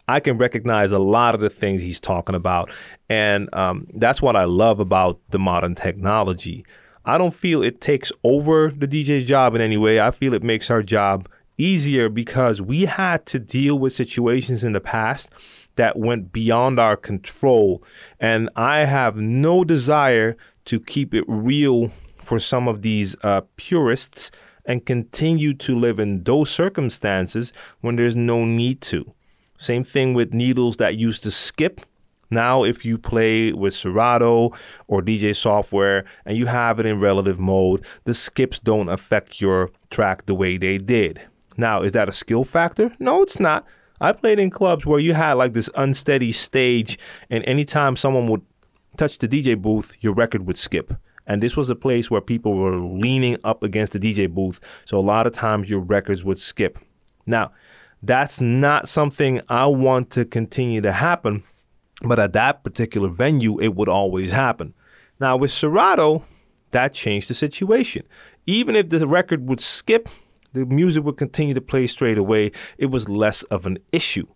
I 0.10 0.20
can 0.20 0.38
recognize 0.38 0.91
a 0.91 0.99
lot 0.99 1.36
of 1.36 1.39
the 1.39 1.49
things 1.49 1.82
he's 1.82 2.01
talking 2.01 2.36
about. 2.36 2.70
And 3.08 3.47
um, 3.55 3.88
that's 3.93 4.22
what 4.22 4.36
I 4.36 4.43
love 4.43 4.82
about 4.82 5.18
the 5.30 5.39
modern 5.39 5.74
technology. 5.74 6.66
I 7.05 7.18
don't 7.18 7.34
feel 7.34 7.64
it 7.64 7.80
takes 7.80 8.12
over 8.26 8.72
the 8.72 8.89
DJ's 8.89 9.24
job 9.24 9.55
in 9.55 9.62
any 9.62 9.78
way. 9.78 10.01
I 10.01 10.12
feel 10.12 10.34
it 10.34 10.43
makes 10.43 10.70
our 10.70 10.84
job 10.84 11.30
easier 11.58 12.10
because 12.10 12.62
we 12.62 12.84
had 12.84 13.26
to 13.28 13.39
deal 13.39 13.80
with 13.80 13.93
situations 13.93 14.66
in 14.66 14.74
the 14.74 14.82
past 14.82 15.32
that 15.78 15.97
went 15.97 16.34
beyond 16.34 16.78
our 16.78 16.97
control. 16.97 17.82
And 18.20 18.49
I 18.58 18.80
have 18.84 19.16
no 19.16 19.64
desire 19.64 20.36
to 20.66 20.78
keep 20.82 21.14
it 21.14 21.24
real 21.26 21.89
for 22.22 22.38
some 22.38 22.68
of 22.68 22.82
these 22.82 23.16
uh, 23.24 23.43
purists 23.55 24.30
and 24.68 24.86
continue 24.86 25.53
to 25.53 25.80
live 25.80 25.97
in 25.97 26.24
those 26.24 26.51
circumstances 26.51 27.53
when 27.82 27.95
there's 27.95 28.15
no 28.15 28.45
need 28.45 28.82
to. 28.82 29.13
Same 29.57 29.84
thing 29.84 30.13
with 30.13 30.34
needles 30.34 30.78
that 30.78 30.97
used 30.97 31.24
to 31.24 31.32
skip. 31.32 31.82
Now, 32.30 32.63
if 32.63 32.84
you 32.84 32.97
play 32.97 33.53
with 33.53 33.74
Serato 33.74 34.51
or 34.88 35.01
DJ 35.01 35.34
software 35.36 36.03
and 36.26 36.38
you 36.38 36.45
have 36.45 36.80
it 36.80 36.86
in 36.86 36.99
relative 36.99 37.39
mode, 37.39 37.86
the 38.03 38.13
skips 38.13 38.59
don't 38.59 38.89
affect 38.89 39.39
your 39.39 39.72
track 39.89 40.26
the 40.26 40.36
way 40.36 40.57
they 40.57 40.78
did. 40.78 41.22
Now, 41.55 41.82
is 41.82 41.93
that 41.93 42.09
a 42.09 42.11
skill 42.11 42.43
factor? 42.43 42.93
No, 42.99 43.24
it's 43.24 43.39
not. 43.39 43.65
I 43.99 44.11
played 44.11 44.39
in 44.39 44.51
clubs 44.51 44.86
where 44.86 44.99
you 44.99 45.13
had 45.13 45.34
like 45.34 45.53
this 45.53 45.70
unsteady 45.76 46.32
stage, 46.32 46.99
and 47.32 47.43
anytime 47.45 47.95
someone 47.95 48.28
would 48.28 48.43
touch 48.95 49.18
the 49.18 49.28
DJ 49.28 49.59
booth, 49.59 49.93
your 50.01 50.13
record 50.13 50.45
would 50.45 50.57
skip. 50.57 50.93
And 51.28 51.43
this 51.43 51.57
was 51.57 51.69
a 51.69 51.75
place 51.75 52.09
where 52.09 52.21
people 52.21 52.55
were 52.55 52.80
leaning 52.80 53.38
up 53.43 53.61
against 53.61 53.93
the 53.93 53.99
DJ 53.99 54.30
booth. 54.30 54.59
So 54.86 54.97
a 54.97 55.01
lot 55.01 55.28
of 55.28 55.34
times 55.34 55.69
your 55.69 55.82
records 55.82 56.23
would 56.23 56.39
skip. 56.39 56.80
Now, 57.25 57.51
that's 58.01 58.39
not 58.39 58.88
something 58.88 59.41
I 59.49 59.67
want 59.67 60.09
to 60.11 60.25
continue 60.25 60.82
to 60.82 60.93
happen. 60.93 61.43
But 62.01 62.19
at 62.19 62.34
that 62.34 62.63
particular 62.63 63.09
venue, 63.09 63.59
it 63.59 63.75
would 63.75 63.89
always 63.89 64.32
happen. 64.32 64.73
Now, 65.19 65.36
with 65.36 65.51
Serato, 65.51 66.23
that 66.71 66.93
changed 66.93 67.30
the 67.30 67.34
situation. 67.34 68.03
Even 68.45 68.75
if 68.75 68.89
the 68.89 69.07
record 69.07 69.49
would 69.49 69.59
skip, 69.59 70.07
the 70.53 70.65
music 70.65 71.03
would 71.03 71.17
continue 71.17 71.53
to 71.53 71.61
play 71.61 71.88
straight 71.88 72.17
away. 72.17 72.51
It 72.78 72.88
was 72.88 73.09
less 73.09 73.43
of 73.43 73.65
an 73.65 73.80
issue 73.91 74.28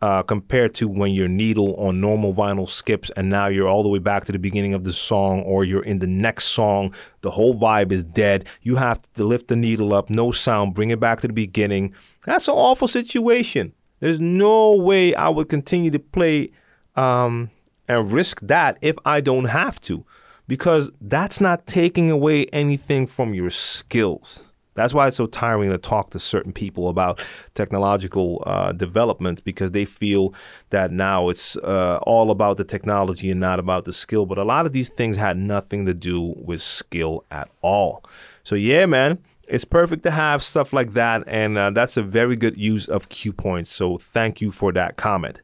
uh, 0.00 0.22
compared 0.22 0.74
to 0.74 0.88
when 0.88 1.12
your 1.12 1.28
needle 1.28 1.74
on 1.76 2.00
normal 2.00 2.32
vinyl 2.32 2.68
skips 2.68 3.10
and 3.16 3.28
now 3.28 3.46
you're 3.46 3.68
all 3.68 3.82
the 3.82 3.88
way 3.88 3.98
back 3.98 4.24
to 4.24 4.32
the 4.32 4.38
beginning 4.38 4.74
of 4.74 4.84
the 4.84 4.92
song 4.92 5.42
or 5.42 5.64
you're 5.64 5.82
in 5.82 5.98
the 5.98 6.06
next 6.06 6.46
song. 6.46 6.94
The 7.22 7.32
whole 7.32 7.58
vibe 7.58 7.90
is 7.90 8.04
dead. 8.04 8.46
You 8.62 8.76
have 8.76 9.00
to 9.14 9.24
lift 9.24 9.48
the 9.48 9.56
needle 9.56 9.92
up, 9.92 10.08
no 10.08 10.30
sound, 10.30 10.74
bring 10.74 10.90
it 10.90 11.00
back 11.00 11.20
to 11.22 11.26
the 11.26 11.32
beginning. 11.32 11.94
That's 12.24 12.48
an 12.48 12.54
awful 12.54 12.88
situation. 12.88 13.72
There's 14.00 14.20
no 14.20 14.72
way 14.72 15.14
I 15.14 15.28
would 15.28 15.48
continue 15.48 15.90
to 15.90 15.98
play 15.98 16.52
um, 16.94 17.50
and 17.88 18.12
risk 18.12 18.40
that 18.42 18.78
if 18.80 18.96
I 19.04 19.20
don't 19.20 19.46
have 19.46 19.80
to, 19.82 20.04
because 20.46 20.90
that's 21.00 21.40
not 21.40 21.66
taking 21.66 22.10
away 22.10 22.46
anything 22.46 23.06
from 23.06 23.34
your 23.34 23.50
skills. 23.50 24.47
That's 24.78 24.94
why 24.94 25.06
it's 25.08 25.16
so 25.16 25.26
tiring 25.26 25.70
to 25.70 25.78
talk 25.78 26.10
to 26.10 26.18
certain 26.18 26.52
people 26.52 26.88
about 26.88 27.24
technological 27.54 28.42
uh, 28.46 28.72
development 28.72 29.44
because 29.44 29.72
they 29.72 29.84
feel 29.84 30.34
that 30.70 30.90
now 30.90 31.28
it's 31.28 31.56
uh, 31.56 31.98
all 32.02 32.30
about 32.30 32.56
the 32.56 32.64
technology 32.64 33.30
and 33.30 33.40
not 33.40 33.58
about 33.58 33.84
the 33.84 33.92
skill. 33.92 34.26
But 34.26 34.38
a 34.38 34.44
lot 34.44 34.66
of 34.66 34.72
these 34.72 34.88
things 34.88 35.16
had 35.16 35.36
nothing 35.36 35.86
to 35.86 35.94
do 35.94 36.34
with 36.36 36.60
skill 36.60 37.24
at 37.30 37.50
all. 37.62 38.04
So, 38.44 38.54
yeah, 38.54 38.86
man, 38.86 39.18
it's 39.46 39.64
perfect 39.64 40.02
to 40.04 40.10
have 40.10 40.42
stuff 40.42 40.72
like 40.72 40.92
that. 40.92 41.24
And 41.26 41.58
uh, 41.58 41.70
that's 41.70 41.96
a 41.96 42.02
very 42.02 42.36
good 42.36 42.56
use 42.56 42.86
of 42.86 43.08
cue 43.08 43.32
points. 43.32 43.70
So, 43.70 43.98
thank 43.98 44.40
you 44.40 44.50
for 44.50 44.72
that 44.72 44.96
comment. 44.96 45.42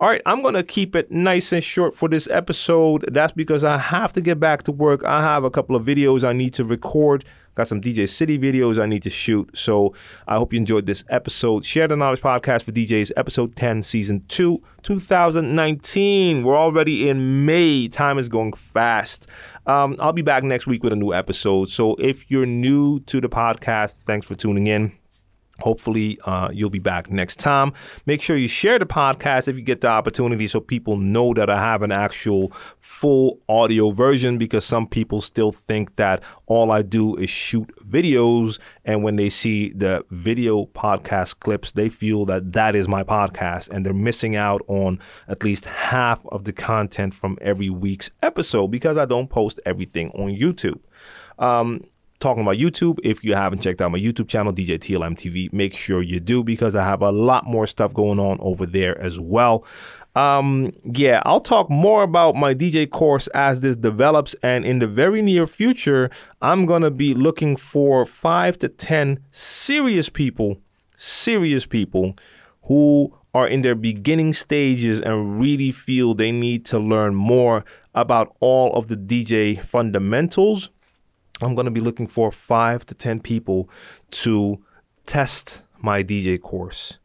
All 0.00 0.08
right, 0.08 0.22
I'm 0.26 0.42
going 0.42 0.54
to 0.54 0.62
keep 0.62 0.94
it 0.94 1.10
nice 1.10 1.52
and 1.52 1.62
short 1.62 1.94
for 1.94 2.08
this 2.08 2.28
episode. 2.28 3.04
That's 3.12 3.32
because 3.32 3.64
I 3.64 3.78
have 3.78 4.12
to 4.12 4.20
get 4.20 4.38
back 4.38 4.62
to 4.64 4.72
work. 4.72 5.02
I 5.04 5.22
have 5.22 5.42
a 5.42 5.50
couple 5.50 5.74
of 5.74 5.84
videos 5.84 6.22
I 6.22 6.32
need 6.32 6.54
to 6.54 6.64
record 6.64 7.24
Got 7.58 7.66
some 7.66 7.80
DJ 7.80 8.08
City 8.08 8.38
videos 8.38 8.80
I 8.80 8.86
need 8.86 9.02
to 9.02 9.10
shoot. 9.10 9.50
So 9.58 9.92
I 10.28 10.36
hope 10.36 10.52
you 10.52 10.60
enjoyed 10.60 10.86
this 10.86 11.02
episode. 11.08 11.64
Share 11.64 11.88
the 11.88 11.96
Knowledge 11.96 12.20
Podcast 12.20 12.62
for 12.62 12.70
DJs, 12.70 13.10
episode 13.16 13.56
10, 13.56 13.82
season 13.82 14.24
2, 14.28 14.62
2019. 14.84 16.44
We're 16.44 16.56
already 16.56 17.08
in 17.08 17.44
May. 17.46 17.88
Time 17.88 18.16
is 18.16 18.28
going 18.28 18.52
fast. 18.52 19.26
Um, 19.66 19.96
I'll 19.98 20.12
be 20.12 20.22
back 20.22 20.44
next 20.44 20.68
week 20.68 20.84
with 20.84 20.92
a 20.92 20.96
new 20.96 21.12
episode. 21.12 21.68
So 21.68 21.96
if 21.96 22.30
you're 22.30 22.46
new 22.46 23.00
to 23.00 23.20
the 23.20 23.28
podcast, 23.28 24.04
thanks 24.04 24.28
for 24.28 24.36
tuning 24.36 24.68
in. 24.68 24.92
Hopefully, 25.60 26.18
uh, 26.24 26.50
you'll 26.52 26.70
be 26.70 26.78
back 26.78 27.10
next 27.10 27.38
time. 27.38 27.72
Make 28.06 28.22
sure 28.22 28.36
you 28.36 28.48
share 28.48 28.78
the 28.78 28.86
podcast 28.86 29.48
if 29.48 29.56
you 29.56 29.62
get 29.62 29.80
the 29.80 29.88
opportunity 29.88 30.46
so 30.46 30.60
people 30.60 30.96
know 30.96 31.34
that 31.34 31.50
I 31.50 31.58
have 31.58 31.82
an 31.82 31.92
actual 31.92 32.52
full 32.80 33.40
audio 33.48 33.90
version 33.90 34.38
because 34.38 34.64
some 34.64 34.86
people 34.86 35.20
still 35.20 35.50
think 35.52 35.96
that 35.96 36.22
all 36.46 36.70
I 36.70 36.82
do 36.82 37.16
is 37.16 37.30
shoot 37.30 37.68
videos. 37.86 38.58
And 38.84 39.02
when 39.02 39.16
they 39.16 39.28
see 39.28 39.72
the 39.72 40.04
video 40.10 40.66
podcast 40.66 41.40
clips, 41.40 41.72
they 41.72 41.88
feel 41.88 42.24
that 42.26 42.52
that 42.52 42.76
is 42.76 42.86
my 42.86 43.02
podcast 43.02 43.68
and 43.68 43.84
they're 43.84 43.92
missing 43.92 44.36
out 44.36 44.62
on 44.68 45.00
at 45.26 45.42
least 45.42 45.66
half 45.66 46.24
of 46.26 46.44
the 46.44 46.52
content 46.52 47.14
from 47.14 47.36
every 47.40 47.70
week's 47.70 48.10
episode 48.22 48.68
because 48.68 48.96
I 48.96 49.04
don't 49.06 49.28
post 49.28 49.58
everything 49.66 50.10
on 50.10 50.30
YouTube. 50.30 50.80
Um, 51.38 51.84
talking 52.20 52.42
about 52.42 52.56
YouTube. 52.56 52.98
If 53.02 53.22
you 53.22 53.34
haven't 53.34 53.62
checked 53.62 53.80
out 53.80 53.92
my 53.92 53.98
YouTube 53.98 54.28
channel, 54.28 54.52
DJ 54.52 54.78
TLM 54.78 55.14
TV, 55.14 55.52
make 55.52 55.74
sure 55.74 56.02
you 56.02 56.20
do 56.20 56.42
because 56.42 56.74
I 56.74 56.84
have 56.84 57.02
a 57.02 57.12
lot 57.12 57.46
more 57.46 57.66
stuff 57.66 57.94
going 57.94 58.18
on 58.18 58.38
over 58.40 58.66
there 58.66 59.00
as 59.00 59.20
well. 59.20 59.64
Um, 60.16 60.72
yeah, 60.84 61.22
I'll 61.24 61.40
talk 61.40 61.70
more 61.70 62.02
about 62.02 62.34
my 62.34 62.54
DJ 62.54 62.90
course 62.90 63.28
as 63.28 63.60
this 63.60 63.76
develops. 63.76 64.34
And 64.42 64.64
in 64.64 64.80
the 64.80 64.88
very 64.88 65.22
near 65.22 65.46
future, 65.46 66.10
I'm 66.42 66.66
going 66.66 66.82
to 66.82 66.90
be 66.90 67.14
looking 67.14 67.56
for 67.56 68.04
five 68.04 68.58
to 68.58 68.68
10 68.68 69.20
serious 69.30 70.08
people, 70.08 70.60
serious 70.96 71.66
people 71.66 72.16
who 72.62 73.14
are 73.32 73.46
in 73.46 73.62
their 73.62 73.76
beginning 73.76 74.32
stages 74.32 75.00
and 75.00 75.40
really 75.40 75.70
feel 75.70 76.14
they 76.14 76.32
need 76.32 76.64
to 76.64 76.78
learn 76.78 77.14
more 77.14 77.64
about 77.94 78.34
all 78.40 78.72
of 78.74 78.88
the 78.88 78.96
DJ 78.96 79.60
fundamentals 79.60 80.70
I'm 81.42 81.54
going 81.54 81.66
to 81.66 81.70
be 81.70 81.80
looking 81.80 82.06
for 82.06 82.30
five 82.32 82.84
to 82.86 82.94
10 82.94 83.20
people 83.20 83.68
to 84.10 84.62
test 85.06 85.62
my 85.80 86.02
DJ 86.02 86.40
course. 86.40 86.98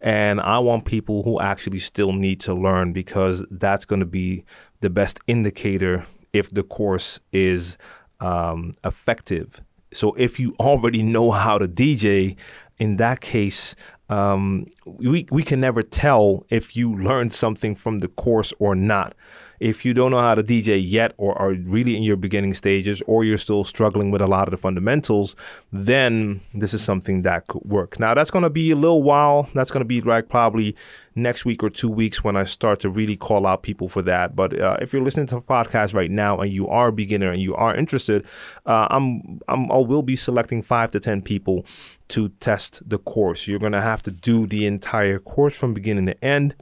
And 0.00 0.40
I 0.40 0.58
want 0.58 0.84
people 0.84 1.22
who 1.22 1.40
actually 1.40 1.78
still 1.78 2.12
need 2.12 2.40
to 2.40 2.54
learn 2.54 2.92
because 2.92 3.44
that's 3.50 3.84
going 3.84 4.00
to 4.00 4.06
be 4.06 4.44
the 4.80 4.90
best 4.90 5.18
indicator 5.26 6.06
if 6.32 6.50
the 6.50 6.62
course 6.62 7.20
is 7.32 7.78
um, 8.20 8.72
effective. 8.84 9.62
So 9.92 10.12
if 10.14 10.38
you 10.38 10.54
already 10.58 11.02
know 11.02 11.30
how 11.30 11.56
to 11.58 11.68
DJ, 11.68 12.36
in 12.78 12.96
that 12.96 13.20
case, 13.20 13.76
um, 14.08 14.66
we 14.84 15.26
we 15.30 15.42
can 15.42 15.60
never 15.60 15.80
tell 15.80 16.44
if 16.50 16.76
you 16.76 16.94
learned 16.94 17.32
something 17.32 17.74
from 17.74 18.00
the 18.00 18.08
course 18.08 18.52
or 18.58 18.74
not. 18.74 19.14
If 19.60 19.84
you 19.84 19.94
don't 19.94 20.10
know 20.10 20.18
how 20.18 20.34
to 20.34 20.42
DJ 20.42 20.82
yet, 20.84 21.12
or 21.16 21.36
are 21.38 21.52
really 21.52 21.96
in 21.96 22.02
your 22.02 22.16
beginning 22.16 22.54
stages, 22.54 23.02
or 23.06 23.24
you're 23.24 23.36
still 23.36 23.64
struggling 23.64 24.10
with 24.10 24.20
a 24.20 24.26
lot 24.26 24.48
of 24.48 24.52
the 24.52 24.56
fundamentals, 24.56 25.36
then 25.72 26.40
this 26.52 26.74
is 26.74 26.82
something 26.82 27.22
that 27.22 27.46
could 27.46 27.64
work. 27.64 27.98
Now 27.98 28.14
that's 28.14 28.30
going 28.30 28.42
to 28.42 28.50
be 28.50 28.70
a 28.70 28.76
little 28.76 29.02
while. 29.02 29.48
That's 29.54 29.70
going 29.70 29.82
to 29.82 29.86
be 29.86 30.00
like 30.00 30.28
probably 30.28 30.76
next 31.16 31.44
week 31.44 31.62
or 31.62 31.70
two 31.70 31.88
weeks 31.88 32.24
when 32.24 32.36
I 32.36 32.44
start 32.44 32.80
to 32.80 32.90
really 32.90 33.16
call 33.16 33.46
out 33.46 33.62
people 33.62 33.88
for 33.88 34.02
that. 34.02 34.34
But 34.34 34.58
uh, 34.58 34.76
if 34.80 34.92
you're 34.92 35.02
listening 35.02 35.26
to 35.28 35.36
a 35.36 35.42
podcast 35.42 35.94
right 35.94 36.10
now 36.10 36.40
and 36.40 36.52
you 36.52 36.68
are 36.68 36.88
a 36.88 36.92
beginner 36.92 37.30
and 37.30 37.40
you 37.40 37.54
are 37.54 37.74
interested, 37.74 38.24
uh, 38.66 38.88
I'm, 38.90 39.40
I'm 39.48 39.70
I 39.70 39.78
will 39.78 40.02
be 40.02 40.16
selecting 40.16 40.62
five 40.62 40.90
to 40.92 41.00
ten 41.00 41.22
people 41.22 41.64
to 42.08 42.28
test 42.40 42.88
the 42.88 42.98
course. 42.98 43.46
You're 43.46 43.58
gonna 43.58 43.82
have 43.82 44.02
to 44.02 44.12
do 44.12 44.46
the 44.46 44.66
entire 44.66 45.18
course 45.18 45.56
from 45.56 45.74
beginning 45.74 46.06
to 46.06 46.24
end, 46.24 46.54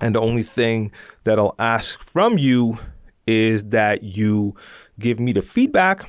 and 0.00 0.14
the 0.14 0.20
only 0.20 0.42
thing 0.42 0.92
that 1.24 1.38
I'll 1.38 1.54
ask 1.58 2.02
from 2.02 2.38
you 2.38 2.78
is 3.26 3.64
that 3.64 4.02
you 4.02 4.54
give 4.98 5.18
me 5.18 5.32
the 5.32 5.42
feedback 5.42 6.08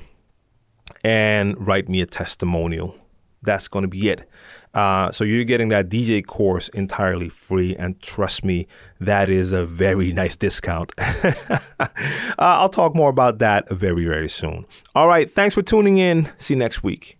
and 1.03 1.55
write 1.65 1.87
me 1.87 2.01
a 2.01 2.05
testimonial. 2.05 2.95
That's 3.43 3.67
going 3.67 3.83
to 3.83 3.87
be 3.87 4.09
it. 4.09 4.27
Uh, 4.73 5.09
so 5.11 5.23
you're 5.23 5.45
getting 5.45 5.69
that 5.69 5.87
DJ 5.87 6.25
course 6.25 6.67
entirely 6.69 7.29
free, 7.29 7.75
and 7.77 8.01
trust 8.01 8.43
me, 8.43 8.67
that 8.99 9.29
is 9.29 9.53
a 9.53 9.65
very 9.65 10.11
nice 10.21 10.35
discount. 10.35 10.91
uh, 10.99 11.87
I'll 12.37 12.69
talk 12.69 12.93
more 12.95 13.09
about 13.09 13.37
that 13.39 13.69
very, 13.69 14.05
very 14.05 14.27
soon. 14.27 14.65
All 14.93 15.07
right, 15.07 15.29
thanks 15.29 15.55
for 15.55 15.61
tuning 15.61 15.97
in. 15.97 16.29
See 16.37 16.55
you 16.55 16.59
next 16.59 16.83
week. 16.83 17.17